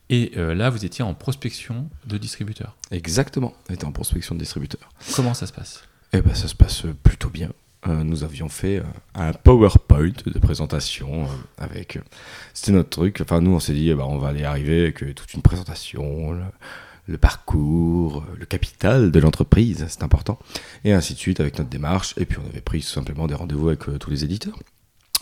Et 0.10 0.34
euh, 0.38 0.54
là, 0.54 0.70
vous 0.70 0.86
étiez 0.86 1.04
en 1.04 1.14
prospection 1.14 1.90
de 2.06 2.18
distributeurs. 2.18 2.76
Exactement. 2.92 3.54
On 3.70 3.74
était 3.74 3.86
en 3.86 3.92
prospection 3.92 4.36
de 4.36 4.40
distributeur. 4.40 4.90
Comment 5.16 5.34
ça 5.34 5.48
se 5.48 5.54
passe? 5.54 5.84
Eh 6.12 6.22
ben, 6.22 6.36
ça 6.36 6.48
se 6.48 6.56
passe 6.56 6.84
plutôt 7.04 7.30
bien. 7.30 7.50
Euh, 7.88 8.04
nous 8.04 8.24
avions 8.24 8.48
fait 8.48 8.78
euh, 8.80 8.84
un 9.16 9.34
PowerPoint 9.34 10.14
de 10.26 10.40
présentation 10.40 11.24
euh, 11.24 11.28
avec. 11.58 11.98
euh, 11.98 12.02
C'était 12.54 12.72
notre 12.72 12.90
truc. 12.90 13.20
Enfin, 13.22 13.42
nous, 13.42 13.52
on 13.52 13.60
s'est 13.60 13.74
dit, 13.74 13.90
eh 13.90 13.96
ben, 13.96 14.04
on 14.06 14.20
va 14.20 14.30
aller 14.30 14.44
arriver 14.46 14.84
avec 14.84 15.04
euh, 15.04 15.14
toute 15.14 15.34
une 15.34 15.42
présentation, 15.42 16.32
le, 16.32 16.44
le 17.08 17.18
parcours, 17.18 18.20
euh, 18.20 18.36
le 18.40 18.46
capital 18.46 19.12
de 19.12 19.20
l'entreprise, 19.20 19.86
c'est 19.90 20.04
important, 20.04 20.40
et 20.86 20.94
ainsi 20.94 21.14
de 21.14 21.20
suite 21.20 21.40
avec 21.42 21.58
notre 21.58 21.70
démarche. 21.70 22.14
Et 22.18 22.26
puis, 22.26 22.38
on 22.42 22.48
avait 22.50 22.62
pris 22.62 22.80
tout 22.82 22.88
simplement 22.88 23.28
des 23.28 23.36
rendez-vous 23.36 23.68
avec 23.70 23.90
euh, 23.90 23.98
tous 23.98 24.12
les 24.12 24.24
éditeurs, 24.24 24.58
Euh, 24.60 24.73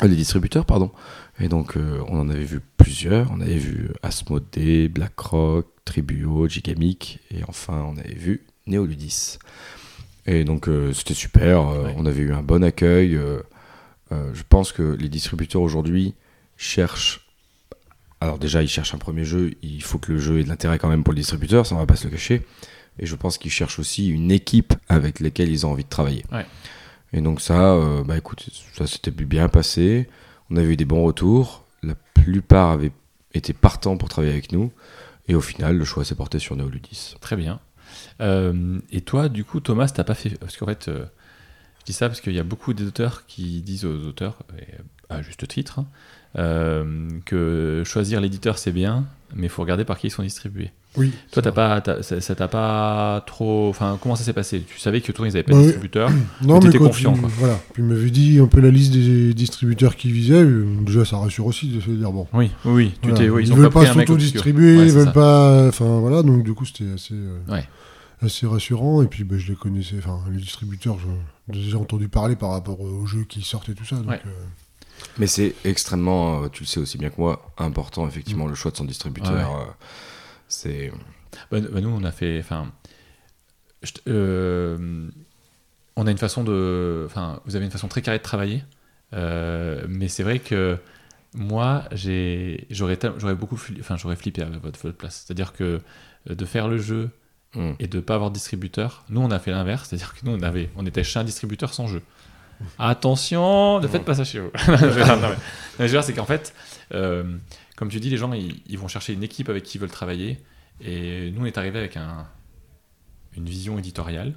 les 0.07 0.15
distributeurs, 0.15 0.65
pardon. 0.65 0.91
Et 1.39 1.47
donc, 1.47 1.77
euh, 1.77 1.99
on 2.07 2.19
en 2.19 2.29
avait 2.29 2.43
vu 2.43 2.59
plusieurs. 2.77 3.31
On 3.31 3.41
avait 3.41 3.57
vu 3.57 3.89
Asmodee, 4.03 4.87
BlackRock, 4.89 5.67
Tribuo, 5.85 6.47
Gigamic, 6.47 7.19
et 7.31 7.43
enfin, 7.47 7.85
on 7.87 7.97
avait 7.97 8.13
vu 8.15 8.41
Neoludis. 8.67 9.37
Et 10.27 10.43
donc 10.43 10.67
euh, 10.69 10.93
c'était 10.93 11.15
super, 11.15 11.67
euh, 11.67 11.85
Ouais. 11.85 11.95
on 11.97 12.05
avait 12.05 12.21
eu 12.21 12.31
un 12.33 12.43
bon 12.43 12.63
accueil. 12.63 13.17
je 14.11 14.43
pense 14.49 14.71
que 14.71 14.83
les 14.99 15.09
distributeurs 15.09 15.61
aujourd'hui 15.61 16.13
cherchent... 16.57 17.27
Alors 18.19 18.37
déjà, 18.37 18.61
ils 18.61 18.67
cherchent 18.67 18.93
un 18.93 18.99
premier 18.99 19.25
jeu, 19.25 19.53
il 19.63 19.81
faut 19.81 19.97
que 19.97 20.11
le 20.11 20.19
jeu 20.19 20.39
ait 20.39 20.43
de 20.43 20.49
l'intérêt 20.49 20.77
quand 20.77 20.89
même 20.89 21.03
pour 21.03 21.13
le 21.13 21.17
distributeur, 21.19 21.65
ça 21.65 21.73
on 21.73 21.79
va 21.79 21.87
pas 21.87 21.95
se 21.95 22.03
le 22.03 22.11
cacher. 22.11 22.45
Et 22.99 23.05
je 23.07 23.15
pense 23.15 23.37
qu'ils 23.39 23.51
cherchent 23.51 23.79
aussi 23.79 24.09
une 24.09 24.29
équipe 24.31 24.73
avec 24.89 25.21
laquelle 25.21 25.49
ils 25.49 25.65
ont 25.65 25.71
envie 25.71 25.85
de 25.85 25.89
travailler. 25.89 26.23
Ouais. 26.31 26.45
Et 27.13 27.21
donc 27.21 27.41
ça, 27.41 27.73
euh, 27.73 28.03
bah 28.03 28.17
écoute, 28.17 28.49
ça 28.73 28.87
s'était 28.87 29.11
bien 29.11 29.49
passé, 29.49 30.07
on 30.49 30.55
avait 30.55 30.73
eu 30.73 30.77
des 30.77 30.85
bons 30.85 31.03
retours, 31.03 31.65
la 31.83 31.95
plupart 32.13 32.71
avaient 32.71 32.91
été 33.33 33.53
partants 33.53 33.97
pour 33.97 34.09
travailler 34.09 34.33
avec 34.33 34.51
nous, 34.51 34.71
et 35.27 35.35
au 35.35 35.41
final, 35.41 35.77
le 35.77 35.85
choix 35.85 36.05
s'est 36.05 36.15
porté 36.15 36.39
sur 36.39 36.55
Neoludis. 36.55 37.15
Très 37.19 37.35
bien. 37.35 37.59
Euh, 38.21 38.79
et 38.91 39.01
toi, 39.01 39.29
du 39.29 39.43
coup, 39.43 39.59
Thomas, 39.59 39.89
t'as 39.89 40.03
pas 40.03 40.13
fait. 40.13 40.37
Parce 40.39 40.55
qu'en 40.57 40.65
fait, 40.65 40.87
euh, 40.87 41.05
je 41.79 41.85
dis 41.85 41.93
ça 41.93 42.07
parce 42.07 42.21
qu'il 42.21 42.33
y 42.33 42.39
a 42.39 42.43
beaucoup 42.43 42.73
d'auteurs 42.73 43.25
qui 43.25 43.61
disent 43.61 43.85
aux 43.85 44.07
auteurs, 44.07 44.39
à 45.09 45.21
juste 45.21 45.47
titre, 45.47 45.79
hein, 45.79 45.87
que 46.35 47.83
choisir 47.85 48.21
l'éditeur 48.21 48.57
c'est 48.57 48.71
bien, 48.71 49.05
mais 49.35 49.43
il 49.47 49.49
faut 49.49 49.61
regarder 49.61 49.85
par 49.85 49.97
qui 49.97 50.07
ils 50.07 50.11
sont 50.11 50.23
distribués. 50.23 50.71
Oui. 50.97 51.13
Toi, 51.31 51.41
t'as 51.41 51.53
pas, 51.53 51.81
ça 52.01 52.19
ça 52.19 52.35
t'a 52.35 52.49
pas 52.49 53.23
trop. 53.25 53.69
Enfin, 53.69 53.97
comment 54.01 54.17
ça 54.17 54.25
s'est 54.25 54.33
passé? 54.33 54.61
Tu 54.67 54.77
savais 54.77 54.99
que 54.99 55.13
toi, 55.13 55.25
ils 55.25 55.29
avaient 55.31 55.43
pas 55.43 55.51
Bah 55.53 55.57
de 55.59 55.61
oui. 55.61 55.67
distributeur. 55.67 56.09
Non, 56.41 56.59
mais 56.59 56.69
quand 56.69 56.79
confiant, 56.87 57.13
il- 57.15 57.21
quoi. 57.21 57.29
Voilà. 57.37 57.59
Puis 57.73 57.81
il 57.81 57.87
m'avait 57.87 58.09
dit 58.09 58.39
un 58.41 58.47
peu 58.47 58.59
la 58.59 58.71
liste 58.71 58.91
des 58.91 59.33
distributeurs 59.33 59.95
qui 59.95 60.11
visaient. 60.11 60.43
euh, 60.43 60.65
Déjà, 60.85 61.05
ça 61.05 61.15
rassure 61.17 61.45
aussi 61.45 61.69
de 61.69 61.79
se 61.79 61.89
dire 61.91 62.11
bon. 62.11 62.27
Oui, 62.33 62.51
oui. 62.65 62.91
Tu 63.01 63.07
voilà, 63.07 63.23
t'es, 63.23 63.29
oui, 63.29 63.43
ils 63.43 63.49
ils 63.51 63.55
veulent 63.55 63.69
pas 63.69 63.85
pas 63.85 63.93
s'auto-distribuer, 63.93 64.77
Ouais, 64.79 64.85
ils 64.87 64.91
veulent 64.91 65.05
ça. 65.05 65.11
pas. 65.13 65.67
Enfin 65.69 65.99
voilà, 65.99 66.23
donc 66.23 66.43
du 66.43 66.53
coup, 66.53 66.65
c'était 66.65 66.91
assez, 66.93 67.13
euh, 67.13 67.37
Ouais. 67.47 67.63
assez 68.21 68.45
rassurant. 68.45 69.01
Et 69.01 69.07
puis, 69.07 69.23
bah, 69.23 69.37
je 69.37 69.47
les 69.47 69.55
connaissais. 69.55 69.95
Enfin, 69.99 70.19
les 70.29 70.39
distributeurs, 70.41 70.97
j'ai 71.53 71.61
déjà 71.61 71.77
entendu 71.77 72.09
parler 72.09 72.35
par 72.35 72.51
rapport 72.51 72.81
aux 72.81 73.05
jeux 73.05 73.23
qui 73.23 73.43
sortent 73.43 73.69
et 73.69 73.75
tout 73.75 73.85
ça. 73.85 73.95
Donc, 73.95 74.09
Ouais. 74.09 74.19
euh, 74.25 74.29
Mais 75.17 75.27
c'est 75.27 75.55
extrêmement, 75.65 76.43
euh, 76.43 76.47
tu 76.49 76.63
le 76.63 76.67
sais 76.67 76.79
aussi 76.79 76.97
bien 76.97 77.09
que 77.09 77.19
moi, 77.19 77.51
important 77.57 78.07
effectivement 78.07 78.47
le 78.47 78.55
choix 78.55 78.71
de 78.71 78.77
son 78.77 78.85
distributeur. 78.85 79.33
Ouais. 79.33 79.59
euh, 79.61 79.71
c'est 80.47 80.91
Bah, 81.51 81.59
bah, 81.59 81.81
nous, 81.81 81.89
on 81.89 82.03
a 82.03 82.11
fait. 82.11 82.39
Enfin, 82.39 82.71
euh, 84.07 85.09
on 85.95 86.07
a 86.07 86.11
une 86.11 86.17
façon 86.17 86.43
de. 86.43 87.03
Enfin, 87.05 87.41
vous 87.45 87.55
avez 87.55 87.65
une 87.65 87.71
façon 87.71 87.87
très 87.87 88.01
carrée 88.01 88.17
de 88.19 88.23
travailler. 88.23 88.63
euh, 89.13 89.85
mais 89.89 90.07
c'est 90.07 90.23
vrai 90.23 90.39
que 90.39 90.77
moi, 91.33 91.85
j'ai, 91.91 92.67
j'aurais, 92.69 92.97
beaucoup, 93.35 93.57
enfin, 93.79 93.95
j'aurais 93.97 94.15
flippé 94.17 94.41
à 94.41 94.45
votre, 94.45 94.79
votre 94.81 94.97
place. 94.97 95.23
C'est-à-dire 95.25 95.53
que 95.53 95.81
de 96.29 96.45
faire 96.45 96.67
le 96.67 96.77
jeu 96.77 97.09
Hmm. 97.53 97.73
et 97.79 97.87
de 97.87 97.99
pas 97.99 98.15
avoir 98.15 98.29
de 98.29 98.35
distributeur. 98.35 99.03
Nous, 99.09 99.19
on 99.19 99.29
a 99.29 99.37
fait 99.37 99.51
l'inverse, 99.51 99.89
c'est-à-dire 99.89 100.13
que 100.13 100.19
nous, 100.25 100.31
on 100.31 100.41
avait, 100.41 100.69
on 100.77 100.85
était 100.85 101.03
chez 101.03 101.19
un 101.19 101.25
distributeur 101.25 101.73
sans 101.73 101.85
jeu. 101.85 102.01
Attention, 102.79 103.79
ne 103.79 103.87
faites 103.87 104.05
pas 104.05 104.15
ça 104.15 104.23
chez 104.23 104.39
vous. 104.39 104.51
Non, 104.67 105.29
mais- 105.79 105.91
non, 105.91 106.01
c'est 106.01 106.13
qu'en 106.13 106.25
fait, 106.25 106.53
euh, 106.93 107.37
comme 107.75 107.89
tu 107.89 107.99
dis, 107.99 108.09
les 108.09 108.17
gens, 108.17 108.31
ils, 108.33 108.61
ils 108.67 108.77
vont 108.77 108.87
chercher 108.87 109.13
une 109.13 109.23
équipe 109.23 109.49
avec 109.49 109.63
qui 109.63 109.77
ils 109.77 109.81
veulent 109.81 109.89
travailler. 109.89 110.39
Et 110.81 111.31
nous, 111.31 111.41
on 111.41 111.45
est 111.45 111.57
arrivé 111.57 111.79
avec 111.79 111.97
un, 111.97 112.27
une 113.35 113.45
vision 113.45 113.77
éditoriale 113.77 114.33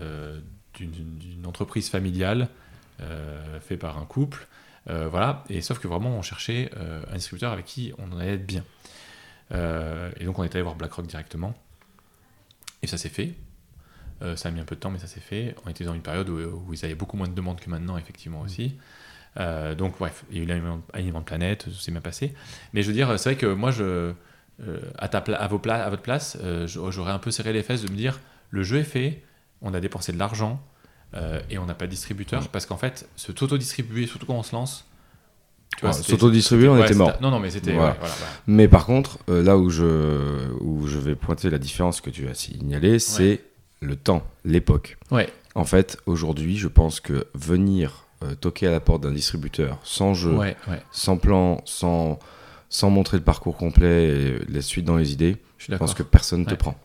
euh, 0.00 0.40
d'une, 0.74 1.44
entreprise 1.46 1.88
familiale 1.90 2.48
euh, 3.00 3.60
fait 3.60 3.76
par 3.76 3.98
un 3.98 4.04
couple. 4.04 4.46
Voilà. 4.86 5.44
Et 5.48 5.60
sauf 5.60 5.78
que 5.78 5.86
vraiment, 5.86 6.10
on 6.10 6.22
cherchait 6.22 6.70
un 7.12 7.14
distributeur 7.14 7.52
avec 7.52 7.64
qui 7.64 7.92
on 7.98 8.18
allait 8.18 8.34
être 8.34 8.46
bien. 8.46 8.64
Et 9.52 10.24
donc, 10.24 10.38
on 10.38 10.42
est 10.42 10.52
allé 10.52 10.62
voir 10.62 10.74
BlackRock 10.74 11.06
directement. 11.06 11.54
Et 12.82 12.88
ça 12.88 12.98
s'est 12.98 13.08
fait. 13.08 13.34
Euh, 14.22 14.36
ça 14.36 14.48
a 14.48 14.52
mis 14.52 14.60
un 14.60 14.64
peu 14.64 14.74
de 14.74 14.80
temps, 14.80 14.90
mais 14.90 14.98
ça 14.98 15.06
s'est 15.06 15.20
fait. 15.20 15.54
On 15.64 15.70
était 15.70 15.84
dans 15.84 15.94
une 15.94 16.02
période 16.02 16.28
où, 16.28 16.38
où 16.38 16.74
ils 16.74 16.84
avaient 16.84 16.94
beaucoup 16.94 17.16
moins 17.16 17.28
de 17.28 17.34
demandes 17.34 17.58
que 17.60 17.70
maintenant, 17.70 17.96
effectivement 17.96 18.40
aussi. 18.42 18.74
Euh, 19.38 19.74
donc, 19.74 19.98
bref, 19.98 20.24
il 20.30 20.36
y 20.36 20.40
a 20.40 20.42
eu 20.42 20.46
l'alignement 20.46 20.82
alignement 20.92 21.20
de 21.20 21.24
planète, 21.24 21.64
ça 21.64 21.80
s'est 21.80 21.92
bien 21.92 22.00
passé. 22.00 22.34
Mais 22.72 22.82
je 22.82 22.88
veux 22.88 22.94
dire, 22.94 23.18
c'est 23.18 23.30
vrai 23.30 23.36
que 23.36 23.46
moi, 23.46 23.70
je, 23.70 24.12
euh, 24.62 24.80
à, 24.98 25.08
ta 25.08 25.18
à, 25.18 25.48
vos 25.48 25.58
pla- 25.58 25.84
à 25.84 25.88
votre 25.88 26.02
place, 26.02 26.36
j'aurais 26.66 27.12
un 27.12 27.18
peu 27.18 27.30
serré 27.30 27.52
les 27.52 27.62
fesses 27.62 27.82
de 27.82 27.90
me 27.90 27.96
dire 27.96 28.20
le 28.50 28.62
jeu 28.62 28.78
est 28.78 28.84
fait, 28.84 29.22
on 29.62 29.72
a 29.72 29.80
dépensé 29.80 30.12
de 30.12 30.18
l'argent 30.18 30.60
et 31.48 31.58
on 31.58 31.66
n'a 31.66 31.74
pas 31.74 31.86
de 31.86 31.90
distributeur. 31.90 32.48
Parce 32.48 32.66
qu'en 32.66 32.76
fait, 32.76 33.08
se 33.16 33.32
auto-distribuer, 33.32 34.06
surtout 34.06 34.26
quand 34.26 34.34
on 34.34 34.42
se 34.42 34.54
lance. 34.54 34.86
S'auto-distribuer, 35.92 36.68
on 36.68 36.74
ouais, 36.78 36.84
était 36.84 36.94
mort. 36.94 37.12
Non, 37.22 37.30
non, 37.30 37.38
mais 37.38 37.50
c'était. 37.50 37.72
Voilà. 37.72 37.92
ouais, 37.92 37.96
voilà, 38.00 38.14
voilà. 38.18 38.32
Mais 38.48 38.68
par 38.68 38.84
contre, 38.84 39.18
euh, 39.28 39.42
là 39.42 39.56
où 39.56 39.70
je, 39.70 40.50
où 40.60 40.86
je 40.86 40.98
vais 40.98 41.14
pointer 41.14 41.48
la 41.48 41.58
différence 41.58 42.00
que 42.00 42.10
tu 42.10 42.28
as 42.28 42.34
signalée, 42.34 42.98
c'est 42.98 43.44
le 43.80 43.96
temps, 43.96 44.22
l'époque. 44.44 44.98
Ouais. 45.10 45.28
En 45.54 45.64
fait, 45.64 45.98
aujourd'hui, 46.06 46.56
je 46.56 46.68
pense 46.68 47.00
que 47.00 47.26
venir 47.34 48.06
euh, 48.22 48.34
toquer 48.34 48.66
à 48.66 48.70
la 48.70 48.80
porte 48.80 49.02
d'un 49.02 49.12
distributeur 49.12 49.78
sans 49.82 50.14
jeu, 50.14 50.34
Ouais, 50.34 50.56
ouais, 50.68 50.80
sans 50.92 51.16
plan, 51.16 51.60
sans, 51.64 52.18
sans 52.68 52.90
montrer 52.90 53.16
le 53.16 53.24
parcours 53.24 53.56
complet 53.56 54.08
et 54.08 54.38
la 54.48 54.62
suite 54.62 54.84
dans 54.84 54.96
les 54.96 55.12
idées, 55.12 55.38
je 55.58 55.74
pense 55.74 55.94
que 55.94 56.02
personne 56.02 56.40
ne 56.40 56.46
te 56.46 56.54
prend. 56.54 56.78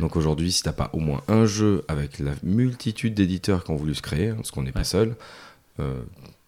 Donc 0.00 0.16
aujourd'hui, 0.16 0.52
si 0.52 0.62
t'as 0.62 0.72
pas 0.72 0.90
au 0.92 0.98
moins 0.98 1.22
un 1.28 1.46
jeu 1.46 1.82
avec 1.88 2.18
la 2.18 2.32
multitude 2.42 3.14
d'éditeurs 3.14 3.64
qui 3.64 3.70
ont 3.70 3.76
voulu 3.76 3.94
se 3.94 4.02
créer, 4.02 4.28
hein, 4.28 4.34
parce 4.36 4.50
qu'on 4.50 4.62
n'est 4.62 4.72
pas 4.72 4.84
seul, 4.84 5.16
euh, 5.80 6.02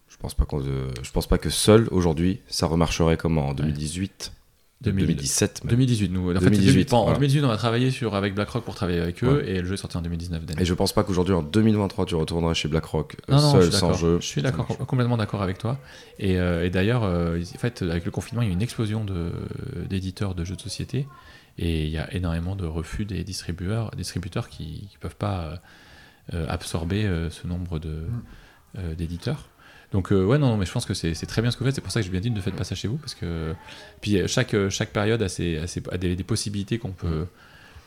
je 0.09 0.17
pense 0.17 0.35
pas 0.35 0.45
qu'on, 0.45 0.61
euh, 0.61 0.91
je 1.01 1.09
pense 1.11 1.25
pas 1.25 1.39
que 1.39 1.49
seul 1.49 1.87
aujourd'hui 1.89 2.41
ça 2.47 2.67
remarcherait 2.67 3.17
comme 3.17 3.39
en 3.39 3.53
2018, 3.55 4.31
2000 4.31 4.40
2017. 4.81 5.63
même. 5.63 5.69
2018, 5.71 6.09
nous. 6.11 6.31
En 6.31 6.33
fait, 6.33 6.45
2018, 6.45 6.93
en 6.93 7.03
voilà. 7.03 7.17
2018, 7.17 7.45
on 7.45 7.49
a 7.49 7.57
travaillé 7.57 7.91
sur, 7.91 8.15
avec 8.15 8.33
BlackRock 8.33 8.63
pour 8.63 8.75
travailler 8.75 8.99
avec 8.99 9.23
eux, 9.23 9.43
et 9.47 9.61
le 9.61 9.67
jeu 9.67 9.75
est 9.75 9.77
sorti 9.77 9.97
en 9.97 10.01
2019. 10.01 10.45
Danny. 10.45 10.61
Et 10.61 10.65
je 10.65 10.73
pense 10.73 10.93
pas 10.93 11.03
qu'aujourd'hui 11.03 11.33
en 11.33 11.43
2023 11.43 12.05
tu 12.05 12.15
retourneras 12.15 12.53
chez 12.53 12.67
BlackRock 12.67 13.17
euh, 13.29 13.35
Non, 13.35 13.41
non, 13.41 13.61
je 13.61 13.69
seul 13.69 13.73
sans 13.73 13.93
jeu. 13.93 14.17
Je 14.19 14.25
suis 14.25 14.41
d'accord, 14.41 14.67
complètement 14.67 15.17
d'accord 15.17 15.41
avec 15.41 15.57
toi. 15.57 15.77
Et, 16.19 16.39
euh, 16.39 16.65
et 16.65 16.69
d'ailleurs, 16.69 17.03
euh, 17.03 17.39
en 17.39 17.59
fait, 17.59 17.81
avec 17.83 18.05
le 18.05 18.11
confinement, 18.11 18.41
il 18.41 18.45
y 18.45 18.49
a 18.49 18.51
eu 18.51 18.55
une 18.55 18.61
explosion 18.61 19.05
d'éditeurs 19.89 20.35
de, 20.35 20.43
jeux 20.43 20.55
de 20.55 20.61
société. 20.61 21.07
Et 21.57 21.83
il 21.83 21.91
y 21.91 21.97
a 21.97 22.11
énormément 22.13 22.55
de 22.55 22.65
refus 22.65 23.05
des 23.05 23.23
distributeurs, 23.23 23.91
distributeurs 23.91 24.47
qui 24.49 24.89
ne 24.93 24.99
peuvent 24.99 25.17
pas 25.17 25.61
euh, 26.33 26.45
absorber 26.47 27.07
ce 27.29 27.45
nombre 27.45 27.77
de, 27.77 28.05
Mm. 28.75 28.93
d'éditeurs. 28.93 29.49
Donc, 29.91 30.11
euh, 30.13 30.23
ouais, 30.23 30.37
non, 30.37 30.47
non, 30.49 30.57
mais 30.57 30.65
je 30.65 30.71
pense 30.71 30.85
que 30.85 30.93
c'est 30.93 31.13
très 31.25 31.41
bien 31.41 31.51
ce 31.51 31.57
que 31.57 31.63
vous 31.63 31.67
faites. 31.67 31.75
C'est 31.75 31.81
pour 31.81 31.91
ça 31.91 31.99
que 31.99 32.05
j'ai 32.05 32.11
bien 32.11 32.21
dit 32.21 32.31
ne 32.31 32.39
faites 32.39 32.55
pas 32.55 32.63
ça 32.63 32.75
chez 32.75 32.87
vous. 32.87 32.97
Parce 32.97 33.13
que 33.13 33.53
puis, 33.99 34.17
euh, 34.21 34.27
chaque, 34.27 34.53
euh, 34.53 34.69
chaque 34.69 34.91
période 34.91 35.21
a, 35.21 35.27
ses, 35.29 35.57
a, 35.57 35.67
ses- 35.67 35.83
a 35.91 35.97
des, 35.97 36.15
des 36.15 36.23
possibilités 36.23 36.77
qu'on 36.79 36.91
peut, 36.91 37.27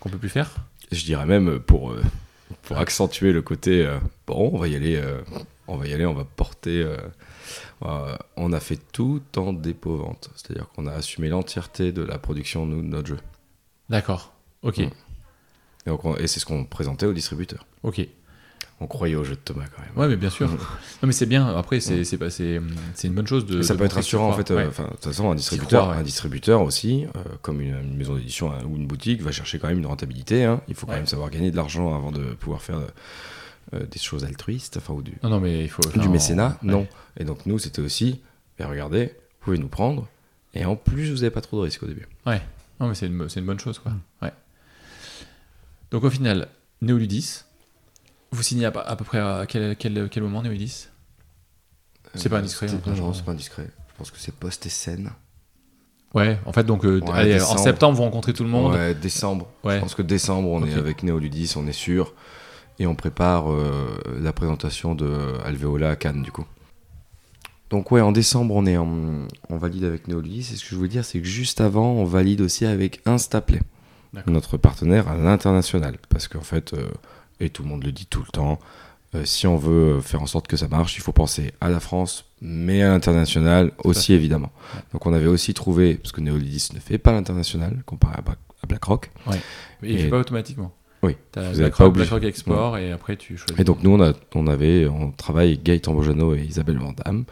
qu'on 0.01 0.11
peut 0.11 0.19
plus 0.19 0.29
faire. 0.29 0.51
Je 0.93 1.03
dirais 1.05 1.25
même 1.27 1.59
pour 1.61 1.93
euh, 1.93 2.03
pour 2.63 2.77
accentuer 2.77 3.33
le 3.33 3.41
côté 3.41 3.87
euh, 3.87 3.99
bon, 4.27 4.51
on 4.53 4.59
va 4.59 4.69
y 4.69 4.77
aller, 4.77 5.03
on 5.67 5.77
va 5.79 5.87
y 5.87 5.95
aller, 5.95 6.05
on 6.05 6.13
va 6.13 6.25
porter. 6.25 6.87
on 8.37 8.53
a 8.53 8.61
fait 8.61 8.79
tout 8.93 9.23
en 9.37 9.53
dépôt-vente, 9.53 10.31
c'est-à-dire 10.37 10.69
qu'on 10.75 10.87
a 10.87 10.93
assumé 10.93 11.29
l'entièreté 11.29 11.93
de 11.93 12.03
la 12.03 12.19
production 12.19 12.67
de 12.67 12.75
notre 12.75 13.09
jeu. 13.09 13.19
D'accord. 13.89 14.35
Ok. 14.63 14.79
Mm. 14.79 14.83
Et, 15.87 15.91
donc, 15.91 16.05
on- 16.05 16.17
et 16.17 16.27
c'est 16.27 16.41
ce 16.41 16.47
qu'on 16.47 16.65
présentait 16.65 17.07
aux 17.07 17.13
distributeurs. 17.13 17.67
Ok. 17.83 18.07
On 18.81 18.87
croyait 18.89 19.15
au 19.15 19.25
jeu 19.25 19.35
de 19.37 19.41
Thomas 19.41 19.65
quand 19.75 19.83
même. 19.83 19.93
Ouais, 19.97 20.09
mais 20.09 20.17
bien 20.17 20.31
sûr. 20.31 20.51
non, 20.51 20.57
mais 21.05 21.13
c'est 21.13 21.27
bien. 21.27 21.47
Après, 21.57 21.79
c'est 21.81 22.05
c'est 22.05 22.19
pas- 22.19 22.29
c'est 22.31 22.61
une 23.05 23.15
bonne 23.15 23.27
chose 23.27 23.47
de. 23.47 23.61
Et 23.61 23.63
ça 23.63 23.75
de 23.75 23.79
peut 23.79 23.85
être 23.85 23.93
rassurant 23.95 24.29
en 24.29 24.33
fait. 24.33 24.51
euh, 24.51 24.57
Ouais. 24.57 24.67
enfin, 24.67 24.85
de 24.85 24.91
toute 24.91 25.05
façon, 25.05 25.31
un 25.31 25.35
distributeur, 25.37 25.89
ouais. 25.91 25.97
un 25.97 26.03
distributeur 26.03 26.61
aussi, 26.63 27.07
euh, 27.17 27.21
comme 27.41 27.61
une, 27.61 27.77
une 27.79 27.97
maison 27.97 28.17
d'édition 28.17 28.51
hein, 28.53 28.59
ou 28.69 28.77
une 28.77 28.87
boutique, 28.87 29.23
va 29.23 29.31
chercher 29.33 29.59
quand 29.59 29.69
même 29.69 29.79
une 29.79 29.87
rentabilité. 29.87 30.45
hein. 30.45 30.61
Il 30.69 30.75
faut 30.75 30.87
quand 30.87 30.93
Ouais. 30.93 30.99
même 30.99 31.07
savoir 31.07 31.31
gagner 31.31 31.51
de 31.53 31.57
l'argent 31.57 31.95
avant 31.95 32.11
de 32.13 32.35
pouvoir 32.35 32.63
faire 32.63 32.81
euh, 33.75 33.87
des 33.87 33.99
choses 33.99 34.25
altruistes, 34.25 34.77
enfin 34.77 34.93
ou 34.93 35.03
du, 35.03 35.15
Non, 35.23 35.31
non, 35.31 35.41
mais 35.41 35.63
il 35.65 35.71
faut. 35.71 35.83
du 35.99 36.09
mécénat. 36.09 36.59
ouais. 36.63 36.71
Non. 36.71 36.87
Et 37.17 37.25
donc 37.25 37.47
nous, 37.47 37.59
c'était 37.61 37.81
aussi, 37.81 38.21
et 38.59 38.65
regardez, 38.65 39.07
vous 39.07 39.45
pouvez 39.45 39.59
nous 39.59 39.69
prendre. 39.69 40.07
Et 40.53 40.65
en 40.65 40.77
plus, 40.77 41.11
vous 41.11 41.17
n'avez 41.19 41.31
pas 41.31 41.41
trop 41.41 41.57
de 41.59 41.63
risques 41.63 41.83
au 41.85 41.87
début. 41.87 42.07
Non, 42.27 42.89
mais 42.89 42.95
c'est 42.95 43.07
une, 43.07 43.29
c'est 43.29 43.39
une 43.41 43.47
bonne 43.47 43.59
chose, 43.61 43.79
quoi. 43.79 43.93
Mm. 43.93 44.01
Ouais. 44.23 44.33
Donc, 45.93 46.03
au 46.05 46.11
final, 46.11 46.49
Néoludis, 46.83 47.44
vous 48.33 48.43
signez 48.43 48.67
à, 48.67 48.71
peu- 48.71 48.81
à 48.85 48.97
peu 48.97 49.05
près 49.05 49.19
à 49.19 49.45
quel, 49.49 49.77
quel, 49.77 50.09
quel 50.11 50.23
moment, 50.23 50.43
Néoludis 50.43 50.89
C'est 52.15 52.29
pas 52.29 52.39
indiscret, 52.39 52.69
C'était- 52.69 52.91
hein, 52.91 52.95
Non, 52.97 53.13
c'est 53.13 53.25
pas 53.25 53.33
indiscret. 53.33 53.69
Je 53.93 53.99
pense 53.99 54.11
que 54.11 54.19
c'est 54.19 54.35
post 54.35 54.67
et 54.67 54.71
scène. 54.71 55.11
Ouais, 56.15 56.39
en 56.47 56.53
fait, 56.53 56.65
donc, 56.65 56.85
euh, 56.85 57.01
Ouais, 57.01 57.11
allez, 57.13 57.41
en 57.43 57.57
septembre, 57.59 57.97
vous 57.97 58.03
rencontrez 58.05 58.33
tout 58.33 58.45
le 58.45 58.49
monde. 58.51 58.73
Ouais, 58.75 58.95
décembre. 58.95 59.49
Ouais. 59.65 59.77
Je 59.77 59.81
pense 59.81 59.95
que 59.97 60.03
décembre, 60.03 60.49
on 60.49 60.65
est 60.65 60.75
avec 60.75 61.03
Néoludis, 61.03 61.55
on 61.57 61.67
est 61.67 61.73
sûr. 61.73 62.15
Et 62.79 62.87
on 62.87 62.95
prépare 62.97 63.53
euh, 63.53 64.01
la 64.21 64.33
présentation 64.33 64.95
de 64.97 65.35
Alveola 65.45 65.91
à 65.91 65.97
Cannes, 65.97 66.23
du 66.23 66.33
coup. 66.33 66.45
Donc, 67.71 67.91
ouais, 67.93 68.01
en 68.01 68.13
décembre, 68.13 68.55
on 68.55 68.67
est 68.67 68.77
en, 68.77 69.27
on 69.49 69.57
valide 69.59 69.85
avec 69.85 70.07
Néoludis. 70.09 70.51
Et 70.53 70.57
ce 70.57 70.63
que 70.65 70.71
je 70.71 70.77
veux 70.77 70.89
dire, 70.89 71.05
c'est 71.05 71.21
que 71.21 71.27
juste 71.27 71.61
avant, 71.61 71.93
on 71.93 72.05
valide 72.05 72.41
aussi 72.41 72.65
avec 72.67 73.01
Instaplay, 73.07 73.61
notre 74.27 74.57
partenaire 74.57 75.09
à 75.09 75.17
l'international. 75.17 75.99
Parce 76.09 76.29
qu'en 76.29 76.41
fait, 76.43 76.75
euh, 76.75 76.87
et 77.41 77.51
tout 77.51 77.63
le 77.63 77.69
monde 77.69 77.85
le 77.85 77.93
dit 77.93 78.07
tout 78.07 78.21
le 78.21 78.31
temps, 78.33 78.59
euh, 79.15 79.25
si 79.25 79.47
on 79.47 79.57
veut 79.57 80.01
faire 80.01 80.23
en 80.23 80.27
sorte 80.27 80.47
que 80.49 80.57
ça 80.57 80.69
marche, 80.69 80.97
il 80.97 81.01
faut 81.01 81.13
penser 81.13 81.53
à 81.61 81.69
la 81.69 81.81
France, 81.81 82.25
mais 82.41 82.83
à 82.83 82.89
l'international 82.89 83.73
aussi, 83.85 84.13
évidemment. 84.13 84.51
Ouais. 84.75 84.81
Donc, 84.93 85.07
on 85.07 85.13
avait 85.13 85.27
aussi 85.27 85.55
trouvé, 85.55 85.95
parce 85.95 86.13
que 86.13 86.21
Néoludis 86.21 86.69
ne 86.75 86.81
fait 86.81 86.99
pas 86.99 87.13
l'international, 87.13 87.83
comparé 87.87 88.17
à 88.19 88.67
BlackRock. 88.67 89.11
Mais 89.27 89.39
il 89.83 89.99
Et- 89.99 90.03
fait 90.05 90.09
pas 90.11 90.19
automatiquement. 90.19 90.73
Oui, 91.03 91.17
vous 91.37 91.43
êtes 91.43 91.57
BlackRock, 91.77 92.25
Export 92.25 92.79
et 92.79 92.91
après 92.91 93.17
tu 93.19 93.37
choisis. 93.37 93.61
Et 93.61 93.65
donc 93.65 93.83
nous 93.83 93.91
on, 93.91 94.01
a, 94.03 94.15
on 94.35 94.47
avait, 94.47 94.87
on 94.87 95.11
travaille 95.13 95.49
avec 95.49 95.63
Gaëtan 95.63 95.93
Bojano 95.93 96.35
et 96.35 96.41
Isabelle 96.41 96.79
Vandamme, 96.79 97.27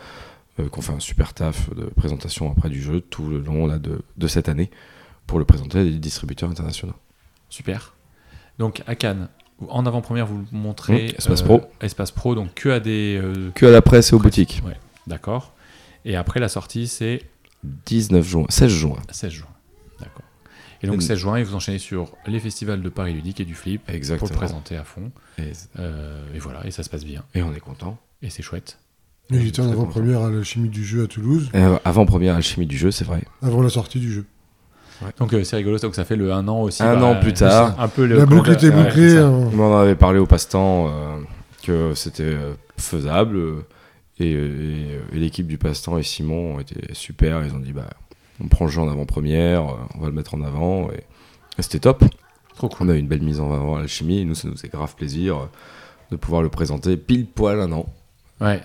euh, 0.60 0.68
qui 0.68 0.78
ont 0.78 0.82
fait 0.82 0.92
un 0.92 1.00
super 1.00 1.32
taf 1.32 1.74
de 1.74 1.84
présentation 1.84 2.52
après 2.52 2.68
du 2.68 2.82
jeu 2.82 3.00
tout 3.00 3.26
le 3.30 3.38
long 3.38 3.66
là, 3.66 3.78
de, 3.78 4.02
de 4.18 4.26
cette 4.26 4.50
année 4.50 4.70
pour 5.26 5.38
le 5.38 5.46
présenter 5.46 5.78
à 5.78 5.84
des 5.84 5.90
distributeurs 5.92 6.50
internationaux. 6.50 6.92
Super. 7.48 7.94
Donc 8.58 8.82
à 8.86 8.94
Cannes, 8.94 9.30
en 9.70 9.86
avant-première, 9.86 10.26
vous 10.26 10.38
le 10.38 10.44
montrez. 10.52 11.08
Mmh, 11.08 11.14
Espace 11.18 11.42
Pro. 11.42 11.62
Espace 11.80 12.10
Pro, 12.10 12.34
donc 12.34 12.54
que 12.54 12.68
à 12.68 12.80
des. 12.80 13.18
euh, 13.22 13.50
Que 13.54 13.66
à 13.66 13.70
la 13.70 13.82
presse 13.82 14.12
et 14.12 14.14
aux 14.14 14.18
boutiques. 14.18 14.62
Ouais, 14.66 14.76
d'accord. 15.06 15.52
Et 16.04 16.16
après 16.16 16.40
la 16.40 16.48
sortie, 16.48 16.88
c'est 16.88 17.22
19 17.64 18.26
juin, 18.26 18.46
16 18.48 18.70
juin. 18.70 18.96
16 19.10 19.30
juin. 19.32 19.46
D'accord. 20.00 20.22
Et 20.82 20.86
donc 20.88 20.96
Et- 20.96 21.04
16 21.04 21.18
juin, 21.18 21.36
et 21.36 21.42
vous 21.44 21.54
enchaînez 21.54 21.78
sur 21.78 22.12
les 22.26 22.40
festivals 22.40 22.82
de 22.82 22.88
Paris 22.88 23.14
Ludique 23.14 23.40
et 23.40 23.44
du 23.44 23.54
Flip 23.54 23.82
pour 23.84 23.94
Exactement. 23.94 24.30
le 24.30 24.36
présenter 24.36 24.76
à 24.76 24.84
fond. 24.84 25.12
Et, 25.38 25.52
Euh, 25.78 26.24
et 26.34 26.38
voilà, 26.38 26.66
et 26.66 26.70
ça 26.72 26.82
se 26.82 26.90
passe 26.90 27.04
bien. 27.04 27.22
et 27.34 27.42
on 27.42 27.52
est 27.54 27.60
content. 27.60 27.98
Et 28.22 28.30
c'est 28.30 28.42
chouette. 28.42 28.78
Et 29.30 29.40
J'étais 29.40 29.60
en 29.60 29.70
avant-première 29.70 30.22
à 30.22 30.30
la 30.30 30.42
chimie 30.42 30.68
du 30.68 30.84
jeu 30.84 31.04
à 31.04 31.06
Toulouse, 31.06 31.50
avant 31.84 32.04
première 32.04 32.34
alchimie 32.34 32.66
du 32.66 32.76
jeu, 32.76 32.90
c'est 32.90 33.04
vrai. 33.04 33.22
avant 33.40 33.62
la 33.62 33.68
sortie 33.70 34.00
du 34.00 34.12
jeu. 34.12 34.26
Donc 35.18 35.32
euh, 35.32 35.42
c'est 35.44 35.56
rigolo, 35.56 35.78
donc 35.78 35.94
ça 35.94 36.04
fait 36.04 36.16
le 36.16 36.32
1 36.32 36.46
an 36.48 36.60
aussi. 36.62 36.82
Un 36.82 36.96
bah, 36.96 37.06
an 37.06 37.20
plus 37.20 37.32
tard. 37.32 37.74
Un 37.80 37.88
peu 37.88 38.06
le 38.06 38.16
La 38.16 38.26
boucle 38.26 38.52
était 38.52 38.68
Ouais, 38.68 38.84
bouclée. 38.84 39.16
hein. 39.18 39.30
On 39.56 39.60
en 39.60 39.76
avait 39.78 39.96
parlé 39.96 40.18
au 40.18 40.26
passe-temps 40.26 40.88
euh, 40.88 41.16
que 41.62 41.94
c'était 41.94 42.22
euh, 42.24 42.54
faisable. 42.76 43.38
et, 44.20 44.30
et- 44.30 44.98
et 45.12 45.18
l'équipe 45.18 45.46
du 45.46 45.58
passe-temps 45.58 45.98
et 45.98 46.02
Simon 46.02 46.54
ont 46.56 46.60
été 46.60 46.76
super. 46.94 47.44
Ils 47.44 47.52
ont 47.54 47.58
dit 47.58 47.72
bah, 47.72 47.88
on 48.42 48.46
prend 48.48 48.66
le 48.66 48.70
jeu 48.70 48.80
en 48.80 48.88
avant-première, 48.88 49.64
on 49.96 50.00
va 50.00 50.06
le 50.06 50.12
mettre 50.12 50.34
en 50.34 50.42
avant. 50.42 50.88
Et, 50.92 51.02
et 51.58 51.62
c'était 51.62 51.80
top. 51.80 52.04
Trop 52.56 52.68
cool. 52.68 52.86
On 52.86 52.90
a 52.90 52.94
eu 52.94 52.98
une 52.98 53.08
belle 53.08 53.22
mise 53.22 53.40
en 53.40 53.52
avant 53.52 53.76
à 53.76 53.80
l'alchimie. 53.80 54.20
Et 54.20 54.24
nous, 54.24 54.34
ça 54.36 54.46
nous 54.48 54.56
fait 54.56 54.68
grave 54.68 54.94
plaisir 54.94 55.48
de 56.10 56.16
pouvoir 56.16 56.42
le 56.42 56.48
présenter 56.50 56.96
pile 56.96 57.26
poil 57.26 57.58
un 57.60 57.72
an 57.72 57.86
Ouais. 58.40 58.60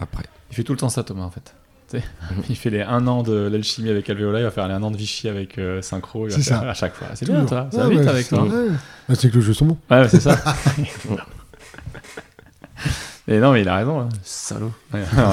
après. 0.00 0.24
Il 0.50 0.56
fait 0.56 0.62
tout 0.62 0.72
le 0.72 0.78
temps 0.78 0.88
ça, 0.88 1.02
Thomas, 1.02 1.24
en 1.24 1.30
fait. 1.30 1.54
Il 2.48 2.56
fait 2.56 2.70
les 2.70 2.82
1 2.82 3.06
an 3.06 3.22
de 3.22 3.32
l'alchimie 3.50 3.88
avec 3.90 4.08
Alveola, 4.10 4.40
il 4.40 4.44
va 4.44 4.50
faire 4.50 4.68
les 4.68 4.74
1 4.74 4.82
an 4.82 4.90
de 4.90 4.96
Vichy 4.96 5.28
avec 5.28 5.58
euh, 5.58 5.80
Synchro, 5.82 6.26
il 6.26 6.30
va 6.32 6.36
C'est 6.36 6.42
faire 6.50 6.60
ça. 6.60 6.70
à 6.70 6.74
chaque 6.74 6.94
fois. 6.94 7.08
C'est 7.14 7.26
bien, 7.26 7.44
toi. 7.44 7.68
Ça 7.72 7.78
va 7.84 7.88
vite 7.88 8.06
avec 8.06 8.24
c'est- 8.26 8.36
toi. 8.36 8.44
ouais. 8.44 8.68
Ah, 9.08 9.14
c'est 9.14 9.30
que 9.30 9.34
le 9.36 9.40
jeu 9.40 9.54
sont 9.54 9.66
bons. 9.66 9.78
Ouais, 9.90 10.00
ouais, 10.02 10.08
c'est 10.08 10.20
ça. 10.20 10.36
Et 13.30 13.38
non, 13.40 13.52
mais 13.52 13.60
il 13.60 13.68
a 13.68 13.76
raison, 13.76 14.00
hein. 14.00 14.08
salaud. 14.22 14.72
Ouais, 14.94 15.02
non, 15.16 15.30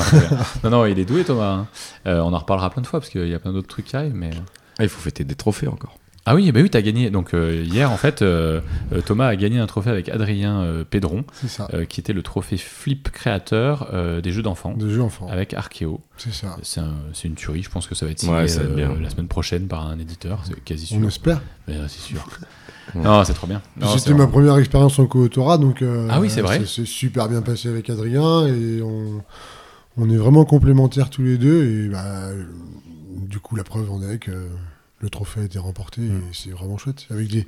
non, 0.66 0.70
non, 0.70 0.86
il 0.86 1.00
est 1.00 1.06
doué, 1.06 1.24
Thomas. 1.24 1.52
hein. 1.52 1.68
Euh, 2.08 2.20
on 2.20 2.34
en 2.34 2.40
reparlera 2.40 2.70
plein 2.70 2.82
de 2.82 2.88
fois 2.88 3.00
parce 3.00 3.10
qu'il 3.10 3.28
y 3.28 3.34
a 3.34 3.40
plein 3.40 3.54
d'autres 3.54 3.70
trucs 3.70 3.86
qui 3.86 3.96
arrivent. 3.96 4.16
Mais... 4.16 4.32
Ah, 4.80 4.84
il 4.84 4.90
faut 4.90 5.00
fêter 5.00 5.24
des 5.24 5.36
trophées 5.36 5.68
encore. 5.70 5.98
Ah 6.28 6.34
oui, 6.34 6.52
bah 6.52 6.60
oui, 6.64 6.70
t'as 6.72 6.82
gagné. 6.82 7.12
Donc 7.12 7.34
euh, 7.36 7.64
hier, 7.64 7.92
en 7.92 7.98
fait, 7.98 8.22
euh, 8.24 8.62
Thomas 9.06 9.28
a 9.28 9.36
gagné 9.36 9.60
un 9.60 9.68
trophée 9.68 9.92
avec 9.92 10.10
Adrien 10.10 10.62
euh, 10.62 10.84
Pédron, 10.84 11.24
C'est 11.34 11.48
ça. 11.48 11.68
euh, 11.74 11.86
qui 11.86 12.00
était 12.00 12.14
le 12.14 12.24
trophée 12.24 12.58
Flip 12.58 13.10
créateur 13.12 13.90
euh, 13.94 14.22
des 14.22 14.32
jeux 14.32 14.42
d'enfants 14.42 14.74
De 14.76 14.90
jeux 14.90 15.02
enfants. 15.02 15.28
avec 15.30 15.54
Arkeo. 15.54 16.02
C'est 16.18 16.34
ça. 16.34 16.58
C'est 16.64 16.80
un- 16.80 16.96
c'est 17.14 17.28
une 17.28 17.36
tuerie, 17.36 17.62
je 17.62 17.70
pense 17.70 17.86
que 17.86 17.94
ça 17.94 18.06
va 18.08 18.12
être 18.12 18.20
signé 18.20 18.34
Ouais, 18.34 18.48
ça 18.48 18.60
va 18.62 18.66
être 18.66 18.72
euh, 18.72 18.76
bien. 18.76 18.96
la 19.02 19.10
semaine 19.12 19.28
prochaine 19.28 19.68
par 19.68 19.86
un 19.88 20.00
éditeur, 20.00 20.42
c'est 20.46 20.60
quasi 20.64 20.94
On 20.96 21.00
sûr. 21.00 21.08
espère. 21.10 21.42
Mais, 21.68 21.76
euh, 21.76 21.88
c'est 21.88 22.02
sûr. 22.02 22.28
Non, 22.94 23.24
c'est 23.24 23.34
trop 23.34 23.48
bien. 23.48 23.64
C'était 23.98 24.12
ma 24.12 24.18
vraiment- 24.18 24.32
première 24.32 24.58
expérience 24.60 25.00
en 25.00 25.08
co-autorat, 25.08 25.58
donc 25.58 25.82
euh, 25.82 26.08
Ah 26.10 26.22
oui, 26.22 26.30
c'est 26.30 26.42
vrai. 26.42 26.62
super 26.66 27.28
bien 27.28 27.42
passé 27.42 27.68
avec 27.68 27.90
Adrien 27.90 28.46
et 28.46 28.82
on, 28.84 29.24
on 29.98 30.08
est 30.10 30.16
vraiment 30.18 30.46
complémentaires 30.46 31.10
tous 31.10 31.24
les 31.24 31.38
deux 31.40 31.66
et 31.66 31.90
bah, 31.90 32.30
du 33.28 33.40
coup 33.40 33.56
la 33.56 33.64
preuve 33.64 33.92
en 33.92 34.04
est 34.04 34.20
que 34.20 34.50
le 35.00 35.10
trophée 35.10 35.42
a 35.42 35.44
été 35.44 35.60
remporté 35.60 36.02
Mm. 36.02 36.16
et 36.16 36.34
c'est 36.34 36.50
vraiment 36.52 36.78
chouette 36.78 37.06
avec 37.10 37.28
des 37.28 37.46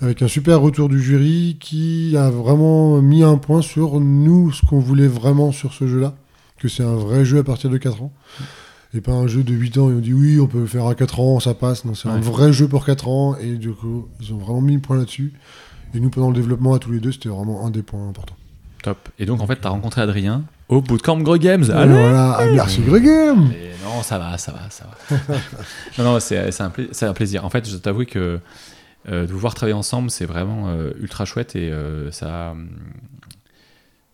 avec 0.00 0.22
un 0.22 0.28
super 0.28 0.60
retour 0.60 0.88
du 0.88 1.02
jury 1.02 1.56
qui 1.60 2.16
a 2.16 2.30
vraiment 2.30 3.00
mis 3.00 3.22
un 3.22 3.36
point 3.36 3.62
sur 3.62 4.00
nous 4.00 4.52
ce 4.52 4.64
qu'on 4.66 4.80
voulait 4.80 5.08
vraiment 5.08 5.52
sur 5.52 5.72
ce 5.72 5.86
jeu-là 5.86 6.14
que 6.58 6.68
c'est 6.68 6.84
un 6.84 6.96
vrai 6.96 7.24
jeu 7.24 7.38
à 7.38 7.44
partir 7.44 7.70
de 7.70 7.78
4 7.78 8.02
ans 8.02 8.12
et 8.92 9.00
pas 9.00 9.12
un 9.12 9.26
jeu 9.26 9.42
de 9.42 9.52
8 9.54 9.78
ans 9.78 9.90
et 9.90 9.94
on 9.94 9.98
dit 9.98 10.12
oui 10.12 10.38
on 10.40 10.46
peut 10.46 10.60
le 10.60 10.66
faire 10.66 10.86
à 10.86 10.94
4 10.94 11.20
ans 11.20 11.40
ça 11.40 11.54
passe 11.54 11.84
non 11.84 11.94
c'est 11.94 12.08
un 12.08 12.20
vrai 12.20 12.52
jeu 12.52 12.68
pour 12.68 12.84
4 12.84 13.08
ans 13.08 13.36
et 13.36 13.56
du 13.56 13.72
coup 13.72 14.08
ils 14.20 14.32
ont 14.32 14.38
vraiment 14.38 14.60
mis 14.60 14.74
le 14.74 14.80
point 14.80 14.96
là-dessus 14.96 15.32
et 15.94 16.00
nous, 16.00 16.10
pendant 16.10 16.28
le 16.28 16.34
développement 16.34 16.74
à 16.74 16.80
tous 16.80 16.90
les 16.90 16.98
deux, 16.98 17.12
c'était 17.12 17.28
vraiment 17.28 17.64
un 17.64 17.70
des 17.70 17.82
points 17.82 18.08
importants. 18.08 18.34
Top. 18.82 19.08
Et 19.20 19.26
donc, 19.26 19.40
en 19.40 19.46
fait, 19.46 19.56
t'as 19.56 19.68
rencontré 19.68 20.00
Adrien 20.00 20.42
au 20.68 20.80
Bootcamp 20.82 21.18
Gros 21.20 21.36
Games. 21.38 21.64
Et 21.64 21.70
Allez 21.70 21.92
voilà, 21.92 22.38
merci 22.54 22.80
Gregem 22.80 23.48
Mais 23.48 23.70
non, 23.84 24.02
ça 24.02 24.18
va, 24.18 24.38
ça 24.38 24.52
va, 24.52 24.70
ça 24.70 24.86
va. 25.10 25.16
non, 25.98 26.04
non, 26.04 26.20
c'est 26.20 26.50
c'est 26.52 26.62
un, 26.62 26.70
pla- 26.70 26.84
un 27.02 27.12
plaisir. 27.12 27.44
En 27.44 27.50
fait, 27.50 27.68
je 27.68 27.76
t'avoue 27.76 28.04
que 28.04 28.40
euh, 29.10 29.26
de 29.26 29.32
vous 29.32 29.38
voir 29.38 29.54
travailler 29.54 29.74
ensemble, 29.76 30.10
c'est 30.10 30.24
vraiment 30.26 30.68
euh, 30.68 30.92
ultra 31.00 31.24
chouette 31.24 31.54
et 31.56 31.70
euh, 31.70 32.10
ça. 32.10 32.54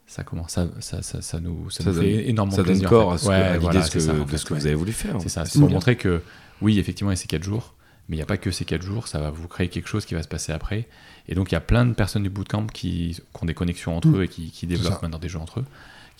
Ça 0.07 0.25
comment 0.25 0.49
ça, 0.49 0.67
ça, 0.81 1.03
ça, 1.03 1.23
ça 1.23 1.39
nous, 1.39 1.71
ça 1.71 1.85
Ça 1.85 1.91
nous 1.91 1.97
donne- 1.97 2.05
fait 2.05 2.29
énormément 2.29 2.57
Ça 2.57 2.63
donne 2.65 2.73
plaisir. 2.73 2.89
en 2.89 2.91
corps 2.91 3.21
fait. 3.21 3.27
à, 3.27 3.31
Ouais, 3.31 3.47
l'idée 3.53 3.59
voilà, 3.61 3.81
de 3.81 3.85
ce 3.87 3.91
que, 3.93 4.01
c'est 4.01 4.07
ça, 4.09 4.13
en 4.13 4.25
de 4.25 4.29
fait, 4.31 4.39
ce 4.39 4.45
que 4.45 4.55
ouais. 4.55 4.61
vous 4.61 4.67
avez 4.67 4.75
voulu 4.75 4.93
faire. 4.93 5.15
C'est 5.21 5.29
ça, 5.29 5.45
C'est 5.45 5.61
pour 5.61 5.69
bien. 5.69 5.75
montrer 5.77 5.95
que 5.97 6.21
oui, 6.61 6.81
effectivement, 6.81 7.13
il 7.13 7.15
y 7.15 7.19
a 7.19 7.21
ces 7.21 7.29
4 7.29 7.45
jours, 7.45 7.75
mais 8.09 8.17
il 8.17 8.19
n'y 8.19 8.23
a 8.25 8.27
pas 8.27 8.37
que 8.37 8.51
ces 8.51 8.65
4 8.65 8.83
jours, 8.83 9.07
ça 9.07 9.21
va 9.21 9.31
vous 9.31 9.47
créer 9.47 9.69
quelque 9.69 9.87
chose 9.89 10.05
qui 10.05 10.15
va 10.15 10.23
se 10.25 10.29
passer 10.29 10.51
après. 10.51 10.89
Et 11.29 11.37
donc, 11.37 11.53
il 11.53 11.55
y 11.55 11.57
a 11.57 11.61
plein 11.61 11.87
de 11.87 11.93
personnes 11.95 12.25
du 12.25 12.29
bootcamp 12.31 12.67
qui, 12.67 13.13
qui 13.15 13.21
ont 13.41 13.47
des 13.47 13.55
connexions 13.55 13.97
entre 13.97 14.09
Mm. 14.09 14.17
eux 14.17 14.23
et 14.25 14.29
qui, 14.29 14.51
qui 14.51 14.67
développent 14.67 15.01
maintenant 15.01 15.21
des 15.21 15.29
jeux 15.29 15.39
entre 15.39 15.61
eux, 15.61 15.65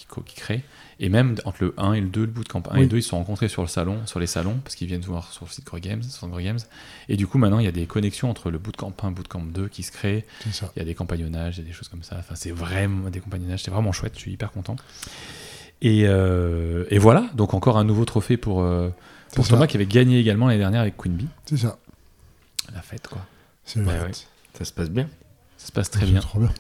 qui, 0.07 0.23
qui 0.25 0.35
créent. 0.37 0.63
Et 1.03 1.09
même 1.09 1.37
entre 1.45 1.65
le 1.65 1.75
1 1.79 1.95
et 1.95 2.01
le 2.01 2.09
2, 2.09 2.21
le 2.21 2.27
bootcamp 2.27 2.63
1 2.71 2.77
et 2.77 2.81
Oui. 2.81 2.87
2, 2.89 2.97
ils 2.99 3.03
se 3.03 3.09
sont 3.11 3.17
rencontrés 3.19 3.49
sur 3.49 3.63
le 3.63 3.69
salon, 3.69 3.99
sur 4.07 4.21
les 4.21 4.27
salons, 4.27 4.59
parce 4.63 4.75
qu'ils 4.75 4.87
viennent 4.87 5.01
voir 5.01 5.33
sur 5.33 5.47
le 5.47 5.51
site 5.51 5.65
Core 5.65 5.81
Games, 5.81 6.03
sur 6.03 6.29
Core 6.29 6.41
Games. 6.43 6.59
Et 7.09 7.17
du 7.17 7.27
coup, 7.27 7.39
maintenant, 7.39 7.59
il 7.59 7.65
y 7.65 7.69
a 7.69 7.73
des 7.73 7.87
connexions 7.87 8.29
entre 8.31 8.51
le 8.51 8.59
bootcamp 8.59 8.93
1 9.03 9.07
et 9.07 9.11
le 9.11 9.15
bootcamp 9.15 9.43
2 9.47 9.69
qui 9.69 9.83
se 9.83 9.93
créent. 9.93 10.27
Il 10.47 10.79
y 10.79 10.83
a 10.83 10.85
des 10.85 10.95
compagnonnages, 10.95 11.57
il 11.59 11.63
y 11.63 11.65
a 11.65 11.69
des 11.69 11.73
choses 11.73 11.89
comme 11.89 12.03
ça. 12.03 12.17
Enfin, 12.19 12.35
c'est 12.35 12.51
vraiment 12.51 13.09
des 13.11 13.21
compagnonnages, 13.21 13.63
c'est 13.63 13.71
vraiment 13.71 13.93
chouette. 13.93 14.13
Je 14.17 14.21
suis 14.21 14.33
hyper 14.33 14.51
content. 14.53 14.77
Et, 15.83 16.03
euh, 16.07 16.85
et 16.91 16.99
voilà, 16.99 17.31
donc 17.35 17.55
encore 17.55 17.79
un 17.79 17.85
nouveau 17.85 18.05
trophée 18.05 18.37
pour, 18.37 18.61
euh, 18.63 18.91
pour 19.35 19.47
ça. 19.47 19.55
Thomas 19.55 19.67
qui 19.67 19.79
avait 19.79 19.87
gagné 19.87 20.19
également 20.19 20.47
l'année 20.49 20.59
dernière 20.59 20.83
avec 20.83 20.97
Queen 20.99 21.15
Bee. 21.15 21.29
C'est 21.47 21.57
ça. 21.57 21.79
La 22.75 22.83
fête, 22.83 23.09
quoi. 23.09 23.25
C'est 23.65 23.81
Ouais. 23.81 23.95
Ça 24.59 24.65
se 24.67 24.73
passe 24.73 24.91
bien. 24.91 25.09
Ça 25.57 25.69
se 25.69 25.73
passe 25.73 25.91
très 25.91 26.05
C'est 26.05 26.11
bien. 26.13 26.21
Trop 26.21 26.41
bien. 26.41 26.51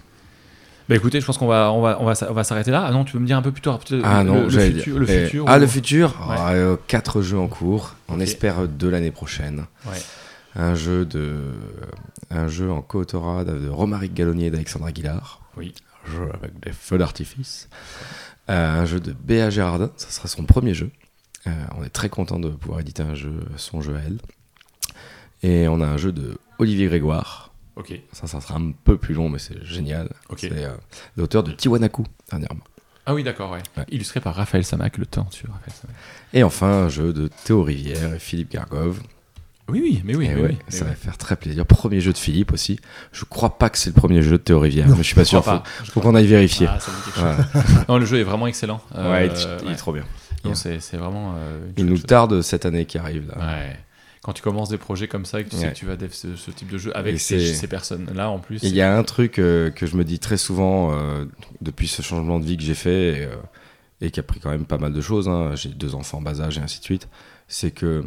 Bah 0.91 0.97
écoutez, 0.97 1.21
je 1.21 1.25
pense 1.27 1.39
qu'on 1.39 1.47
va, 1.47 1.73
on 1.73 1.81
va, 1.81 1.97
on 2.01 2.05
va, 2.05 2.13
on 2.29 2.33
va 2.35 2.45
s'arrêter 2.45 2.71
là. 2.73 2.85
Ah 2.87 2.91
non, 2.91 3.05
tu 3.05 3.13
veux 3.15 3.21
me 3.21 3.27
dire 3.27 3.37
un 3.39 3.43
peu 3.43 3.53
plus 3.53 3.63
tard 3.63 3.79
peut-être 3.79 4.03
Ah 4.05 4.23
le, 4.25 4.29
non, 4.31 4.43
le 4.43 4.51
futur, 4.51 5.03
Eh, 5.09 5.25
futur 5.25 5.45
Ah, 5.47 5.57
ou- 5.57 5.61
le 5.61 5.67
futur 5.69 6.09
Ouais. 6.29 6.37
Ah, 6.37 6.53
euh, 6.55 6.77
Quatre 6.89 7.23
jeux 7.23 7.39
en 7.39 7.47
cours. 7.47 7.95
On 8.09 8.19
espère 8.21 8.67
deux 8.69 8.91
l'année 8.91 9.13
prochaine. 9.13 9.67
Ouais. 9.87 9.97
Un 10.57 10.75
jeu 10.75 11.05
de, 11.07 11.39
un 12.31 12.49
jeu 12.49 12.71
en 12.73 12.83
co-autorat 12.83 13.45
de 13.45 13.69
Romaric 13.69 14.13
Gallonnier 14.15 14.47
et 14.47 14.51
d'Alexandre 14.51 14.87
Aguilar. 14.87 15.41
Oui. 15.57 15.73
Un 16.09 16.11
jeu 16.13 16.29
avec 16.35 16.59
des 16.61 16.73
feux 16.73 16.99
d'artifice. 16.99 17.69
Euh, 18.51 18.83
un 18.83 18.85
jeu 18.85 18.99
de 18.99 19.13
Béa 19.13 19.49
Gérardin. 19.49 19.91
Ça 19.97 20.11
sera 20.11 20.27
son 20.27 20.43
premier 20.45 20.75
jeu. 20.75 20.91
Euh, 21.47 21.51
on 21.79 21.85
est 21.85 21.89
très 21.91 22.09
content 22.09 22.41
de 22.41 22.49
pouvoir 22.49 22.81
éditer 22.81 23.05
un 23.05 23.15
jeu, 23.15 23.33
son 23.57 23.81
jeu 23.81 23.95
à 23.95 24.01
elle. 24.05 24.19
Et 25.49 25.69
on 25.69 25.81
a 25.81 25.87
un 25.87 25.97
jeu 25.97 26.11
de 26.13 26.37
Olivier 26.59 26.87
Grégoire. 26.89 27.50
Ok. 27.77 27.93
Ça, 28.13 28.27
ça 28.27 28.41
sera 28.41 28.57
un 28.57 28.73
peu 28.85 28.97
plus 28.99 29.15
long, 29.15 29.29
mais 29.29 29.39
c'est 29.39 29.65
génial. 29.65 30.09
Ok. 30.29 30.39
C'est 30.41 30.53
euh, 30.53 30.71
l'auteur 31.17 31.43
de 31.43 31.53
Tiwanaku, 31.53 32.05
dernièrement. 32.31 32.65
Ah 33.07 33.15
oui, 33.15 33.25
d'accord, 33.25 33.51
ouais. 33.53 33.63
Ouais. 33.77 33.85
Illustré 33.91 34.21
par 34.21 34.35
Raphaël 34.35 34.65
Samac, 34.65 34.99
le 34.99 35.07
temps 35.07 35.27
sur 35.31 35.49
Raphaël 35.49 35.73
Samac. 35.81 35.97
Et 36.33 36.43
enfin, 36.43 36.67
un 36.85 36.89
jeu 36.89 37.13
de 37.13 37.29
Théo 37.45 37.63
Rivière 37.63 38.15
et 38.15 38.19
Philippe 38.19 38.53
Gargov. 38.53 39.01
Oui, 39.69 39.81
oui, 39.83 40.03
mais 40.05 40.17
oui. 40.17 40.29
Mais 40.29 40.57
ça 40.69 40.85
oui. 40.85 40.91
va 40.91 40.97
faire 40.97 41.17
très 41.17 41.37
plaisir. 41.37 41.65
Premier 41.65 42.01
jeu 42.01 42.13
de 42.13 42.19
Philippe 42.19 42.53
aussi. 42.53 42.81
Je 43.13 43.25
crois 43.25 43.57
pas 43.57 43.71
que 43.71 43.79
c'est 43.79 43.91
le 43.91 43.95
premier 43.95 44.21
jeu 44.21 44.33
de 44.33 44.37
Théo 44.43 44.59
Rivière, 44.59 44.89
Non. 44.89 44.97
mais 44.97 45.03
je 45.03 45.07
suis 45.07 45.15
pas 45.15 45.25
sûr. 45.25 45.45
Faut, 45.45 45.51
pas. 45.51 45.63
Je 45.85 45.91
faut 45.91 46.01
qu'on 46.01 46.15
aille 46.15 46.27
vérifier. 46.27 46.67
Ah, 46.69 46.79
ça. 46.81 47.37
Non, 47.89 47.99
le 47.99 48.05
jeu 48.05 48.19
est 48.19 48.25
vraiment 48.25 48.47
excellent. 48.49 48.81
Euh, 48.97 49.13
ouais, 49.13 49.31
il, 49.65 49.71
est 49.71 49.77
trop 49.77 49.93
bien. 49.93 50.05
Non, 50.45 50.55
c'est 50.55 50.79
vraiment. 50.95 51.35
euh, 51.37 51.61
Il 51.77 51.87
nous 51.87 51.99
tarde 51.99 52.43
cette 52.43 52.67
année 52.67 52.85
qui 52.85 52.99
arrive 52.99 53.29
là. 53.29 53.35
chose. 53.35 53.43
Ouais. 53.45 53.77
Quand 54.23 54.35
tu 54.35 54.43
commences 54.43 54.69
des 54.69 54.77
projets 54.77 55.09
comme 55.09 55.25
ça 55.25 55.41
et 55.41 55.45
que 55.45 55.51
tu 55.51 55.57
sais 55.57 55.69
que 55.71 55.77
tu 55.77 55.87
vas 55.87 55.97
dev 55.97 56.11
ce, 56.13 56.37
ce 56.37 56.51
type 56.51 56.69
de 56.71 56.77
jeu 56.77 56.95
avec 56.95 57.19
ces, 57.19 57.67
personnes-là 57.67 58.29
en 58.29 58.39
plus. 58.39 58.63
Il 58.63 58.75
y 58.75 58.83
a 58.83 58.95
un 58.95 59.03
truc 59.03 59.39
euh, 59.39 59.71
que 59.71 59.87
je 59.87 59.97
me 59.97 60.05
dis 60.05 60.19
très 60.19 60.37
souvent 60.37 60.93
euh, 60.93 61.25
depuis 61.63 61.89
ce 61.89 62.03
changement 62.03 62.39
de 62.39 62.45
vie 62.45 62.59
que 62.59 62.63
j'ai 62.63 62.75
fait 62.75 63.13
et, 63.21 63.25
euh, 63.25 63.37
et 64.03 64.11
qui 64.11 64.21
a 64.21 64.23
pris 64.23 64.39
quand 64.39 64.51
même 64.51 64.67
pas 64.67 64.77
mal 64.77 64.93
de 64.93 65.01
choses. 65.01 65.27
hein. 65.27 65.55
J'ai 65.55 65.71
deux 65.71 65.95
enfants 65.95 66.19
en 66.19 66.23
bas 66.23 66.39
âge 66.43 66.59
et 66.59 66.61
ainsi 66.61 66.81
de 66.81 66.85
suite. 66.85 67.09
C'est 67.49 67.71
que 67.71 68.05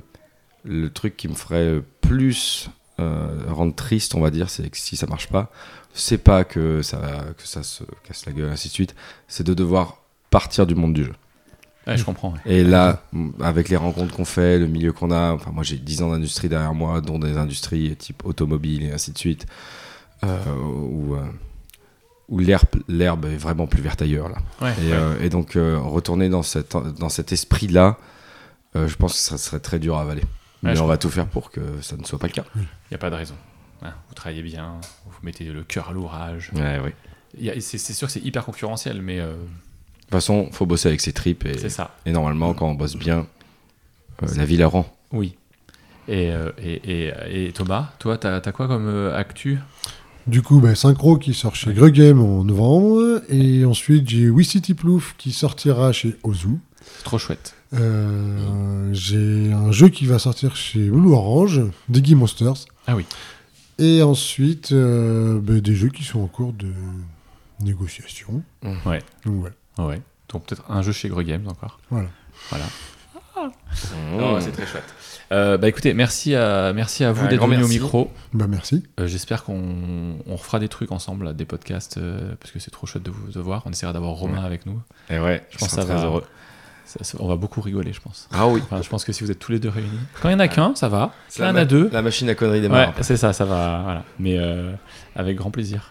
le 0.64 0.90
truc 0.92 1.18
qui 1.18 1.28
me 1.28 1.34
ferait 1.36 1.82
plus 2.02 2.70
rendre 3.00 3.74
triste, 3.76 4.14
on 4.16 4.22
va 4.22 4.30
dire, 4.30 4.50
c'est 4.50 4.70
que 4.70 4.78
si 4.78 4.96
ça 4.96 5.08
marche 5.08 5.28
pas, 5.28 5.52
c'est 5.94 6.20
pas 6.20 6.44
que 6.44 6.82
ça, 6.84 7.26
que 7.38 7.46
ça 7.46 7.64
se 7.64 7.84
casse 8.08 8.26
la 8.28 8.32
gueule, 8.32 8.50
ainsi 8.52 8.70
de 8.70 8.74
suite. 8.74 8.96
C'est 9.28 9.46
de 9.46 9.54
devoir 9.54 9.98
partir 10.30 10.66
du 10.68 10.76
monde 10.76 10.94
du 10.94 11.04
jeu. 11.04 11.14
Ouais, 11.86 11.98
je 11.98 12.04
comprends. 12.06 12.32
ouais. 12.34 12.40
Et 12.46 12.64
là, 12.64 13.04
avec 13.42 13.68
les 13.70 13.76
rencontres 13.76 14.16
qu'on 14.16 14.26
fait, 14.26 14.58
le 14.60 14.68
milieu 14.68 14.94
qu'on 14.94 15.12
a, 15.12 15.32
enfin 15.34 15.52
moi 15.52 15.64
j'ai 15.64 15.78
10 15.78 16.02
ans 16.02 16.12
d'industrie 16.12 16.48
derrière 16.50 16.74
moi, 16.74 17.02
dont 17.02 17.20
des 17.20 17.38
industries 17.38 17.96
type 17.98 18.26
automobile 18.26 18.84
et 18.84 18.92
ainsi 18.92 19.12
de 19.12 19.18
suite, 19.18 19.46
euh, 20.24 20.38
où, 20.56 21.16
euh, 21.16 21.26
où 22.30 22.40
l'herbe, 22.40 22.68
l'herbe 22.88 23.26
est 23.26 23.36
vraiment 23.38 23.68
plus 23.68 23.82
verte 23.82 24.02
ailleurs 24.02 24.30
là. 24.30 24.38
Ouais, 24.62 24.74
Et, 24.82 24.92
ouais. 24.92 24.94
euh, 24.94 25.20
et 25.22 25.30
donc 25.30 25.56
euh, 25.58 25.78
retourner 25.78 26.30
dans, 26.30 26.44
cette, 26.44 26.76
dans 27.00 27.10
cet 27.10 27.32
esprit-là, 27.34 27.98
euh, 28.78 28.88
je 28.88 28.96
pense 28.96 29.14
que 29.14 29.20
ça 29.20 29.38
serait 29.38 29.60
très 29.60 29.80
dur 29.80 29.98
à 29.98 30.02
avaler. 30.02 30.24
Mais 30.62 30.80
on 30.80 30.88
va 30.88 30.98
tout 30.98 31.10
faire 31.10 31.28
pour 31.28 31.52
que 31.52 31.60
ça 31.82 31.98
ne 31.98 32.06
soit 32.06 32.18
pas 32.18 32.28
le 32.28 32.32
cas. 32.34 32.46
Il 32.56 32.62
n'y 32.92 32.96
a 32.96 32.98
pas 32.98 33.10
de 33.10 33.16
raison. 33.16 33.36
Hein, 33.82 33.94
vous 34.08 34.14
travaillez 34.16 34.42
bien, 34.44 34.80
vous 35.06 35.12
mettez 35.24 35.44
le 35.44 35.62
cœur 35.64 35.90
à 35.90 35.92
l'ouvrage. 35.92 36.52
Ouais, 36.56 36.80
a- 37.50 37.60
C'est 37.60 37.78
c'est 37.78 37.92
sûr 37.92 38.08
que 38.08 38.14
c'est 38.14 38.22
hyper 38.24 38.46
concurrentiel, 38.46 39.02
mais 39.02 39.20
euh, 39.20 39.34
toute 40.14 40.22
façon, 40.22 40.50
faut 40.52 40.66
bosser 40.66 40.88
avec 40.90 41.02
ses 41.02 41.14
tripes 41.14 41.46
et, 41.46 41.58
c'est 41.58 41.70
ça. 41.70 41.96
et 42.06 42.12
normalement, 42.12 42.54
quand 42.54 42.68
on 42.70 42.74
bosse 42.76 42.96
bien, 42.96 43.28
euh, 44.24 44.28
la 44.36 44.46
vie 44.46 44.58
la 44.58 44.68
rend. 44.68 44.86
Oui. 45.12 45.36
Et, 46.08 46.32
euh, 46.32 46.52
et, 46.62 46.82
et- 47.10 47.48
et 47.48 47.52
Thomas, 47.54 47.92
toi, 48.00 48.18
t'as 48.18 48.38
as 48.38 48.52
quoi 48.52 48.68
comme 48.68 48.88
euh, 48.88 49.16
actu? 49.18 49.60
Du 50.28 50.42
coup, 50.42 50.60
ben, 50.60 50.74
Synchro 50.76 51.18
qui 51.18 51.34
sort 51.34 51.56
chez 51.56 51.74
Greg 51.74 51.94
Game 51.94 52.22
en 52.22 52.44
novembre. 52.44 53.22
Et 53.30 53.66
ensuite, 53.66 54.10
j'ai 54.10 54.30
We 54.30 54.48
City 54.48 54.74
Plouf 54.74 55.16
qui 55.18 55.32
sortira 55.34 55.92
chez 55.92 56.16
Ozu. 56.24 56.60
C'est 56.98 57.04
trop 57.04 57.18
chouette. 57.18 57.56
Euh, 57.74 58.90
j'ai 58.94 59.52
un 59.52 59.72
jeu 59.72 59.90
qui 59.90 60.06
va 60.06 60.20
sortir 60.20 60.56
chez 60.56 60.90
Blue 60.90 61.12
Orange, 61.12 61.62
Diggy 61.90 62.16
Monsters. 62.16 62.66
Ah 62.88 62.96
oui. 62.96 63.06
Et 63.80 64.02
ensuite, 64.04 64.72
euh, 64.72 65.40
ben, 65.42 65.60
des 65.60 65.76
jeux 65.76 65.90
qui 65.90 66.04
sont 66.04 66.20
en 66.22 66.28
cours 66.28 66.54
de 66.54 66.72
négociation. 67.62 68.44
Ouais. 68.86 69.00
Donc 69.26 69.36
voilà. 69.40 69.56
Ouais. 69.78 70.02
Donc 70.30 70.46
peut-être 70.46 70.64
un 70.70 70.82
jeu 70.82 70.92
chez 70.92 71.10
Greg 71.10 71.28
Games 71.28 71.48
encore. 71.48 71.80
Voilà. 71.90 72.08
Voilà. 72.50 72.66
Mmh. 73.36 74.20
Oh, 74.22 74.38
c'est 74.40 74.52
très 74.52 74.66
chouette. 74.66 74.94
Euh, 75.32 75.58
bah 75.58 75.68
écoutez, 75.68 75.94
merci 75.94 76.36
à, 76.36 76.72
merci 76.74 77.04
à 77.04 77.12
vous 77.12 77.28
d'être 77.28 77.46
venu 77.46 77.64
au 77.64 77.68
micro. 77.68 78.12
Bah 78.34 78.46
merci. 78.48 78.84
Euh, 79.00 79.08
J'espère 79.08 79.44
qu'on 79.44 80.16
on 80.28 80.36
refera 80.36 80.60
des 80.60 80.70
trucs 80.70 80.92
ensemble, 80.92 81.26
là, 81.26 81.34
des 81.34 81.46
podcasts, 81.46 81.98
euh, 81.98 82.36
parce 82.40 82.52
que 82.52 82.60
c'est 82.60 82.72
trop 82.72 82.86
chouette 82.88 83.04
de 83.04 83.12
vous 83.12 83.32
de 83.32 83.40
voir. 83.40 83.64
On 83.66 83.72
essaiera 83.72 83.92
d'avoir 83.92 84.14
Romain 84.14 84.44
avec 84.44 84.66
nous. 84.66 84.80
Et 85.10 85.20
ouais, 85.20 85.44
Je 85.50 85.58
pense 85.58 85.70
que 85.70 85.76
ça 85.76 85.84
très 85.84 85.96
va. 85.96 86.04
heureux. 86.06 86.24
ça- 86.86 87.04
ça- 87.04 87.18
on 87.20 87.28
va 87.28 87.36
beaucoup 87.36 87.62
rigoler, 87.62 87.92
je 87.94 88.00
pense. 88.02 88.30
Ah 88.32 88.48
oui. 88.48 88.62
Enfin, 88.64 88.82
je 88.82 88.90
pense 88.90 89.04
que 89.04 89.12
si 89.12 89.24
vous 89.24 89.32
êtes 89.32 89.40
tous 89.40 89.52
les 89.52 89.60
deux 89.60 89.70
réunis. 89.70 89.90
Quand 90.22 90.30
il 90.30 90.34
y 90.34 90.36
en 90.36 90.40
a 90.40 90.48
qu'un, 90.48 90.76
ça 90.76 90.88
va. 90.90 91.12
Quand 91.36 91.44
il 91.44 91.48
y 91.48 91.50
en 91.50 91.54
la 91.54 91.62
a 91.62 91.66
deux, 91.66 91.90
La 91.92 92.02
machine 92.04 92.30
à 92.30 92.36
conneries 92.36 92.58
ouais, 92.58 92.62
démarre. 92.62 92.94
c'est 93.02 93.18
ça, 93.18 93.34
ça 93.34 93.46
va. 93.46 93.82
Voilà. 93.84 94.04
Mais 94.20 94.38
euh, 94.38 94.74
avec 95.16 95.36
grand 95.38 95.50
plaisir. 95.52 95.90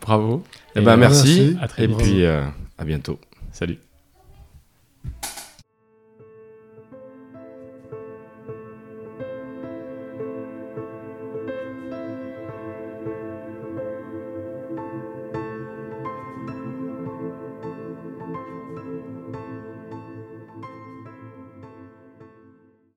Bravo. 0.00 0.42
Eh 0.74 0.80
ben, 0.80 0.92
euh, 0.92 0.96
merci. 0.96 1.40
Merci. 1.52 1.58
À 1.62 1.68
très 1.68 1.84
Et 1.84 1.86
vite. 1.86 1.98
puis, 1.98 2.24
euh, 2.24 2.42
à 2.80 2.84
bientôt. 2.84 3.20
Salut. 3.52 3.78